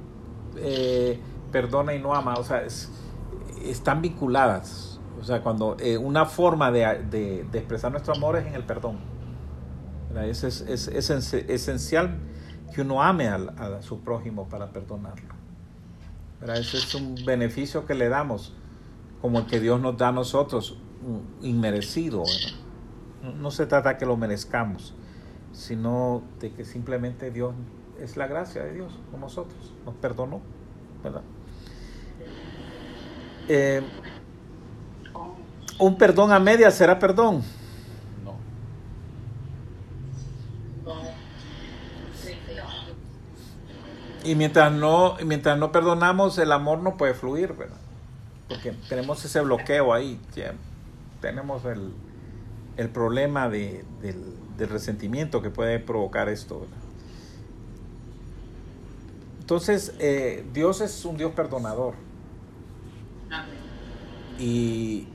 eh, 0.58 1.20
perdona 1.52 1.93
y 1.93 2.00
no 2.00 2.14
ama, 2.14 2.36
o 2.36 2.43
sea, 2.43 2.64
están 3.64 4.02
vinculadas. 4.02 4.95
O 5.20 5.24
sea, 5.24 5.41
cuando 5.41 5.78
eh, 5.80 5.97
una 5.97 6.26
forma 6.26 6.72
de, 6.72 7.03
de, 7.09 7.57
expresar 7.57 7.91
nuestro 7.91 8.13
amor 8.13 8.38
es 8.38 8.45
en 8.45 8.55
el 8.55 8.63
perdón. 8.63 8.97
Es, 10.16 10.43
es, 10.43 10.61
es, 10.61 10.88
esencial 10.88 12.18
que 12.74 12.82
uno 12.82 13.01
ame 13.01 13.28
a, 13.28 13.82
su 13.82 13.99
prójimo 14.01 14.47
para 14.47 14.72
perdonarlo. 14.72 15.34
Ese 16.41 16.78
es 16.78 16.95
un 16.95 17.16
beneficio 17.26 17.86
que 17.86 17.95
le 17.95 18.07
damos, 18.07 18.53
como 19.22 19.39
el 19.39 19.45
que 19.45 19.59
Dios 19.59 19.82
nos 19.82 19.97
da 19.97 20.09
a 20.09 20.11
nosotros, 20.11 20.78
inmerecido. 21.41 22.24
No 23.39 23.51
se 23.51 23.66
trata 23.66 23.97
que 23.97 24.05
lo 24.05 24.16
merezcamos, 24.16 24.93
sino 25.51 26.22
de 26.39 26.51
que 26.51 26.63
simplemente 26.66 27.32
Dios 27.32 27.55
es 27.99 28.16
la 28.16 28.28
gracia 28.28 28.63
de 28.63 28.74
Dios 28.74 28.93
con 29.11 29.22
nosotros, 29.22 29.74
nos 29.86 29.95
perdonó. 29.95 30.41
¿verdad? 31.05 31.22
Eh, 33.47 33.82
un 35.78 35.98
perdón 35.98 36.32
a 36.32 36.40
media 36.40 36.72
será 36.72 37.00
perdón. 37.00 37.44
No. 38.24 38.36
Y 44.24 44.36
mientras 44.36 44.72
no, 44.72 45.18
mientras 45.26 45.58
no 45.58 45.72
perdonamos, 45.72 46.38
el 46.38 46.52
amor 46.52 46.80
no 46.80 46.98
puede 46.98 47.14
fluir, 47.14 47.54
¿verdad? 47.54 47.78
Porque 48.48 48.72
tenemos 48.90 49.24
ese 49.26 49.42
bloqueo 49.42 49.94
ahí. 49.94 50.20
Tenemos 51.22 51.66
el, 51.66 51.94
el 52.78 52.90
problema 52.90 53.50
de, 53.50 53.84
del, 54.02 54.70
resentimiento 54.70 55.42
que 55.42 55.50
puede 55.50 55.80
provocar 55.80 56.30
esto. 56.30 56.62
¿verdad? 56.62 56.78
Entonces, 59.40 59.94
eh, 60.00 60.44
Dios 60.54 60.82
es 60.82 61.06
un 61.06 61.18
Dios 61.18 61.34
perdonador. 61.34 61.94
Y, 64.40 65.08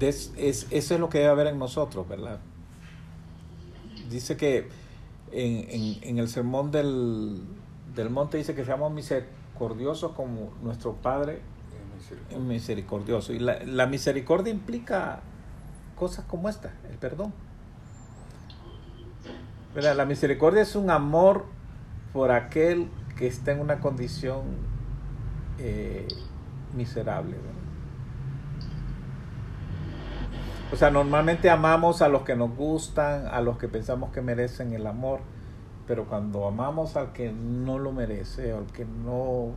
es, 0.00 0.32
es, 0.36 0.66
eso 0.70 0.94
es 0.94 1.00
lo 1.00 1.08
que 1.08 1.18
debe 1.18 1.30
haber 1.30 1.46
en 1.48 1.58
nosotros, 1.58 2.08
¿verdad? 2.08 2.40
Dice 4.10 4.36
que 4.36 4.68
en, 5.32 5.70
en, 5.70 5.98
en 6.02 6.18
el 6.18 6.28
sermón 6.28 6.70
del, 6.70 7.40
del 7.94 8.10
monte 8.10 8.38
dice 8.38 8.54
que 8.54 8.64
seamos 8.64 8.92
misericordiosos 8.92 10.12
como 10.12 10.52
nuestro 10.62 10.94
Padre 10.94 11.40
es 12.30 12.38
misericordioso. 12.38 13.32
Y 13.32 13.38
la, 13.38 13.62
la, 13.64 13.86
misericordia 13.86 14.52
implica 14.52 15.20
cosas 15.96 16.24
como 16.26 16.48
esta, 16.48 16.72
el 16.90 16.98
perdón. 16.98 17.32
¿Verdad? 19.74 19.96
La 19.96 20.04
misericordia 20.04 20.62
es 20.62 20.76
un 20.76 20.90
amor 20.90 21.46
por 22.12 22.30
aquel 22.30 22.88
que 23.16 23.26
está 23.26 23.52
en 23.52 23.60
una 23.60 23.80
condición 23.80 24.42
eh, 25.58 26.06
miserable. 26.76 27.36
¿verdad? 27.36 27.53
O 30.72 30.76
sea, 30.76 30.90
normalmente 30.90 31.50
amamos 31.50 32.02
a 32.02 32.08
los 32.08 32.22
que 32.22 32.34
nos 32.34 32.54
gustan, 32.56 33.26
a 33.26 33.40
los 33.40 33.58
que 33.58 33.68
pensamos 33.68 34.10
que 34.10 34.22
merecen 34.22 34.72
el 34.72 34.86
amor, 34.86 35.20
pero 35.86 36.06
cuando 36.06 36.46
amamos 36.46 36.96
al 36.96 37.12
que 37.12 37.32
no 37.32 37.78
lo 37.78 37.92
merece, 37.92 38.52
al 38.52 38.66
que 38.66 38.84
no, 38.84 39.50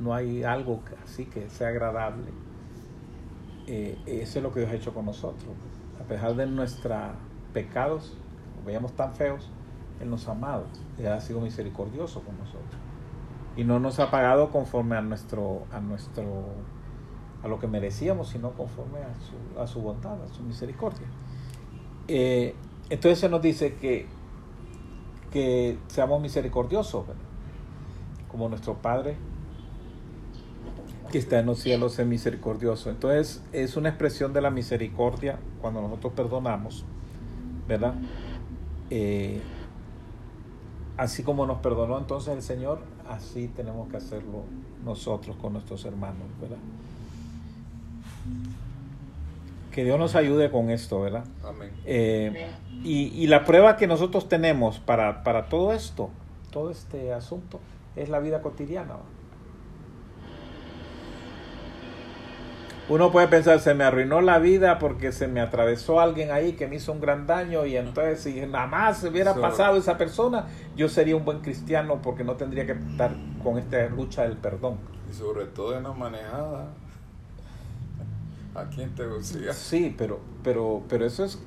no 0.00 0.14
hay 0.14 0.44
algo 0.44 0.80
así 1.04 1.26
que 1.26 1.50
sea 1.50 1.68
agradable, 1.68 2.30
eh, 3.66 3.98
eso 4.06 4.38
es 4.38 4.42
lo 4.42 4.52
que 4.52 4.60
Dios 4.60 4.72
ha 4.72 4.76
hecho 4.76 4.94
con 4.94 5.06
nosotros. 5.06 5.54
A 6.00 6.04
pesar 6.04 6.34
de 6.34 6.46
nuestros 6.46 6.98
pecados, 7.52 8.16
lo 8.58 8.66
veíamos 8.66 8.92
tan 8.92 9.12
feos, 9.14 9.50
Él 10.00 10.10
nos 10.10 10.28
ha 10.28 10.32
amado, 10.32 10.64
Él 10.98 11.08
ha 11.08 11.20
sido 11.20 11.40
misericordioso 11.40 12.20
con 12.22 12.38
nosotros. 12.38 12.80
Y 13.56 13.64
no 13.64 13.78
nos 13.78 14.00
ha 14.00 14.10
pagado 14.10 14.50
conforme 14.50 14.96
a 14.96 15.00
nuestro, 15.00 15.64
a 15.72 15.80
nuestro, 15.80 16.44
a 17.44 17.48
lo 17.48 17.60
que 17.60 17.66
merecíamos, 17.66 18.30
sino 18.30 18.52
conforme 18.52 18.98
a 18.98 19.14
su, 19.14 19.60
a 19.60 19.66
su 19.66 19.80
bondad, 19.80 20.20
a 20.22 20.28
su 20.28 20.42
misericordia. 20.42 21.06
Eh, 22.08 22.54
entonces 22.90 23.18
se 23.18 23.28
nos 23.28 23.42
dice 23.42 23.74
que 23.74 24.06
que 25.34 25.76
seamos 25.88 26.22
misericordiosos, 26.22 27.08
¿verdad? 27.08 27.22
como 28.28 28.48
nuestro 28.48 28.74
Padre 28.74 29.16
que 31.10 31.18
está 31.18 31.40
en 31.40 31.46
los 31.46 31.58
cielos 31.58 31.98
es 31.98 32.06
misericordioso. 32.06 32.88
Entonces 32.88 33.42
es 33.52 33.76
una 33.76 33.88
expresión 33.88 34.32
de 34.32 34.40
la 34.40 34.50
misericordia 34.50 35.38
cuando 35.60 35.82
nosotros 35.82 36.12
perdonamos, 36.14 36.84
¿verdad? 37.68 37.94
Eh, 38.90 39.40
así 40.96 41.24
como 41.24 41.46
nos 41.46 41.58
perdonó 41.58 41.98
entonces 41.98 42.34
el 42.34 42.42
Señor, 42.42 42.80
así 43.08 43.48
tenemos 43.48 43.88
que 43.88 43.96
hacerlo 43.96 44.44
nosotros 44.84 45.36
con 45.36 45.52
nuestros 45.52 45.84
hermanos, 45.84 46.28
¿verdad? 46.40 46.58
Que 49.72 49.84
Dios 49.84 49.98
nos 49.98 50.14
ayude 50.14 50.50
con 50.50 50.70
esto, 50.70 51.00
¿verdad? 51.00 51.24
Amén. 51.44 51.70
Eh, 51.84 52.48
y, 52.84 53.08
y, 53.08 53.26
la 53.26 53.44
prueba 53.44 53.76
que 53.76 53.86
nosotros 53.86 54.28
tenemos 54.28 54.78
para, 54.78 55.24
para, 55.24 55.48
todo 55.48 55.72
esto, 55.72 56.10
todo 56.50 56.70
este 56.70 57.12
asunto, 57.12 57.60
es 57.96 58.08
la 58.08 58.20
vida 58.20 58.40
cotidiana. 58.40 58.96
Uno 62.86 63.10
puede 63.10 63.28
pensar, 63.28 63.60
se 63.60 63.72
me 63.72 63.82
arruinó 63.82 64.20
la 64.20 64.38
vida 64.38 64.78
porque 64.78 65.10
se 65.10 65.26
me 65.26 65.40
atravesó 65.40 66.00
alguien 66.00 66.30
ahí 66.30 66.52
que 66.52 66.66
me 66.66 66.76
hizo 66.76 66.92
un 66.92 67.00
gran 67.00 67.26
daño 67.26 67.64
y 67.64 67.78
entonces 67.78 68.20
si 68.20 68.38
nada 68.42 68.66
más 68.66 68.98
se 68.98 69.08
hubiera 69.08 69.34
pasado 69.34 69.78
esa 69.78 69.96
persona, 69.96 70.48
yo 70.76 70.90
sería 70.90 71.16
un 71.16 71.24
buen 71.24 71.40
cristiano 71.40 72.00
porque 72.02 72.24
no 72.24 72.34
tendría 72.34 72.66
que 72.66 72.72
estar 72.72 73.12
con 73.42 73.56
esta 73.56 73.86
lucha 73.86 74.24
del 74.24 74.36
perdón. 74.36 74.76
Y 75.10 75.14
sobre 75.14 75.46
todo 75.46 75.78
en 75.78 75.84
la 75.84 75.92
manejada. 75.92 76.74
¿A 78.54 78.68
quién 78.68 78.94
te 78.94 79.06
gustaría? 79.06 79.52
Sí, 79.52 79.94
pero, 79.96 80.20
pero, 80.42 80.82
pero 80.88 81.04
eso 81.04 81.24
es, 81.24 81.38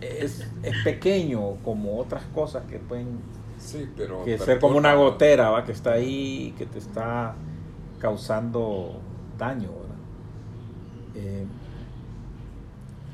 es, 0.00 0.46
es 0.62 0.84
pequeño 0.84 1.56
como 1.62 1.98
otras 1.98 2.24
cosas 2.34 2.64
que 2.64 2.78
pueden 2.78 3.18
sí, 3.58 3.90
pero, 3.96 4.24
que 4.24 4.38
ser 4.38 4.60
como 4.60 4.78
una 4.78 4.94
gotera 4.94 5.50
¿va? 5.50 5.64
que 5.64 5.72
está 5.72 5.92
ahí 5.92 6.54
que 6.56 6.66
te 6.66 6.78
está 6.78 7.34
causando 7.98 9.00
daño. 9.38 9.70
¿verdad? 9.70 9.96
Eh, 11.14 11.46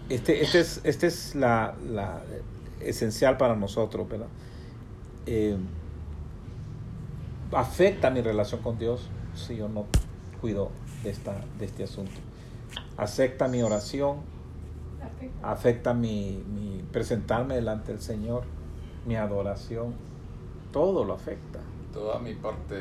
este, 0.09 0.43
este 0.43 0.61
es, 0.61 0.81
este 0.85 1.07
es 1.07 1.35
la, 1.35 1.75
la 1.89 2.23
esencial 2.81 3.37
para 3.37 3.55
nosotros, 3.55 4.09
¿verdad? 4.09 4.29
Eh, 5.27 5.57
afecta 7.53 8.11
mi 8.11 8.21
relación 8.21 8.63
con 8.63 8.79
Dios 8.79 9.09
si 9.35 9.57
yo 9.57 9.69
no 9.69 9.87
cuido 10.41 10.71
de, 11.05 11.11
esta, 11.11 11.45
de 11.59 11.67
este 11.67 11.85
asunto. 11.85 12.30
Afecta 13.01 13.49
mi 13.49 13.63
oración, 13.63 14.19
Afecta. 15.43 15.95
mi, 15.95 16.43
mi 16.53 16.83
presentarme 16.93 17.55
delante 17.55 17.93
del 17.93 18.01
Señor, 18.03 18.43
mi 19.07 19.17
adoración, 19.17 19.95
todo 20.73 21.05
lo 21.05 21.15
afecta. 21.15 21.61
Toda 21.95 22.19
mi 22.19 22.35
parte 22.35 22.77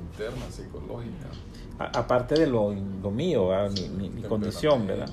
interna, 0.00 0.50
psicológica. 0.50 1.26
A- 1.78 1.98
aparte 1.98 2.34
de 2.34 2.46
lo, 2.46 2.72
lo 3.02 3.10
mío, 3.10 3.48
mi, 3.74 3.88
mi- 3.90 4.08
mi 4.10 4.22
condición, 4.22 4.86
¿verdad? 4.86 5.10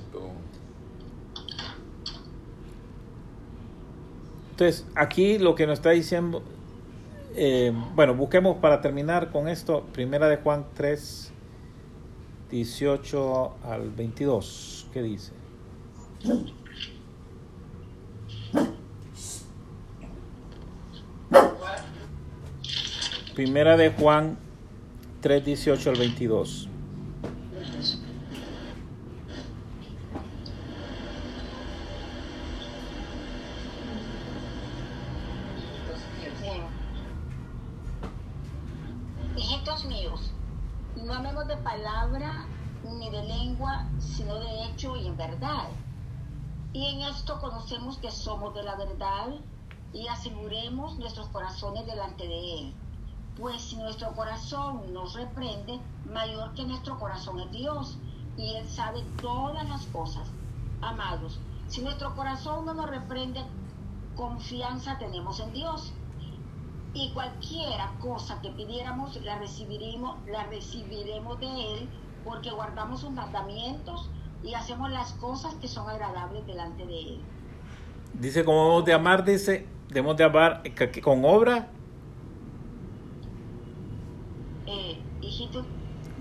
Entonces, 4.52 4.86
aquí 4.94 5.38
lo 5.38 5.54
que 5.54 5.66
nos 5.66 5.78
está 5.78 5.90
diciendo, 5.90 6.42
eh, 7.34 7.72
bueno, 7.94 8.14
busquemos 8.14 8.56
para 8.58 8.80
terminar 8.80 9.30
con 9.30 9.48
esto, 9.48 9.84
primera 9.92 10.28
de 10.28 10.36
Juan 10.38 10.66
3, 10.74 11.32
18 12.50 13.54
al 13.64 13.90
22, 13.90 14.86
¿qué 14.92 15.02
dice? 15.02 15.32
Primera 23.34 23.76
de 23.76 23.90
Juan 23.92 24.36
3, 25.20 25.44
18 25.44 25.90
al 25.90 25.96
22. 25.96 26.68
Bien. 36.42 36.62
Hijitos 39.36 39.84
míos, 39.84 40.32
no 40.96 41.14
hablemos 41.14 41.46
de 41.48 41.56
palabra 41.56 42.46
ni 42.84 43.10
de 43.10 43.22
lengua, 43.22 43.88
sino 43.98 44.38
de 44.38 44.64
hecho 44.64 44.96
y 44.96 45.06
en 45.06 45.16
verdad. 45.16 45.68
Y 46.72 46.86
en 46.86 47.00
esto 47.02 47.40
conocemos 47.40 47.98
que 47.98 48.10
somos 48.10 48.54
de 48.54 48.62
la 48.62 48.76
verdad 48.76 49.28
y 49.92 50.06
aseguremos 50.08 50.98
nuestros 50.98 51.28
corazones 51.28 51.86
delante 51.86 52.28
de 52.28 52.58
Él. 52.58 52.74
Pues 53.36 53.60
si 53.62 53.76
corazón 54.12 54.92
nos 54.92 55.14
reprende, 55.14 55.80
mayor 56.10 56.54
que 56.54 56.64
nuestro 56.64 56.98
corazón 56.98 57.40
es 57.40 57.50
Dios, 57.52 57.98
y 58.36 58.54
Él 58.56 58.68
sabe 58.68 59.02
todas 59.20 59.68
las 59.68 59.86
cosas. 59.86 60.30
Amados, 60.80 61.38
si 61.68 61.82
nuestro 61.82 62.14
corazón 62.14 62.64
no 62.64 62.74
nos 62.74 62.88
reprende, 62.88 63.40
confianza 64.16 64.98
tenemos 64.98 65.40
en 65.40 65.52
Dios 65.52 65.92
y 66.92 67.12
cualquiera 67.12 67.92
cosa 68.00 68.40
que 68.42 68.50
pidiéramos 68.50 69.16
la 69.22 69.38
recibiremos, 69.38 70.16
la 70.26 70.44
recibiremos 70.44 71.38
de 71.38 71.46
Él, 71.46 71.88
porque 72.24 72.50
guardamos 72.50 73.00
sus 73.00 73.10
mandamientos 73.10 74.10
y 74.42 74.54
hacemos 74.54 74.90
las 74.90 75.12
cosas 75.14 75.54
que 75.54 75.68
son 75.68 75.88
agradables 75.88 76.46
delante 76.46 76.86
de 76.86 77.00
Él. 77.00 77.20
Dice, 78.14 78.44
como 78.44 78.62
debemos 78.62 78.84
de 78.84 78.92
amar, 78.92 79.24
dice, 79.24 79.68
debemos 79.88 80.16
de 80.16 80.24
amar 80.24 80.62
que 80.62 81.00
con 81.00 81.24
obra, 81.24 81.68
Hijitos, 85.40 85.64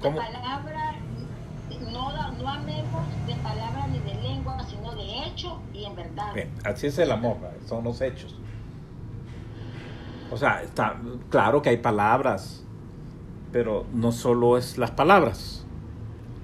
de 0.02 0.12
palabra, 0.12 0.96
no, 1.92 2.32
no 2.38 2.50
amemos 2.50 3.04
de 3.28 3.36
palabra 3.36 3.88
ni 3.88 4.00
de 4.00 4.16
lengua, 4.22 4.64
sino 4.66 4.96
de 4.96 5.28
hecho 5.28 5.60
y 5.74 5.84
en 5.84 5.94
verdad. 5.94 6.34
Bien, 6.34 6.50
así 6.64 6.88
es 6.88 6.98
el 7.00 7.12
amor, 7.12 7.36
son 7.68 7.84
los 7.84 8.00
hechos. 8.00 8.40
O 10.32 10.38
sea, 10.38 10.64
está 10.64 10.98
claro 11.30 11.62
que 11.62 11.68
hay 11.68 11.78
palabras, 11.78 12.64
pero 13.52 13.86
no 13.94 14.14
solo 14.14 14.58
es 14.58 14.78
las 14.78 14.92
palabras. 14.92 15.66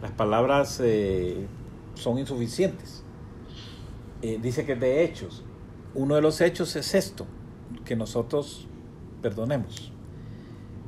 Las 0.01 0.11
palabras 0.11 0.81
eh, 0.83 1.47
son 1.93 2.19
insuficientes. 2.19 3.05
Eh, 4.21 4.37
dice 4.41 4.65
que 4.65 4.73
es 4.73 4.79
de 4.81 5.05
hechos. 5.05 5.45
Uno 5.93 6.15
de 6.15 6.21
los 6.21 6.41
hechos 6.41 6.75
es 6.75 6.93
esto, 6.93 7.25
que 7.85 7.95
nosotros 7.95 8.67
perdonemos. 9.21 9.93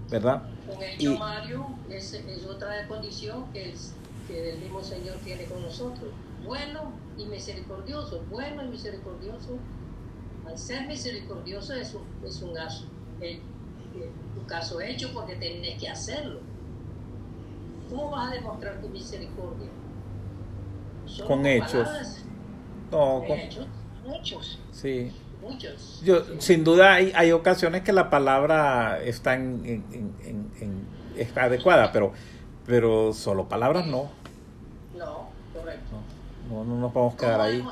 ¿verdad? 0.09 0.43
Hecho, 0.81 1.17
Mario, 1.17 1.67
es, 1.89 2.13
es, 2.13 2.45
otra 2.45 2.87
condición 2.87 3.51
que, 3.51 3.71
es, 3.71 3.93
que 4.27 4.51
el 4.51 4.59
mismo 4.59 4.83
Señor 4.83 5.15
tiene 5.23 5.45
con 5.45 5.61
nosotros. 5.61 6.11
Bueno 6.45 6.91
y 7.17 7.25
misericordioso, 7.25 8.23
bueno 8.29 8.63
y 8.63 8.67
misericordioso. 8.69 9.57
Al 10.45 10.57
ser 10.57 10.87
misericordioso 10.87 11.73
es 11.73 11.93
un, 11.93 12.03
es 12.25 12.41
un, 12.41 12.53
caso, 12.53 12.85
un 13.19 14.45
caso 14.45 14.79
hecho 14.79 15.11
porque 15.13 15.35
tienes 15.35 15.79
que 15.79 15.89
hacerlo. 15.89 16.39
¿Cómo 17.89 18.11
vas 18.11 18.31
a 18.31 18.35
demostrar 18.35 18.81
tu 18.81 18.89
misericordia? 18.89 19.69
con 21.25 21.45
hechos. 21.45 21.87
No, 22.91 23.23
con 23.25 23.37
hechos. 23.37 23.67
Hechos. 24.13 24.59
Sí. 24.71 25.11
Yo, 26.03 26.23
sin 26.39 26.63
duda 26.63 26.93
hay, 26.93 27.11
hay, 27.15 27.31
ocasiones 27.31 27.83
que 27.83 27.93
la 27.93 28.09
palabra 28.09 29.01
está, 29.03 29.35
en, 29.35 29.61
en, 29.65 30.13
en, 30.59 30.87
está 31.17 31.43
adecuada, 31.43 31.91
pero, 31.91 32.11
pero 32.65 33.13
solo 33.13 33.47
palabras 33.47 33.87
no. 33.87 34.09
No, 34.95 35.29
correcto. 35.53 35.95
No, 36.49 36.63
no, 36.63 36.77
nos 36.79 36.91
podemos 36.91 37.15
quedar 37.15 37.41
ahí. 37.41 37.65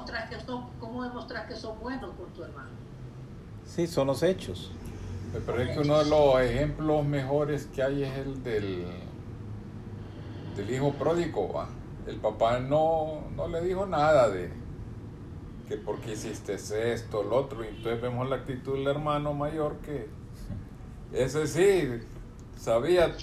¿Cómo 0.80 1.04
demostrar 1.04 1.48
que 1.48 1.56
son 1.56 1.80
buenos 1.80 2.14
por 2.16 2.28
tu 2.28 2.44
hermano? 2.44 2.70
Sí, 3.66 3.88
son 3.88 4.08
los 4.08 4.24
hechos. 4.24 4.72
Me 5.34 5.40
parece 5.42 5.74
que 5.74 5.80
uno 5.80 6.00
de 6.00 6.10
los 6.10 6.40
ejemplos 6.40 7.06
mejores 7.06 7.66
que 7.68 7.84
hay 7.84 8.04
es 8.04 8.18
el 8.18 8.44
del, 8.44 8.86
del 10.56 10.70
hijo 10.70 10.94
pródigo. 10.94 11.66
El 12.08 12.18
papá 12.18 12.60
no, 12.60 13.24
no 13.36 13.48
le 13.48 13.62
dijo 13.62 13.86
nada 13.86 14.30
de, 14.30 14.50
que 15.68 15.78
porque 15.78 16.14
hiciste 16.14 16.54
esto, 16.54 17.24
lo 17.24 17.38
otro, 17.38 17.64
y 17.64 17.68
entonces 17.70 18.02
vemos 18.02 18.30
la 18.30 18.38
actitud 18.38 18.74
del 18.74 18.88
hermano 18.88 19.34
mayor 19.34 19.78
que 19.78 20.08
ese 21.14 21.48
sí 21.48 22.02
sabía 22.58 23.16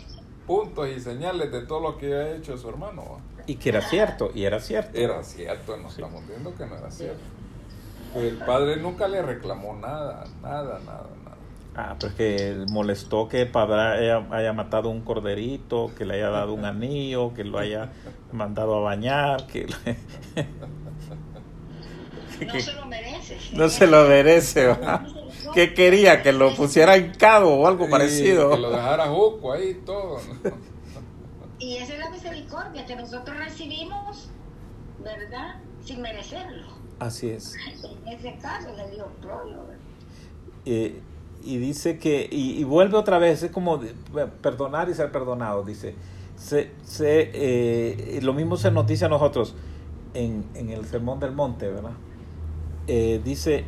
puntos 0.47 0.89
y 0.89 1.01
señales 1.01 1.53
de 1.53 1.63
todo 1.63 1.81
lo 1.81 1.99
que 1.99 2.07
había 2.07 2.37
hecho 2.37 2.57
su 2.57 2.69
hermano. 2.69 3.21
Y 3.47 3.57
que 3.57 3.71
era 3.71 3.83
cierto, 3.83 4.31
y 4.35 4.45
era 4.45 4.61
cierto. 4.61 4.99
Era 4.99 5.23
cierto, 5.23 5.77
nos 5.77 5.95
estamos 5.95 6.27
viendo 6.27 6.55
que 6.55 6.67
no 6.67 6.77
era 6.77 6.91
cierto. 6.91 7.23
el 8.15 8.39
padre 8.39 8.77
nunca 8.77 9.09
le 9.09 9.23
reclamó 9.23 9.75
nada, 9.75 10.25
nada, 10.43 10.79
nada, 10.81 11.09
nada. 11.25 11.37
Ah, 11.75 11.97
pues 11.99 12.13
que 12.13 12.67
molestó 12.69 13.29
que 13.29 13.43
el 13.43 13.51
padre 13.51 14.13
haya, 14.31 14.53
matado 14.53 14.91
un 14.91 15.01
corderito, 15.01 15.91
que 15.97 16.05
le 16.05 16.15
haya 16.15 16.29
dado 16.29 16.53
un 16.53 16.67
anillo, 16.67 17.33
que 17.33 17.45
lo 17.45 17.59
haya 17.59 17.91
mandado 18.31 18.77
a 18.77 18.81
bañar, 18.81 19.47
que... 19.47 19.67
No 22.47 22.61
se 22.61 22.73
lo 22.73 22.87
merece. 22.87 23.39
No 23.53 23.69
se 23.69 23.87
lo 23.87 24.09
merece, 24.09 24.77
¿Qué 25.55 25.75
quería? 25.75 26.23
¿Que 26.23 26.33
lo 26.33 26.55
pusiera 26.55 26.97
en 26.97 27.13
cabo 27.15 27.55
o 27.55 27.67
algo 27.67 27.89
parecido? 27.91 28.51
Que 28.51 28.59
lo 28.59 28.71
dejara 28.71 29.09
juco 29.09 29.53
ahí 29.53 29.75
todo. 29.85 30.21
Y 31.59 31.77
esa 31.77 31.93
es 31.93 31.99
la 32.01 32.11
misericordia 32.11 32.85
que 32.87 32.97
nosotros 32.97 33.37
recibimos, 33.37 34.31
¿verdad? 35.05 35.61
Sin 35.85 36.01
merecerlo. 36.01 36.67
Así 36.99 37.31
es. 37.31 37.55
En 38.05 38.13
ese 38.13 38.37
caso 38.41 38.75
le 38.77 38.91
dio 38.91 39.07
eh, 40.65 41.01
y 41.45 41.59
dice 41.59 41.99
que, 41.99 42.29
y, 42.31 42.63
vuelve 42.65 42.97
otra 42.97 43.19
vez, 43.19 43.43
es 43.43 43.51
como 43.51 43.81
perdonar 44.41 44.89
y 44.89 44.95
ser 44.95 45.11
perdonado, 45.11 45.65
dice. 45.65 45.95
Se, 46.37 46.73
se, 46.85 47.31
eh, 47.35 48.21
lo 48.23 48.33
mismo 48.33 48.57
se 48.57 48.71
nos 48.71 48.87
dice 48.87 49.05
a 49.05 49.09
nosotros 49.09 49.55
en, 50.15 50.45
en 50.55 50.71
el 50.71 50.85
Sermón 50.87 51.21
del 51.21 51.33
Monte, 51.33 51.69
¿verdad? 51.69 51.93
Eh, 52.89 53.21
dice, 53.25 53.65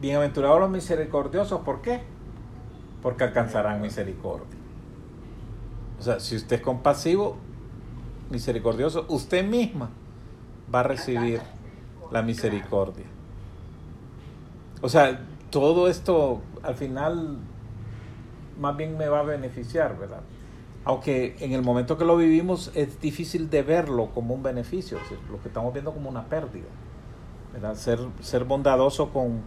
bienaventurados 0.00 0.60
los 0.60 0.70
misericordiosos, 0.70 1.60
¿por 1.62 1.82
qué? 1.82 2.00
Porque 3.02 3.24
alcanzarán 3.24 3.80
misericordia. 3.80 4.58
O 5.98 6.02
sea, 6.02 6.20
si 6.20 6.36
usted 6.36 6.56
es 6.56 6.62
compasivo, 6.62 7.36
misericordioso, 8.30 9.04
usted 9.08 9.44
misma 9.44 9.90
va 10.72 10.80
a 10.80 10.82
recibir 10.84 11.40
la 12.12 12.22
misericordia. 12.22 13.06
O 14.80 14.88
sea, 14.88 15.20
todo 15.50 15.88
esto 15.88 16.40
al 16.62 16.76
final 16.76 17.38
más 18.60 18.76
bien 18.76 18.96
me 18.96 19.08
va 19.08 19.20
a 19.20 19.24
beneficiar, 19.24 19.98
¿verdad? 19.98 20.20
Aunque 20.84 21.36
en 21.40 21.52
el 21.52 21.62
momento 21.62 21.98
que 21.98 22.04
lo 22.04 22.16
vivimos 22.16 22.70
es 22.74 23.00
difícil 23.00 23.50
de 23.50 23.62
verlo 23.62 24.10
como 24.14 24.34
un 24.34 24.42
beneficio, 24.42 24.98
lo 25.30 25.40
que 25.40 25.48
estamos 25.48 25.72
viendo 25.72 25.92
como 25.92 26.08
una 26.08 26.24
pérdida. 26.24 26.66
Ser, 27.74 28.00
ser 28.20 28.44
bondadoso 28.44 29.10
con, 29.10 29.42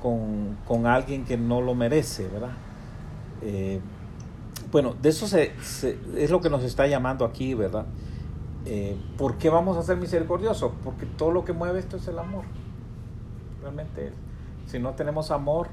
con, 0.00 0.86
alguien 0.86 1.24
que 1.24 1.36
no 1.36 1.60
lo 1.60 1.74
merece, 1.74 2.28
¿verdad? 2.28 2.52
Eh, 3.42 3.80
bueno, 4.70 4.94
de 5.00 5.08
eso 5.08 5.26
se, 5.26 5.52
es 6.16 6.30
lo 6.30 6.40
que 6.40 6.48
nos 6.48 6.62
está 6.64 6.86
llamando 6.86 7.24
aquí, 7.24 7.54
¿verdad? 7.54 7.84
Eh, 8.64 8.96
¿Por 9.18 9.36
qué 9.38 9.50
vamos 9.50 9.76
a 9.76 9.82
ser 9.82 9.96
misericordiosos? 9.96 10.72
Porque 10.84 11.04
todo 11.04 11.30
lo 11.30 11.44
que 11.44 11.52
mueve 11.52 11.78
esto 11.78 11.96
es 11.96 12.08
el 12.08 12.18
amor. 12.18 12.44
Realmente, 13.60 14.12
si 14.66 14.78
no 14.78 14.92
tenemos 14.92 15.30
amor, 15.30 15.68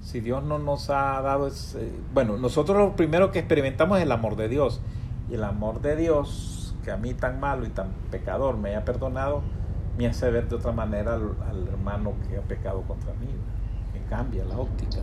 si 0.00 0.20
Dios 0.20 0.42
no 0.42 0.58
nos 0.58 0.90
ha 0.90 1.20
dado... 1.22 1.46
Ese, 1.46 1.92
bueno, 2.12 2.36
nosotros 2.36 2.76
lo 2.76 2.96
primero 2.96 3.30
que 3.30 3.38
experimentamos 3.38 3.98
es 3.98 4.04
el 4.04 4.12
amor 4.12 4.36
de 4.36 4.48
Dios. 4.48 4.80
Y 5.30 5.34
el 5.34 5.44
amor 5.44 5.80
de 5.80 5.96
Dios, 5.96 6.74
que 6.82 6.90
a 6.90 6.96
mí 6.96 7.14
tan 7.14 7.40
malo 7.40 7.66
y 7.66 7.70
tan 7.70 7.88
pecador 8.10 8.56
me 8.56 8.70
haya 8.70 8.84
perdonado, 8.84 9.42
me 9.96 10.06
hace 10.06 10.30
ver 10.30 10.48
de 10.48 10.56
otra 10.56 10.72
manera 10.72 11.14
al, 11.14 11.68
hermano 11.68 12.14
que 12.28 12.36
ha 12.36 12.42
pecado 12.42 12.82
contra 12.82 13.12
mí. 13.14 13.28
Me 13.92 14.02
cambia 14.08 14.44
la 14.44 14.58
óptica. 14.58 14.98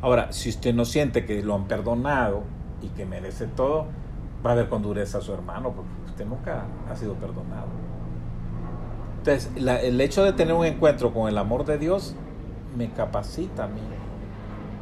Ahora, 0.00 0.32
si 0.32 0.48
usted 0.48 0.74
no 0.74 0.84
siente 0.84 1.24
que 1.24 1.42
lo 1.42 1.54
han 1.54 1.64
perdonado 1.64 2.42
y 2.82 2.88
que 2.88 3.04
merece 3.06 3.46
todo, 3.46 3.86
va 4.44 4.52
a 4.52 4.54
ver 4.54 4.68
con 4.68 4.82
dureza 4.82 5.18
a 5.18 5.20
su 5.20 5.32
hermano, 5.32 5.72
porque 5.72 5.90
usted 6.06 6.26
nunca 6.26 6.64
ha 6.90 6.96
sido 6.96 7.14
perdonado. 7.14 7.68
Entonces, 9.18 9.50
el 9.56 10.00
hecho 10.00 10.24
de 10.24 10.32
tener 10.32 10.54
un 10.54 10.64
encuentro 10.64 11.12
con 11.12 11.28
el 11.28 11.36
amor 11.38 11.64
de 11.64 11.78
Dios 11.78 12.14
me 12.76 12.90
capacita 12.90 13.64
a 13.64 13.68
mí 13.68 13.80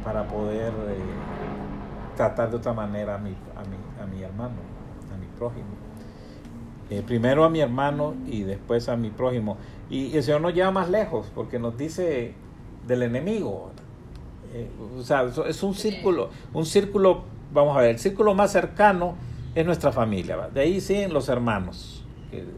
para 0.03 0.27
poder 0.27 0.71
eh, 0.89 0.97
tratar 2.15 2.49
de 2.51 2.57
otra 2.57 2.73
manera 2.73 3.15
a 3.15 3.17
mi, 3.17 3.35
a 4.01 4.05
mi 4.05 4.23
hermano, 4.23 4.55
a 5.13 5.17
mi 5.17 5.25
prójimo. 5.37 5.76
Eh, 6.89 7.03
primero 7.05 7.43
a 7.43 7.49
mi 7.49 7.59
hermano 7.59 8.15
y 8.27 8.43
después 8.43 8.87
a 8.89 8.95
mi 8.95 9.09
prójimo. 9.09 9.57
Y, 9.89 10.15
el 10.15 10.23
Señor 10.23 10.41
nos 10.41 10.53
lleva 10.53 10.71
más 10.71 10.89
lejos 10.89 11.31
porque 11.35 11.59
nos 11.59 11.77
dice 11.77 12.33
del 12.87 13.03
enemigo. 13.03 13.71
Eh, 14.53 14.69
o 14.97 15.03
sea, 15.03 15.25
es 15.47 15.63
un 15.63 15.73
círculo, 15.73 16.29
un 16.53 16.65
círculo, 16.65 17.23
vamos 17.53 17.75
a 17.75 17.81
ver, 17.81 17.91
el 17.91 17.99
círculo 17.99 18.33
más 18.33 18.51
cercano 18.51 19.15
es 19.53 19.65
nuestra 19.65 19.91
familia. 19.91 20.49
De 20.53 20.61
ahí 20.61 20.79
siguen 20.79 21.13
los 21.13 21.27
hermanos, 21.27 22.05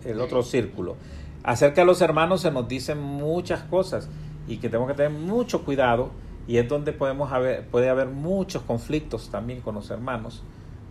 el 0.05 0.21
otro 0.21 0.43
círculo. 0.43 0.95
Acerca 1.43 1.81
de 1.81 1.85
los 1.85 2.01
hermanos 2.01 2.41
se 2.41 2.51
nos 2.51 2.67
dicen 2.67 2.99
muchas 3.01 3.63
cosas 3.63 4.09
y 4.47 4.57
que 4.57 4.69
tenemos 4.69 4.89
que 4.89 4.95
tener 4.95 5.11
mucho 5.11 5.63
cuidado 5.63 6.11
y 6.47 6.57
es 6.57 6.67
donde 6.67 6.91
podemos 6.91 7.31
haber, 7.31 7.65
puede 7.67 7.89
haber 7.89 8.07
muchos 8.07 8.63
conflictos 8.63 9.29
también 9.29 9.61
con 9.61 9.75
los 9.75 9.89
hermanos, 9.89 10.43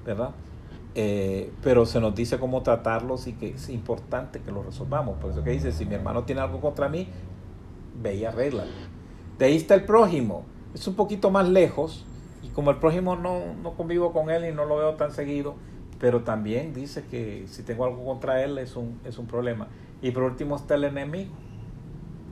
¿verdad? 0.07 0.31
Eh, 0.95 1.53
pero 1.63 1.87
se 1.87 2.01
nos 2.01 2.15
dice 2.15 2.39
cómo 2.39 2.63
tratarlos 2.63 3.27
y 3.27 3.35
que 3.35 3.51
es 3.51 3.69
importante 3.69 4.41
que 4.41 4.51
lo 4.51 4.63
resolvamos. 4.63 5.19
Por 5.19 5.31
eso 5.31 5.45
que 5.45 5.51
dice, 5.51 5.73
si 5.73 5.85
mi 5.85 5.95
hermano 5.95 6.25
tiene 6.25 6.41
algo 6.41 6.61
contra 6.61 6.89
mí, 6.89 7.09
ve 8.03 8.17
y 8.17 8.25
arréglalo. 8.25 8.71
De 9.39 9.47
ahí 9.47 9.57
está 9.57 9.75
el 9.75 9.85
prójimo. 9.85 10.45
Es 10.75 10.87
un 10.89 10.95
poquito 10.95 11.31
más 11.31 11.49
lejos 11.49 12.05
y 12.43 12.49
como 12.49 12.71
el 12.71 12.79
prójimo 12.79 13.17
no, 13.17 13.55
no 13.55 13.75
convivo 13.75 14.13
con 14.13 14.31
él 14.31 14.45
y 14.45 14.53
no 14.53 14.65
lo 14.65 14.77
veo 14.77 14.95
tan 14.95 15.13
seguido, 15.13 15.55
pero 15.99 16.23
también 16.23 16.75
dice 16.75 17.05
que 17.11 17.45
si 17.49 17.63
tengo 17.63 17.85
algo 17.85 18.05
contra 18.05 18.43
él 18.45 18.59
es 18.59 18.77
un, 18.77 19.01
es 19.05 19.19
un 19.19 19.27
problema. 19.27 19.69
Y 20.03 20.11
por 20.13 20.25
último 20.25 20.57
está 20.57 20.75
el 20.75 20.85
enemigo. 20.85 21.33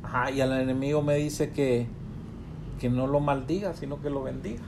Ajá, 0.02 0.30
y 0.30 0.40
al 0.40 0.52
enemigo 0.52 1.02
me 1.02 1.16
dice 1.16 1.50
que, 1.50 1.86
que 2.78 2.88
no 2.88 3.06
lo 3.06 3.20
maldiga, 3.20 3.74
sino 3.74 4.00
que 4.00 4.10
lo 4.10 4.22
bendiga. 4.22 4.62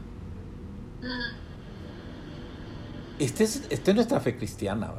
Esta 3.19 3.45
es, 3.45 3.67
este 3.71 3.91
es 3.91 3.95
nuestra 3.95 4.21
fe 4.21 4.37
cristiana, 4.37 4.93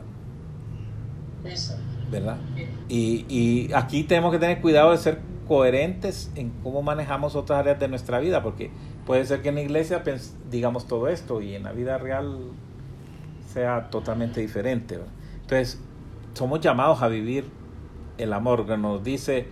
¿verdad? 2.12 2.38
Y, 2.88 3.26
y 3.30 3.72
aquí 3.74 4.04
tenemos 4.04 4.32
que 4.32 4.40
tener 4.40 4.62
cuidado 4.62 4.92
de 4.92 4.98
ser 4.98 5.20
coherentes 5.48 6.32
en 6.36 6.52
cómo 6.64 6.82
manejamos 6.82 7.36
otras 7.36 7.60
áreas 7.60 7.80
de 7.80 7.88
nuestra 7.88 8.20
vida, 8.20 8.44
porque 8.44 8.72
puede 9.06 9.26
ser 9.26 9.42
que 9.42 9.50
en 9.50 9.56
la 9.56 9.62
iglesia 9.62 10.04
digamos 10.52 10.88
todo 10.88 11.08
esto 11.08 11.42
y 11.42 11.56
en 11.56 11.64
la 11.64 11.72
vida 11.72 11.98
real 11.98 12.52
sea 13.52 13.90
totalmente 13.90 14.42
diferente. 14.42 15.00
Entonces, 15.42 15.80
somos 16.34 16.60
llamados 16.60 17.02
a 17.02 17.08
vivir 17.08 17.46
el 18.18 18.34
amor, 18.34 18.66
que 18.66 18.78
nos 18.78 19.04
dice 19.04 19.48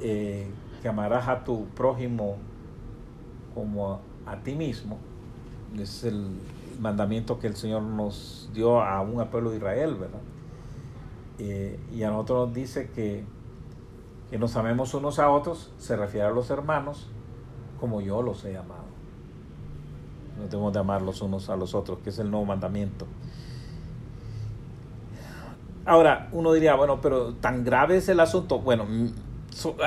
eh, 0.00 0.48
que 0.82 0.88
amarás 0.88 1.28
a 1.28 1.44
tu 1.44 1.66
prójimo 1.68 2.36
como 3.54 4.00
a 4.26 4.36
ti 4.36 4.54
mismo. 4.54 4.98
Es 5.78 6.02
el, 6.02 6.26
mandamiento 6.80 7.38
que 7.38 7.46
el 7.46 7.56
Señor 7.56 7.82
nos 7.82 8.50
dio 8.54 8.80
a 8.82 9.00
un 9.00 9.24
pueblo 9.28 9.50
de 9.50 9.58
Israel, 9.58 9.94
¿verdad? 9.94 10.20
Eh, 11.38 11.78
y 11.92 12.02
a 12.02 12.10
nosotros 12.10 12.48
nos 12.48 12.54
dice 12.54 12.90
que, 12.90 13.24
que 14.30 14.38
nos 14.38 14.56
amemos 14.56 14.94
unos 14.94 15.18
a 15.18 15.30
otros, 15.30 15.72
se 15.78 15.96
refiere 15.96 16.26
a 16.26 16.30
los 16.30 16.50
hermanos, 16.50 17.08
como 17.78 18.00
yo 18.00 18.22
los 18.22 18.44
he 18.44 18.56
amado. 18.56 18.84
Nos 20.38 20.50
debemos 20.50 20.72
de 20.72 20.78
amar 20.78 21.02
los 21.02 21.20
unos 21.22 21.50
a 21.50 21.56
los 21.56 21.74
otros, 21.74 21.98
que 22.00 22.10
es 22.10 22.18
el 22.18 22.30
nuevo 22.30 22.46
mandamiento. 22.46 23.06
Ahora, 25.84 26.28
uno 26.32 26.52
diría, 26.52 26.74
bueno, 26.74 27.00
pero 27.00 27.34
tan 27.34 27.64
grave 27.64 27.96
es 27.96 28.08
el 28.08 28.20
asunto. 28.20 28.58
Bueno, 28.58 28.86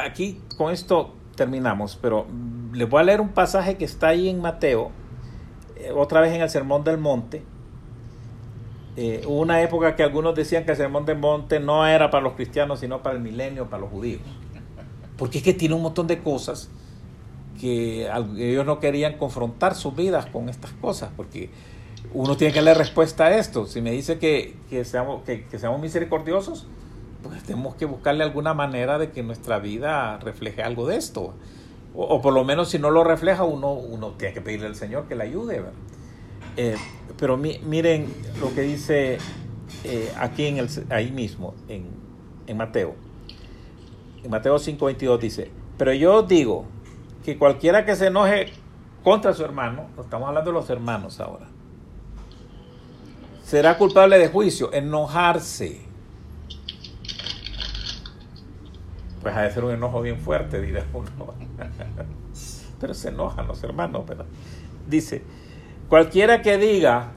aquí 0.03 0.41
con 0.57 0.71
esto 0.71 1.13
terminamos, 1.35 1.97
pero 2.01 2.25
les 2.73 2.89
voy 2.89 3.01
a 3.01 3.03
leer 3.03 3.21
un 3.21 3.29
pasaje 3.29 3.77
que 3.77 3.85
está 3.85 4.07
ahí 4.09 4.27
en 4.29 4.41
Mateo, 4.41 4.91
otra 5.95 6.21
vez 6.21 6.34
en 6.34 6.41
el 6.41 6.49
Sermón 6.49 6.84
del 6.84 6.97
Monte. 6.97 7.43
Eh, 8.95 9.23
una 9.27 9.61
época 9.61 9.95
que 9.95 10.03
algunos 10.03 10.36
decían 10.36 10.65
que 10.65 10.71
el 10.71 10.77
Sermón 10.77 11.05
del 11.05 11.17
Monte 11.17 11.59
no 11.59 11.88
era 11.88 12.11
para 12.11 12.23
los 12.23 12.34
cristianos, 12.34 12.79
sino 12.79 13.01
para 13.01 13.15
el 13.15 13.21
milenio, 13.21 13.69
para 13.69 13.81
los 13.81 13.89
judíos. 13.89 14.21
Porque 15.17 15.39
es 15.39 15.43
que 15.43 15.53
tiene 15.53 15.75
un 15.75 15.81
montón 15.81 16.07
de 16.07 16.19
cosas 16.19 16.69
que 17.59 18.09
ellos 18.38 18.65
no 18.65 18.79
querían 18.79 19.17
confrontar 19.17 19.75
sus 19.75 19.95
vidas 19.95 20.25
con 20.27 20.49
estas 20.49 20.71
cosas, 20.73 21.11
porque 21.15 21.49
uno 22.13 22.36
tiene 22.38 22.53
que 22.53 22.59
darle 22.59 22.73
respuesta 22.73 23.25
a 23.25 23.38
esto. 23.38 23.65
Si 23.65 23.81
me 23.81 23.91
dice 23.91 24.19
que, 24.19 24.55
seamos, 24.86 25.23
que, 25.23 25.45
seamos 25.57 25.81
misericordiosos, 25.81 26.67
pues 27.23 27.41
tenemos 27.43 27.75
que 27.75 27.86
buscarle 27.86 28.23
alguna 28.23 28.53
manera 28.53 28.97
de 28.97 29.11
que 29.11 29.23
nuestra 29.23 29.59
vida 29.59 30.17
refleje 30.17 30.61
algo 30.61 30.88
de 30.88 30.97
esto. 30.97 31.34
O, 31.95 32.21
por 32.21 32.33
lo 32.33 32.43
menos 32.43 32.69
si 32.69 32.79
no 32.79 32.89
lo 32.89 33.03
refleja, 33.03 33.43
uno, 33.43 33.73
uno 33.73 34.11
tiene 34.11 34.33
que 34.33 34.41
pedirle 34.41 34.67
al 34.67 34.75
Señor 34.75 35.07
que 35.07 35.15
le 35.15 35.23
ayude. 35.23 35.63
Eh, 36.57 36.75
pero 37.17 37.37
miren 37.37 38.13
lo 38.39 38.53
que 38.53 38.61
dice 38.61 39.17
eh, 39.83 40.11
aquí 40.17 40.45
en 40.45 40.57
el, 40.57 40.69
ahí 40.89 41.11
mismo, 41.11 41.53
en, 41.67 41.85
en 42.47 42.57
Mateo. 42.57 42.95
En 44.23 44.31
Mateo 44.31 44.55
5:22 44.55 45.19
dice, 45.19 45.51
pero 45.77 45.93
yo 45.93 46.23
digo 46.23 46.65
que 47.23 47.37
cualquiera 47.37 47.85
que 47.85 47.95
se 47.95 48.07
enoje 48.07 48.53
contra 49.03 49.33
su 49.33 49.43
hermano, 49.43 49.87
estamos 49.99 50.27
hablando 50.27 50.51
de 50.51 50.53
los 50.53 50.69
hermanos 50.69 51.19
ahora, 51.19 51.47
será 53.43 53.77
culpable 53.77 54.17
de 54.17 54.29
juicio, 54.29 54.71
enojarse. 54.73 55.92
Pues 59.24 59.36
ha 59.36 59.41
de 59.41 59.51
ser 59.51 59.63
un 59.63 59.71
enojo 59.71 60.01
bien 60.01 60.19
fuerte, 60.19 60.61
dirá 60.61 60.86
uno. 60.93 61.07
Pero 62.80 62.93
se 62.93 63.09
enojan 63.09 63.47
los 63.47 63.63
hermanos, 63.63 64.05
¿verdad? 64.05 64.26
Dice, 64.88 65.24
cualquiera 65.89 66.41
que 66.41 66.57
diga 66.57 67.13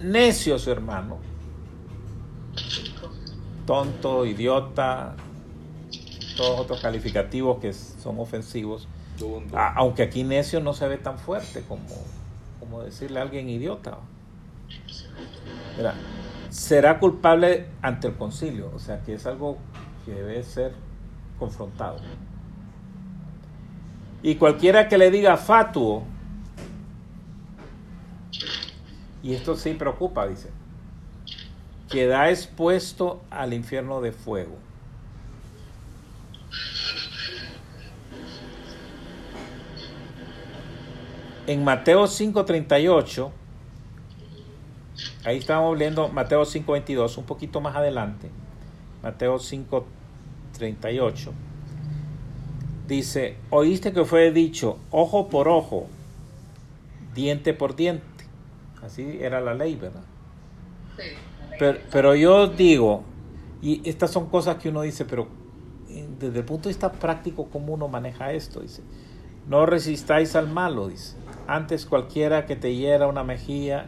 necio 0.00 0.58
su 0.58 0.70
hermano, 0.70 1.18
tonto, 3.66 4.24
idiota, 4.24 5.16
todos 6.36 6.60
otros 6.60 6.80
calificativos 6.80 7.58
que 7.58 7.72
son 7.72 8.20
ofensivos, 8.20 8.86
aunque 9.74 10.04
aquí 10.04 10.22
necio 10.22 10.60
no 10.60 10.72
se 10.72 10.86
ve 10.86 10.96
tan 10.96 11.18
fuerte 11.18 11.64
como, 11.66 11.82
como 12.60 12.82
decirle 12.82 13.18
a 13.18 13.22
alguien 13.22 13.48
idiota 13.48 13.98
será 16.50 16.98
culpable 16.98 17.66
ante 17.82 18.08
el 18.08 18.14
concilio, 18.14 18.70
o 18.74 18.78
sea 18.78 19.00
que 19.02 19.14
es 19.14 19.26
algo 19.26 19.58
que 20.08 20.14
debe 20.14 20.42
ser 20.42 20.72
confrontado. 21.38 21.98
Y 24.22 24.36
cualquiera 24.36 24.88
que 24.88 24.96
le 24.96 25.10
diga 25.10 25.36
fatuo, 25.36 26.04
y 29.22 29.34
esto 29.34 29.54
sí 29.54 29.74
preocupa, 29.74 30.26
dice, 30.26 30.50
queda 31.90 32.30
expuesto 32.30 33.22
al 33.30 33.52
infierno 33.52 34.00
de 34.00 34.12
fuego. 34.12 34.56
En 41.46 41.64
Mateo 41.64 42.04
5:38 42.04 43.30
Ahí 45.24 45.38
estábamos 45.38 45.76
leyendo 45.76 46.08
Mateo 46.08 46.42
5.22, 46.42 47.18
un 47.18 47.24
poquito 47.24 47.60
más 47.60 47.76
adelante. 47.76 48.30
Mateo 49.02 49.36
5.38. 49.36 49.97
Dice, 52.86 53.36
oíste 53.50 53.92
que 53.92 54.04
fue 54.04 54.32
dicho 54.32 54.78
ojo 54.90 55.28
por 55.28 55.48
ojo, 55.48 55.86
diente 57.14 57.52
por 57.54 57.76
diente. 57.76 58.06
Así 58.82 59.18
era 59.20 59.40
la 59.40 59.54
ley, 59.54 59.76
¿verdad? 59.76 60.04
Pero, 61.58 61.78
pero 61.90 62.14
yo 62.14 62.46
digo, 62.46 63.02
y 63.60 63.86
estas 63.88 64.10
son 64.10 64.28
cosas 64.28 64.56
que 64.56 64.68
uno 64.68 64.82
dice, 64.82 65.04
pero 65.04 65.28
eh, 65.90 66.08
desde 66.18 66.38
el 66.38 66.44
punto 66.44 66.64
de 66.64 66.70
vista 66.70 66.92
práctico, 66.92 67.48
¿cómo 67.50 67.74
uno 67.74 67.88
maneja 67.88 68.32
esto? 68.32 68.60
Dice, 68.60 68.82
no 69.48 69.66
resistáis 69.66 70.36
al 70.36 70.48
malo, 70.48 70.88
dice. 70.88 71.16
Antes 71.46 71.86
cualquiera 71.86 72.46
que 72.46 72.56
te 72.56 72.74
hiera 72.74 73.06
una 73.06 73.24
mejilla, 73.24 73.86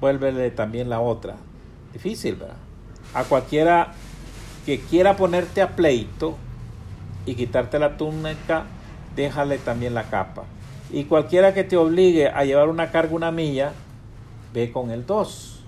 vuélvele 0.00 0.50
también 0.50 0.88
la 0.88 1.00
otra. 1.00 1.36
Difícil, 1.92 2.36
¿verdad? 2.36 2.56
A 3.12 3.24
cualquiera 3.24 3.92
que 4.66 4.80
quiera 4.80 5.16
ponerte 5.16 5.62
a 5.62 5.76
pleito 5.76 6.36
y 7.24 7.36
quitarte 7.36 7.78
la 7.78 7.96
túnica, 7.96 8.64
déjale 9.14 9.58
también 9.58 9.94
la 9.94 10.10
capa. 10.10 10.42
Y 10.90 11.04
cualquiera 11.04 11.54
que 11.54 11.62
te 11.62 11.76
obligue 11.76 12.28
a 12.28 12.44
llevar 12.44 12.68
una 12.68 12.90
carga 12.90 13.14
una 13.14 13.30
milla, 13.30 13.72
ve 14.52 14.72
con 14.72 14.90
el 14.90 15.06
dos. 15.06 15.62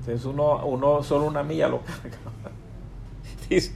Entonces 0.00 0.26
uno, 0.26 0.66
uno 0.66 1.02
solo 1.02 1.24
una 1.24 1.42
milla 1.42 1.68
lo 1.68 1.80
carga. 1.80 2.18
Dice, 3.48 3.72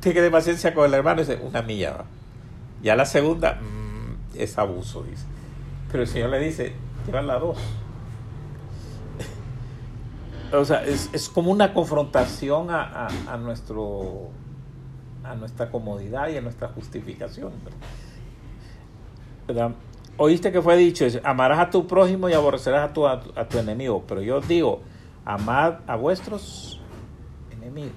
tiene 0.00 0.30
paciencia 0.30 0.74
con 0.74 0.84
el 0.84 0.94
hermano 0.94 1.20
dice, 1.20 1.38
una 1.42 1.62
milla. 1.62 1.92
¿va? 1.92 2.04
Ya 2.82 2.96
la 2.96 3.06
segunda 3.06 3.60
mm, 3.60 4.38
es 4.38 4.58
abuso, 4.58 5.04
dice. 5.04 5.24
Pero 5.90 6.02
el 6.02 6.08
Señor 6.08 6.30
le 6.30 6.40
dice, 6.40 6.72
la 7.12 7.38
dos 7.38 7.58
o 10.52 10.64
sea, 10.64 10.84
es, 10.84 11.30
como 11.32 11.50
una 11.50 11.72
confrontación 11.72 12.68
a, 12.70 13.08
nuestro 13.38 14.28
a 15.24 15.34
nuestra 15.34 15.70
comodidad 15.70 16.28
y 16.28 16.36
a 16.36 16.40
nuestra 16.40 16.68
justificación. 16.68 17.52
Oíste 20.16 20.52
que 20.52 20.60
fue 20.60 20.76
dicho, 20.76 21.06
amarás 21.24 21.58
a 21.58 21.70
tu 21.70 21.86
prójimo 21.86 22.28
y 22.28 22.34
aborrecerás 22.34 22.90
a 22.90 22.92
tu, 22.92 23.06
a, 23.06 23.20
tu 23.20 23.58
enemigo, 23.58 24.04
pero 24.06 24.20
yo 24.20 24.40
digo, 24.40 24.82
amad 25.24 25.76
a 25.86 25.96
vuestros 25.96 26.80
enemigos. 27.50 27.92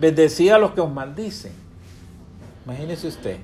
Bendecid 0.00 0.50
a 0.50 0.58
los 0.58 0.72
que 0.72 0.80
os 0.80 0.90
maldicen. 0.90 1.52
Imagínese 2.64 3.08
usted. 3.08 3.38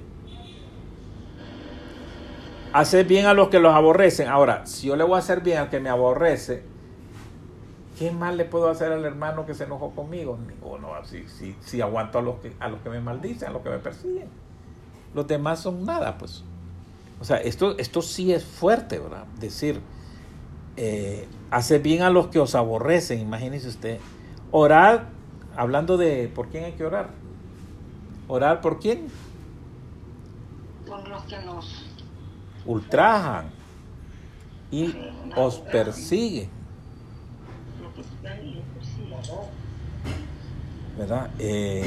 Hacer 2.72 3.06
bien 3.06 3.26
a 3.26 3.34
los 3.34 3.48
que 3.48 3.58
los 3.58 3.72
aborrecen. 3.72 4.28
Ahora, 4.28 4.66
si 4.66 4.88
yo 4.88 4.96
le 4.96 5.04
voy 5.04 5.16
a 5.16 5.18
hacer 5.18 5.40
bien 5.40 5.58
al 5.58 5.70
que 5.70 5.80
me 5.80 5.88
aborrece, 5.88 6.73
¿qué 7.98 8.10
mal 8.10 8.36
le 8.36 8.44
puedo 8.44 8.68
hacer 8.68 8.92
al 8.92 9.04
hermano 9.04 9.46
que 9.46 9.54
se 9.54 9.64
enojó 9.64 9.90
conmigo? 9.90 10.38
O 10.62 10.78
no, 10.78 10.92
si, 11.04 11.28
si, 11.28 11.56
si 11.60 11.80
aguanto 11.80 12.18
a 12.18 12.22
los, 12.22 12.36
que, 12.36 12.52
a 12.60 12.68
los 12.68 12.80
que 12.80 12.90
me 12.90 13.00
maldicen, 13.00 13.48
a 13.48 13.52
los 13.52 13.62
que 13.62 13.70
me 13.70 13.78
persiguen. 13.78 14.28
Los 15.14 15.26
demás 15.26 15.60
son 15.60 15.84
nada, 15.84 16.18
pues. 16.18 16.44
O 17.20 17.24
sea, 17.24 17.36
esto, 17.38 17.78
esto 17.78 18.02
sí 18.02 18.32
es 18.32 18.44
fuerte, 18.44 18.98
¿verdad? 18.98 19.24
Decir, 19.38 19.80
eh, 20.76 21.28
hace 21.50 21.78
bien 21.78 22.02
a 22.02 22.10
los 22.10 22.28
que 22.28 22.40
os 22.40 22.54
aborrecen, 22.54 23.20
imagínese 23.20 23.68
usted. 23.68 24.00
Orar, 24.50 25.08
hablando 25.56 25.96
de 25.96 26.28
por 26.34 26.48
quién 26.48 26.64
hay 26.64 26.72
que 26.72 26.84
orar. 26.84 27.10
¿Orar 28.26 28.60
por 28.60 28.80
quién? 28.80 29.06
Por 30.86 31.06
los 31.08 31.22
que 31.24 31.38
nos 31.40 31.86
ultrajan 32.66 33.50
y 34.70 34.94
os 35.36 35.58
persiguen. 35.58 36.63
¿Verdad? 40.96 41.30
Eh, 41.38 41.84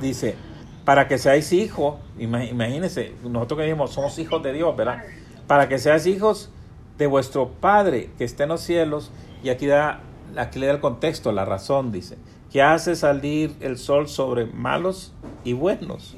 dice, 0.00 0.36
para 0.84 1.08
que 1.08 1.18
seáis 1.18 1.52
hijos, 1.52 1.96
imagínense, 2.18 3.14
nosotros 3.24 3.58
que 3.58 3.64
dijimos, 3.64 3.92
somos 3.92 4.18
hijos 4.18 4.42
de 4.42 4.52
Dios, 4.52 4.76
¿verdad? 4.76 5.02
Para 5.46 5.68
que 5.68 5.78
seáis 5.78 6.06
hijos 6.06 6.50
de 6.98 7.06
vuestro 7.06 7.48
Padre 7.48 8.10
que 8.16 8.24
está 8.24 8.44
en 8.44 8.50
los 8.50 8.60
cielos, 8.60 9.10
y 9.42 9.48
aquí, 9.48 9.66
da, 9.66 10.00
aquí 10.36 10.58
le 10.58 10.66
da 10.66 10.72
el 10.72 10.80
contexto, 10.80 11.32
la 11.32 11.44
razón, 11.44 11.92
dice, 11.92 12.16
que 12.52 12.62
hace 12.62 12.96
salir 12.96 13.54
el 13.60 13.78
sol 13.78 14.08
sobre 14.08 14.46
malos 14.46 15.12
y 15.44 15.52
buenos, 15.52 16.16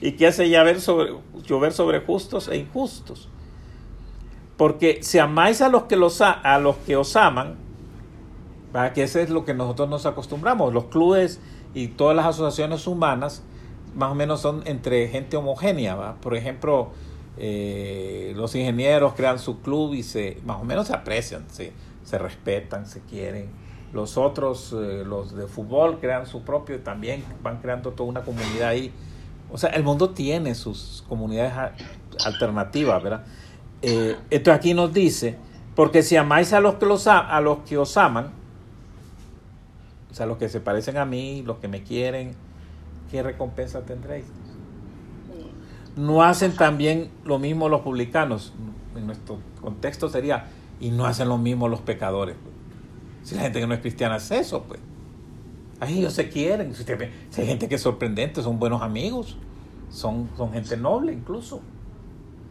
y 0.00 0.12
que 0.12 0.26
hace 0.26 0.48
llover 0.48 0.80
sobre, 0.80 1.14
llover 1.44 1.72
sobre 1.72 2.00
justos 2.00 2.48
e 2.48 2.56
injustos. 2.56 3.28
Porque 4.56 4.98
si 5.02 5.18
amáis 5.18 5.62
a 5.62 5.68
los 5.68 5.84
que, 5.84 5.96
los, 5.96 6.20
a 6.20 6.58
los 6.58 6.76
que 6.78 6.96
os 6.96 7.16
aman, 7.16 7.56
que 8.94 9.02
eso 9.02 9.20
es 9.20 9.30
lo 9.30 9.44
que 9.44 9.54
nosotros 9.54 9.88
nos 9.88 10.06
acostumbramos. 10.06 10.72
Los 10.72 10.84
clubes 10.86 11.40
y 11.74 11.88
todas 11.88 12.16
las 12.16 12.26
asociaciones 12.26 12.86
humanas 12.86 13.42
más 13.94 14.12
o 14.12 14.14
menos 14.14 14.40
son 14.40 14.62
entre 14.66 15.08
gente 15.08 15.36
homogénea. 15.36 16.14
Por 16.20 16.34
ejemplo, 16.34 16.90
eh, 17.36 18.32
los 18.36 18.54
ingenieros 18.54 19.14
crean 19.14 19.38
su 19.38 19.60
club 19.60 19.94
y 19.94 20.02
se 20.02 20.38
más 20.44 20.60
o 20.60 20.64
menos 20.64 20.86
se 20.86 20.94
aprecian, 20.94 21.44
se, 21.50 21.72
se 22.04 22.18
respetan, 22.18 22.86
se 22.86 23.00
quieren. 23.00 23.50
Los 23.92 24.16
otros, 24.16 24.72
eh, 24.72 25.04
los 25.06 25.36
de 25.36 25.46
fútbol, 25.46 25.98
crean 26.00 26.26
su 26.26 26.42
propio 26.42 26.76
y 26.76 26.78
también 26.78 27.22
van 27.42 27.60
creando 27.60 27.90
toda 27.90 28.08
una 28.08 28.22
comunidad 28.22 28.68
ahí 28.70 28.90
O 29.50 29.58
sea, 29.58 29.68
el 29.70 29.82
mundo 29.82 30.10
tiene 30.10 30.54
sus 30.54 31.04
comunidades 31.08 31.52
alternativas, 32.24 33.02
¿verdad? 33.02 33.24
Eh, 33.82 34.16
entonces 34.30 34.58
aquí 34.58 34.72
nos 34.72 34.94
dice, 34.94 35.36
porque 35.74 36.02
si 36.02 36.16
amáis 36.16 36.54
a 36.54 36.60
los 36.60 36.76
que 36.76 36.86
los 36.86 37.06
a 37.06 37.38
los 37.42 37.58
que 37.68 37.76
os 37.76 37.98
aman, 37.98 38.32
o 40.12 40.14
sea, 40.14 40.26
los 40.26 40.36
que 40.36 40.50
se 40.50 40.60
parecen 40.60 40.98
a 40.98 41.06
mí, 41.06 41.42
los 41.42 41.56
que 41.56 41.68
me 41.68 41.82
quieren, 41.82 42.32
¿qué 43.10 43.22
recompensa 43.22 43.80
tendréis? 43.80 44.26
No 45.96 46.22
hacen 46.22 46.54
también 46.54 47.10
lo 47.24 47.38
mismo 47.38 47.70
los 47.70 47.80
publicanos. 47.80 48.52
En 48.94 49.06
nuestro 49.06 49.38
contexto 49.62 50.10
sería, 50.10 50.48
y 50.80 50.90
no 50.90 51.06
hacen 51.06 51.28
lo 51.28 51.38
mismo 51.38 51.66
los 51.66 51.80
pecadores. 51.80 52.36
Si 53.22 53.34
la 53.34 53.42
gente 53.42 53.58
que 53.58 53.66
no 53.66 53.72
es 53.72 53.80
cristiana 53.80 54.16
hace 54.16 54.38
eso, 54.38 54.64
pues. 54.64 54.80
Ahí 55.80 56.00
ellos 56.00 56.12
se 56.12 56.28
quieren. 56.28 56.74
Si, 56.74 56.84
hay 57.40 57.46
gente 57.46 57.66
que 57.66 57.76
es 57.76 57.80
sorprendente, 57.80 58.42
son 58.42 58.58
buenos 58.58 58.82
amigos. 58.82 59.38
Son, 59.88 60.28
son 60.36 60.52
gente 60.52 60.76
noble 60.76 61.14
incluso. 61.14 61.62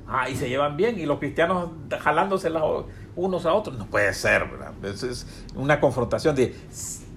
Ah, 0.08 0.30
y 0.30 0.36
se 0.36 0.50
llevan 0.50 0.78
bien. 0.78 1.00
Y 1.00 1.06
los 1.06 1.20
cristianos 1.20 1.70
jalándose 2.00 2.50
unos 3.16 3.46
a 3.46 3.54
otros. 3.54 3.78
No 3.78 3.86
puede 3.86 4.14
ser, 4.14 4.48
¿verdad? 4.50 4.74
Es 4.84 5.28
una 5.56 5.80
confrontación 5.80 6.36
de 6.36 6.56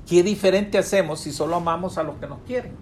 qué 0.06 0.22
diferente 0.22 0.78
hacemos 0.78 1.20
si 1.20 1.32
solo 1.32 1.56
amamos 1.56 1.98
a 1.98 2.02
los 2.02 2.16
que 2.16 2.26
nos 2.26 2.38
quieren. 2.40 2.72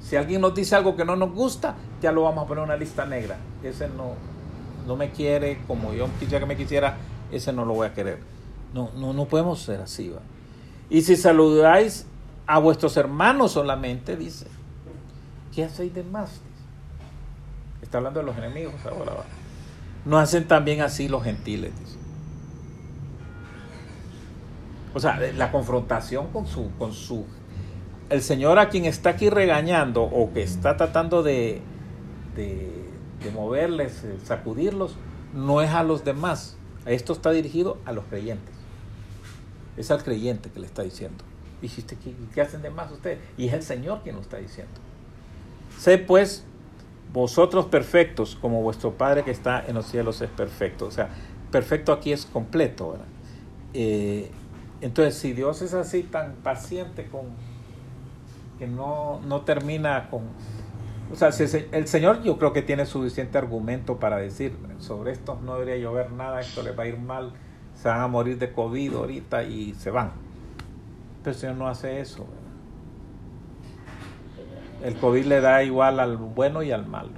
Si 0.00 0.16
alguien 0.16 0.40
nos 0.40 0.54
dice 0.54 0.74
algo 0.74 0.96
que 0.96 1.04
no 1.04 1.14
nos 1.14 1.32
gusta, 1.32 1.76
ya 2.02 2.10
lo 2.10 2.22
vamos 2.22 2.44
a 2.44 2.48
poner 2.48 2.64
en 2.64 2.70
una 2.70 2.76
lista 2.76 3.06
negra. 3.06 3.38
Ese 3.62 3.88
no, 3.88 4.14
no 4.86 4.96
me 4.96 5.10
quiere 5.10 5.60
como 5.68 5.92
yo 5.92 6.08
quisiera 6.18 6.40
que 6.40 6.46
me 6.46 6.56
quisiera, 6.56 6.96
ese 7.30 7.52
no 7.52 7.64
lo 7.64 7.74
voy 7.74 7.86
a 7.86 7.94
querer. 7.94 8.18
No, 8.74 8.90
no, 8.96 9.12
no 9.12 9.26
podemos 9.26 9.60
ser 9.60 9.80
así. 9.80 10.08
¿va? 10.08 10.20
Y 10.88 11.02
si 11.02 11.16
saludáis 11.16 12.06
a 12.46 12.58
vuestros 12.58 12.96
hermanos 12.96 13.52
solamente, 13.52 14.16
dice, 14.16 14.46
¿qué 15.54 15.64
hacéis 15.64 15.94
de 15.94 16.02
más? 16.02 16.40
Está 17.82 17.98
hablando 17.98 18.20
de 18.20 18.26
los 18.26 18.36
enemigos 18.36 18.74
ahora. 18.84 19.12
¿va? 19.12 19.24
No 20.04 20.18
hacen 20.18 20.48
también 20.48 20.80
así 20.80 21.06
los 21.06 21.22
gentiles, 21.22 21.72
dice. 21.78 21.99
O 24.94 25.00
sea, 25.00 25.18
la 25.36 25.52
confrontación 25.52 26.28
con 26.28 26.46
su, 26.46 26.70
con 26.78 26.92
su 26.92 27.24
el 28.10 28.22
Señor 28.22 28.58
a 28.58 28.68
quien 28.68 28.84
está 28.84 29.10
aquí 29.10 29.30
regañando 29.30 30.02
o 30.02 30.32
que 30.32 30.42
está 30.42 30.76
tratando 30.76 31.22
de, 31.22 31.62
de, 32.34 33.30
moverles, 33.32 34.02
eh, 34.02 34.16
sacudirlos, 34.24 34.96
no 35.32 35.62
es 35.62 35.70
a 35.70 35.84
los 35.84 36.04
demás. 36.04 36.56
Esto 36.86 37.12
está 37.12 37.30
dirigido 37.30 37.78
a 37.84 37.92
los 37.92 38.04
creyentes. 38.06 38.54
Es 39.76 39.90
al 39.92 40.02
creyente 40.02 40.50
que 40.50 40.58
le 40.58 40.66
está 40.66 40.82
diciendo. 40.82 41.24
Dijiste, 41.62 41.96
¿qué, 41.96 42.14
¿qué 42.34 42.40
hacen 42.40 42.62
de 42.62 42.70
más 42.70 42.90
ustedes? 42.90 43.20
Y 43.38 43.46
es 43.46 43.54
el 43.54 43.62
Señor 43.62 44.00
quien 44.02 44.16
lo 44.16 44.22
está 44.22 44.38
diciendo. 44.38 44.74
Sé 45.78 45.98
pues 45.98 46.44
vosotros 47.12 47.66
perfectos 47.66 48.36
como 48.40 48.62
vuestro 48.62 48.92
Padre 48.92 49.24
que 49.24 49.30
está 49.30 49.64
en 49.66 49.74
los 49.74 49.86
cielos 49.86 50.20
es 50.20 50.30
perfecto. 50.30 50.86
O 50.86 50.90
sea, 50.90 51.10
perfecto 51.52 51.92
aquí 51.92 52.12
es 52.12 52.26
completo. 52.26 52.98
Eh, 53.72 54.30
entonces, 54.80 55.14
si 55.16 55.32
Dios 55.32 55.60
es 55.62 55.74
así 55.74 56.02
tan 56.02 56.34
paciente 56.36 57.06
con 57.06 57.22
que 58.58 58.66
no, 58.66 59.20
no 59.26 59.42
termina 59.42 60.08
con... 60.10 60.22
O 61.12 61.16
sea, 61.16 61.30
el 61.72 61.88
Señor 61.88 62.22
yo 62.22 62.38
creo 62.38 62.52
que 62.52 62.62
tiene 62.62 62.86
suficiente 62.86 63.36
argumento 63.36 63.98
para 63.98 64.18
decir, 64.18 64.56
sobre 64.78 65.12
esto 65.12 65.38
no 65.44 65.54
debería 65.54 65.76
llover 65.82 66.12
nada, 66.12 66.40
esto 66.40 66.62
le 66.62 66.72
va 66.72 66.84
a 66.84 66.86
ir 66.86 66.98
mal, 66.98 67.32
se 67.74 67.88
van 67.88 68.00
a 68.00 68.06
morir 68.06 68.38
de 68.38 68.52
COVID 68.52 68.94
ahorita 68.94 69.42
y 69.42 69.74
se 69.74 69.90
van. 69.90 70.12
Pero 71.22 71.34
el 71.34 71.40
Señor 71.40 71.56
no 71.56 71.68
hace 71.68 72.00
eso. 72.00 72.26
El 74.84 74.96
COVID 74.96 75.24
le 75.24 75.40
da 75.40 75.62
igual 75.62 75.98
al 76.00 76.16
bueno 76.16 76.62
y 76.62 76.70
al 76.70 76.86
malo. 76.86 77.10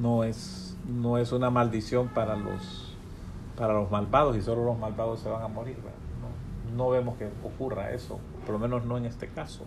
No 0.00 0.22
es, 0.22 0.76
no 0.86 1.18
es 1.18 1.32
una 1.32 1.50
maldición 1.50 2.08
para 2.08 2.36
los, 2.36 2.91
para 3.56 3.72
los 3.74 3.90
malvados 3.90 4.36
y 4.36 4.42
solo 4.42 4.64
los 4.64 4.78
malvados 4.78 5.20
se 5.20 5.28
van 5.28 5.42
a 5.42 5.48
morir. 5.48 5.76
No, 6.70 6.84
no 6.84 6.90
vemos 6.90 7.16
que 7.16 7.30
ocurra 7.44 7.92
eso 7.92 8.18
por 8.42 8.52
lo 8.52 8.58
menos 8.58 8.84
no 8.84 8.96
en 8.98 9.06
este 9.06 9.28
caso. 9.28 9.64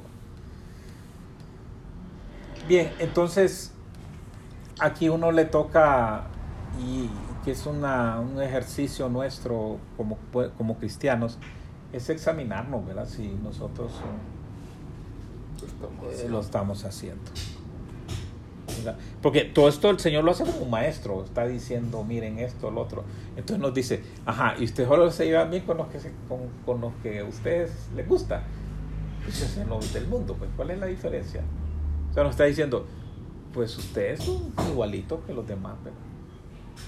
Bien, 2.67 2.91
entonces 2.99 3.73
aquí 4.79 5.09
uno 5.09 5.31
le 5.31 5.45
toca, 5.45 6.23
y 6.79 7.09
que 7.43 7.51
es 7.51 7.65
una, 7.65 8.19
un 8.19 8.41
ejercicio 8.41 9.07
nuestro 9.09 9.77
como, 9.97 10.17
como 10.57 10.77
cristianos, 10.77 11.37
es 11.93 12.09
examinarnos, 12.09 12.85
¿verdad? 12.85 13.07
Si 13.07 13.27
nosotros 13.43 13.93
eh, 16.11 16.27
lo 16.29 16.39
estamos 16.39 16.83
haciendo. 16.83 17.31
Porque 19.21 19.45
todo 19.45 19.67
esto 19.67 19.89
el 19.89 19.99
Señor 19.99 20.23
lo 20.23 20.31
hace 20.31 20.43
como 20.43 20.59
un 20.59 20.69
maestro, 20.69 21.23
está 21.23 21.45
diciendo, 21.47 22.03
miren 22.03 22.39
esto, 22.39 22.71
lo 22.71 22.81
otro. 22.81 23.03
Entonces 23.35 23.59
nos 23.59 23.73
dice, 23.73 24.03
ajá, 24.25 24.55
y 24.59 24.65
usted 24.65 24.87
solo 24.87 25.09
se 25.11 25.25
lleva 25.25 25.45
bien 25.45 25.63
con 25.63 25.77
los 25.77 25.87
que, 25.87 25.99
con, 26.27 26.39
con 26.65 26.81
los 26.81 26.93
que 27.01 27.19
a 27.19 27.23
ustedes 27.23 27.71
les 27.95 28.07
gusta 28.07 28.43
pues 29.25 29.41
es 29.41 29.57
el 29.57 29.93
del 29.93 30.07
mundo, 30.07 30.35
pues 30.37 30.49
¿cuál 30.55 30.71
es 30.71 30.79
la 30.79 30.85
diferencia? 30.85 31.41
O 32.11 32.13
sea, 32.13 32.23
nos 32.23 32.31
está 32.31 32.45
diciendo, 32.45 32.85
pues 33.53 33.75
ustedes 33.75 34.23
son 34.23 34.53
igualitos 34.69 35.19
que 35.25 35.33
los 35.33 35.47
demás, 35.47 35.73
¿verdad? 35.83 35.99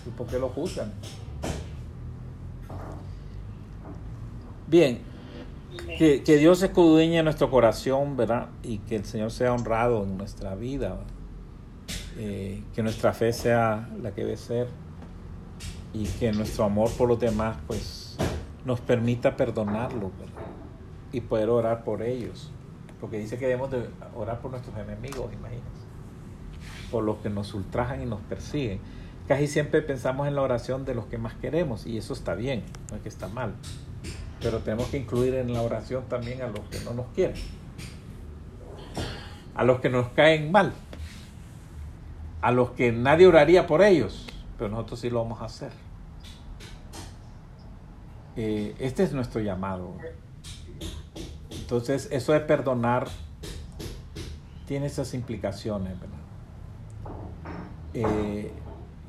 ¿Y 0.05 0.09
por 0.11 0.27
qué 0.27 0.37
lo 0.37 0.49
juzgan? 0.49 0.93
Bien, 4.67 4.99
que, 5.97 6.21
que, 6.23 6.37
Dios 6.37 6.61
escudriñe 6.61 7.23
nuestro 7.23 7.49
corazón, 7.49 8.15
¿verdad? 8.15 8.49
Y 8.61 8.79
que 8.79 8.97
el 8.97 9.05
Señor 9.05 9.31
sea 9.31 9.53
honrado 9.53 10.03
en 10.03 10.17
nuestra 10.17 10.53
vida, 10.53 10.99
eh, 12.17 12.63
que 12.73 12.83
nuestra 12.83 13.13
fe 13.13 13.31
sea 13.31 13.89
la 14.01 14.11
que 14.11 14.21
debe 14.21 14.37
ser 14.37 14.67
y 15.93 16.05
que 16.05 16.31
nuestro 16.31 16.65
amor 16.65 16.91
por 16.91 17.07
los 17.07 17.19
demás, 17.19 17.57
pues, 17.67 18.17
nos 18.65 18.79
permita 18.81 19.37
perdonarlo, 19.37 20.11
y 21.11 21.21
poder 21.21 21.49
orar 21.49 21.83
por 21.83 22.01
ellos. 22.01 22.51
Porque 22.99 23.17
dice 23.17 23.37
que 23.37 23.45
debemos 23.45 23.71
de 23.71 23.87
orar 24.15 24.41
por 24.41 24.51
nuestros 24.51 24.75
enemigos, 24.77 25.31
imagínense. 25.31 25.67
Por 26.91 27.03
los 27.03 27.17
que 27.17 27.29
nos 27.29 27.53
ultrajan 27.53 28.01
y 28.01 28.05
nos 28.05 28.21
persiguen. 28.21 28.79
Casi 29.27 29.47
siempre 29.47 29.81
pensamos 29.81 30.27
en 30.27 30.35
la 30.35 30.41
oración 30.41 30.85
de 30.85 30.95
los 30.95 31.05
que 31.05 31.17
más 31.17 31.33
queremos 31.35 31.85
y 31.85 31.97
eso 31.97 32.13
está 32.13 32.33
bien, 32.33 32.63
no 32.89 32.97
es 32.97 33.03
que 33.03 33.09
está 33.09 33.27
mal. 33.27 33.55
Pero 34.41 34.59
tenemos 34.59 34.87
que 34.87 34.97
incluir 34.97 35.33
en 35.35 35.53
la 35.53 35.61
oración 35.61 36.05
también 36.07 36.41
a 36.41 36.47
los 36.47 36.61
que 36.69 36.79
no 36.81 36.93
nos 36.93 37.07
quieren. 37.07 37.35
A 39.53 39.63
los 39.63 39.79
que 39.79 39.89
nos 39.89 40.07
caen 40.09 40.51
mal. 40.51 40.73
A 42.41 42.51
los 42.51 42.71
que 42.71 42.91
nadie 42.91 43.27
oraría 43.27 43.67
por 43.67 43.81
ellos, 43.81 44.27
pero 44.57 44.69
nosotros 44.69 44.99
sí 44.99 45.09
lo 45.09 45.21
vamos 45.23 45.41
a 45.41 45.45
hacer. 45.45 45.71
Eh, 48.35 48.75
este 48.79 49.03
es 49.03 49.13
nuestro 49.13 49.41
llamado. 49.41 49.95
Entonces, 51.49 52.07
eso 52.11 52.33
de 52.33 52.39
perdonar 52.41 53.07
tiene 54.67 54.85
esas 54.85 55.13
implicaciones, 55.13 55.95
eh, 57.93 58.51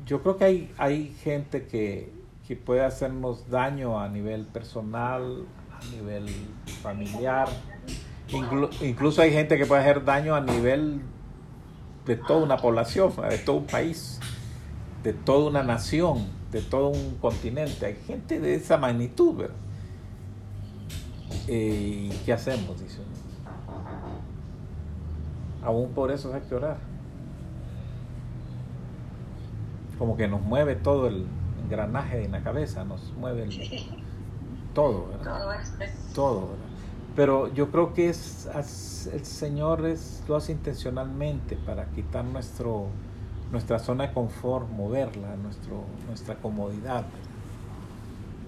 yo 0.07 0.23
creo 0.23 0.39
que 0.39 0.45
hay, 0.45 0.75
hay 0.79 1.15
gente 1.23 1.67
que, 1.67 2.17
puede 2.65 2.83
hacernos 2.83 3.51
daño 3.51 4.01
a 4.01 4.09
nivel 4.09 4.47
personal, 4.47 5.45
a 5.71 5.85
nivel 5.95 6.27
familiar. 6.83 7.47
incluso 8.81 9.21
hay 9.21 9.33
gente 9.33 9.59
que 9.59 9.67
puede 9.67 9.83
hacer 9.83 10.03
daño 10.03 10.35
a 10.35 10.41
nivel 10.41 11.03
de 12.09 12.17
toda 12.17 12.43
una 12.43 12.57
población, 12.57 13.13
de 13.29 13.37
todo 13.37 13.59
un 13.59 13.67
país, 13.67 14.19
de 15.05 15.13
toda 15.13 15.51
una 15.51 15.63
nación, 15.63 16.27
de 16.51 16.63
todo 16.63 16.89
un 16.89 17.19
continente. 17.21 17.85
Hay 17.85 17.97
gente 18.07 18.41
de 18.41 18.55
esa 18.55 18.79
magnitud, 18.79 19.37
¿verdad? 19.37 19.57
Eh, 21.47 22.09
¿Y 22.11 22.17
qué 22.25 22.33
hacemos? 22.33 22.81
Dice 22.81 22.99
Aún 25.63 25.91
por 25.91 26.11
eso 26.11 26.33
hay 26.33 26.41
que 26.41 26.55
orar. 26.55 26.79
Como 29.99 30.17
que 30.17 30.27
nos 30.29 30.41
mueve 30.41 30.77
todo 30.77 31.09
el 31.09 31.27
engranaje 31.63 32.25
en 32.25 32.33
la 32.33 32.43
cabeza, 32.43 32.85
nos 32.85 33.13
mueve 33.19 33.43
el, 33.43 33.51
todo, 34.75 35.09
¿verdad? 35.09 35.25
Todo, 36.15 36.49
Pero 37.19 37.53
yo 37.53 37.69
creo 37.73 37.95
que 37.95 38.11
es, 38.11 38.49
el 39.13 39.25
Señor 39.25 39.83
lo 40.29 40.37
hace 40.37 40.53
intencionalmente 40.53 41.57
para 41.57 41.87
quitar 41.87 42.25
nuestro, 42.25 42.87
nuestra 43.51 43.81
zona 43.81 44.07
de 44.07 44.13
confort, 44.15 44.71
moverla, 44.71 45.35
nuestro, 45.35 45.83
nuestra 46.07 46.37
comodidad. 46.37 47.05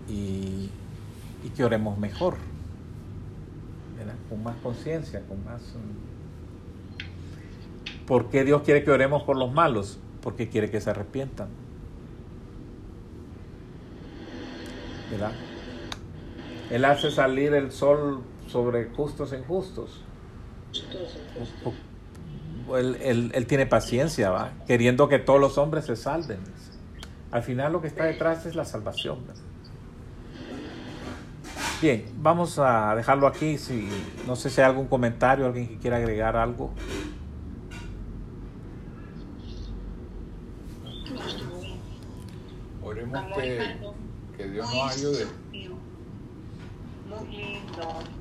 Y, 0.08 0.70
y 1.42 1.48
que 1.56 1.64
oremos 1.64 1.98
mejor 1.98 2.36
con 4.28 4.42
más 4.42 4.56
conciencia, 4.62 5.22
con 5.26 5.44
más... 5.44 5.60
Mm, 5.60 6.10
¿Por 8.06 8.30
qué 8.30 8.44
Dios 8.44 8.62
quiere 8.62 8.84
que 8.84 8.90
oremos 8.90 9.24
por 9.24 9.36
los 9.36 9.52
malos? 9.52 9.98
Porque 10.22 10.48
quiere 10.48 10.70
que 10.70 10.80
se 10.80 10.90
arrepientan. 10.90 11.48
¿Verdad? 15.10 15.32
Él 16.70 16.84
hace 16.84 17.10
salir 17.10 17.54
el 17.54 17.72
sol 17.72 18.22
sobre 18.50 18.90
justos 18.90 19.32
e 19.32 19.38
injustos. 19.38 20.02
él, 22.76 22.96
él- 23.00 23.32
él 23.34 23.46
tiene 23.46 23.66
paciencia, 23.66 24.30
¿va? 24.30 24.52
queriendo 24.66 25.08
que 25.08 25.18
todos 25.18 25.40
los 25.40 25.58
hombres 25.58 25.84
se 25.86 25.96
salven. 25.96 26.38
Al 27.30 27.42
final 27.42 27.72
lo 27.72 27.80
que 27.80 27.88
está 27.88 28.04
detrás 28.04 28.46
es 28.46 28.54
la 28.54 28.64
salvación. 28.64 29.18
¿verdad? 29.26 29.42
Bien, 31.80 32.04
vamos 32.18 32.58
a 32.58 32.94
dejarlo 32.94 33.26
aquí. 33.26 33.56
Si, 33.56 33.88
no 34.26 34.36
sé 34.36 34.50
si 34.50 34.60
hay 34.60 34.66
algún 34.66 34.86
comentario, 34.86 35.46
alguien 35.46 35.66
que 35.68 35.78
quiera 35.78 35.96
agregar 35.96 36.36
algo. 36.36 36.72
Oremos 42.82 43.20
que, 43.36 43.76
que 44.36 44.48
Dios 44.48 44.66
nos 44.74 44.96
ayude. 44.96 45.24
sabio, 45.26 45.76
Muy 47.08 47.36
lindo. 47.36 48.19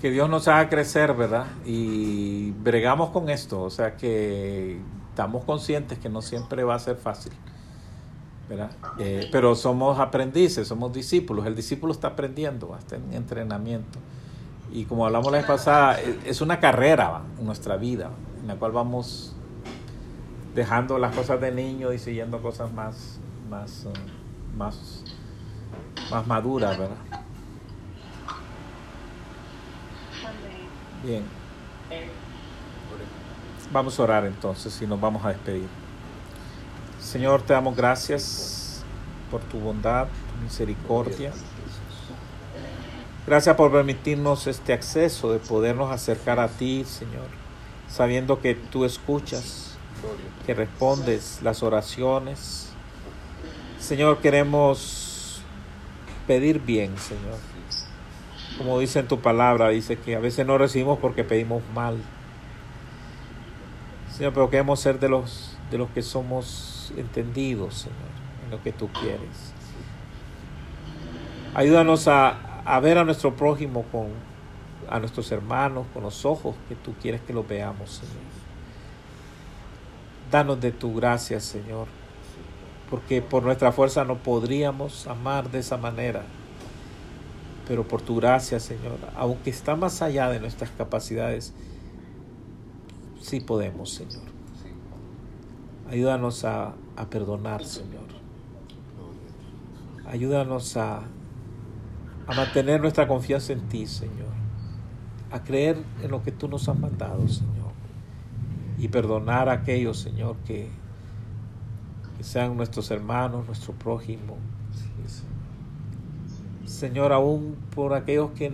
Que 0.00 0.10
Dios 0.10 0.30
nos 0.30 0.46
haga 0.48 0.68
crecer, 0.68 1.12
¿verdad? 1.14 1.46
Y 1.66 2.52
bregamos 2.52 3.10
con 3.10 3.28
esto, 3.30 3.62
o 3.62 3.70
sea 3.70 3.96
que 3.96 4.78
estamos 5.10 5.44
conscientes 5.44 5.98
que 5.98 6.08
no 6.08 6.22
siempre 6.22 6.62
va 6.62 6.76
a 6.76 6.78
ser 6.78 6.96
fácil, 6.96 7.32
¿verdad? 8.48 8.70
Eh, 9.00 9.28
pero 9.32 9.56
somos 9.56 9.98
aprendices, 9.98 10.68
somos 10.68 10.92
discípulos, 10.92 11.46
el 11.46 11.56
discípulo 11.56 11.92
está 11.92 12.08
aprendiendo, 12.08 12.76
está 12.78 12.94
en 12.96 13.12
entrenamiento. 13.12 13.98
Y 14.72 14.84
como 14.84 15.04
hablamos 15.06 15.32
la 15.32 15.38
vez 15.38 15.46
pasada, 15.46 16.00
e- 16.00 16.18
es 16.26 16.40
una 16.40 16.60
carrera 16.60 17.22
en 17.38 17.46
nuestra 17.46 17.76
vida, 17.76 18.10
en 18.40 18.46
la 18.46 18.54
cual 18.54 18.70
vamos 18.70 19.34
dejando 20.54 20.98
las 20.98 21.14
cosas 21.14 21.40
de 21.40 21.50
niño 21.52 21.92
y 21.92 21.98
siguiendo 21.98 22.40
cosas 22.40 22.72
más, 22.72 23.18
más, 23.50 23.84
eh, 23.86 23.92
más, 24.56 25.02
más 26.10 26.26
maduras, 26.26 26.78
¿verdad? 26.78 26.96
Bien. 31.02 31.22
Vamos 33.72 33.98
a 33.98 34.02
orar 34.02 34.24
entonces 34.24 34.80
y 34.80 34.86
nos 34.86 35.00
vamos 35.00 35.24
a 35.24 35.28
despedir. 35.28 35.68
Señor, 37.00 37.42
te 37.42 37.52
damos 37.52 37.76
gracias 37.76 38.82
por 39.30 39.40
tu 39.42 39.58
bondad, 39.58 40.06
tu 40.06 40.44
misericordia. 40.44 41.32
Gracias 43.26 43.54
por 43.56 43.70
permitirnos 43.70 44.46
este 44.46 44.72
acceso 44.72 45.32
de 45.32 45.38
podernos 45.38 45.92
acercar 45.92 46.40
a 46.40 46.48
ti, 46.48 46.84
Señor, 46.86 47.26
sabiendo 47.88 48.40
que 48.40 48.54
tú 48.54 48.86
escuchas, 48.86 49.76
que 50.46 50.54
respondes 50.54 51.40
las 51.42 51.62
oraciones. 51.62 52.70
Señor, 53.78 54.18
queremos 54.18 55.42
pedir 56.26 56.60
bien, 56.60 56.96
Señor. 56.96 57.57
Como 58.58 58.78
dice 58.78 58.98
en 58.98 59.08
tu 59.08 59.20
palabra, 59.20 59.68
dice 59.68 59.96
que 59.96 60.16
a 60.16 60.18
veces 60.18 60.44
no 60.44 60.58
recibimos 60.58 60.98
porque 60.98 61.24
pedimos 61.24 61.62
mal. 61.74 61.96
Señor, 64.10 64.32
pero 64.34 64.50
queremos 64.50 64.80
ser 64.80 64.98
de 64.98 65.08
los, 65.08 65.56
de 65.70 65.78
los 65.78 65.88
que 65.90 66.02
somos 66.02 66.92
entendidos, 66.96 67.74
Señor, 67.74 67.96
en 68.44 68.50
lo 68.50 68.62
que 68.62 68.72
tú 68.72 68.88
quieres. 68.88 69.54
Ayúdanos 71.54 72.08
a, 72.08 72.62
a 72.64 72.80
ver 72.80 72.98
a 72.98 73.04
nuestro 73.04 73.34
prójimo 73.36 73.84
con 73.92 74.08
a 74.90 74.98
nuestros 74.98 75.30
hermanos 75.32 75.86
con 75.92 76.02
los 76.02 76.24
ojos 76.24 76.56
que 76.68 76.74
tú 76.74 76.94
quieres 77.00 77.20
que 77.20 77.32
los 77.32 77.46
veamos, 77.46 77.90
Señor. 77.90 78.16
Danos 80.30 80.60
de 80.60 80.72
tu 80.72 80.94
gracia, 80.94 81.40
Señor, 81.40 81.86
porque 82.90 83.22
por 83.22 83.42
nuestra 83.42 83.72
fuerza 83.72 84.04
no 84.04 84.16
podríamos 84.16 85.06
amar 85.06 85.50
de 85.50 85.60
esa 85.60 85.76
manera. 85.76 86.24
Pero 87.68 87.86
por 87.86 88.00
tu 88.00 88.16
gracia, 88.16 88.58
Señor, 88.58 88.98
aunque 89.14 89.50
está 89.50 89.76
más 89.76 90.00
allá 90.00 90.30
de 90.30 90.40
nuestras 90.40 90.70
capacidades, 90.70 91.52
sí 93.20 93.40
podemos, 93.40 93.90
Señor. 93.90 94.22
Ayúdanos 95.90 96.44
a, 96.44 96.74
a 96.96 97.10
perdonar, 97.10 97.64
Señor. 97.64 98.08
Ayúdanos 100.06 100.78
a, 100.78 101.02
a 102.26 102.34
mantener 102.34 102.80
nuestra 102.80 103.06
confianza 103.06 103.52
en 103.52 103.68
ti, 103.68 103.86
Señor. 103.86 104.32
A 105.30 105.44
creer 105.44 105.84
en 106.02 106.10
lo 106.10 106.22
que 106.22 106.32
tú 106.32 106.48
nos 106.48 106.68
has 106.70 106.78
mandado, 106.78 107.28
Señor. 107.28 107.72
Y 108.78 108.88
perdonar 108.88 109.50
a 109.50 109.52
aquellos, 109.52 109.98
Señor, 109.98 110.36
que, 110.46 110.70
que 112.16 112.24
sean 112.24 112.56
nuestros 112.56 112.90
hermanos, 112.90 113.44
nuestro 113.46 113.74
prójimo. 113.74 114.38
Señor, 116.78 117.12
aún 117.12 117.56
por 117.74 117.92
aquellos 117.92 118.30
que 118.38 118.52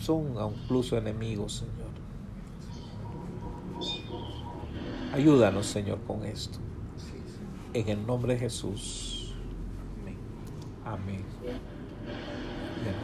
son 0.00 0.34
incluso 0.64 0.96
enemigos, 0.96 1.62
Señor. 1.62 1.92
Ayúdanos, 5.12 5.66
Señor, 5.66 6.00
con 6.06 6.24
esto. 6.24 6.58
En 7.74 7.86
el 7.90 8.06
nombre 8.06 8.32
de 8.32 8.40
Jesús. 8.40 9.34
Amén. 10.86 11.22
Bien. 11.42 12.94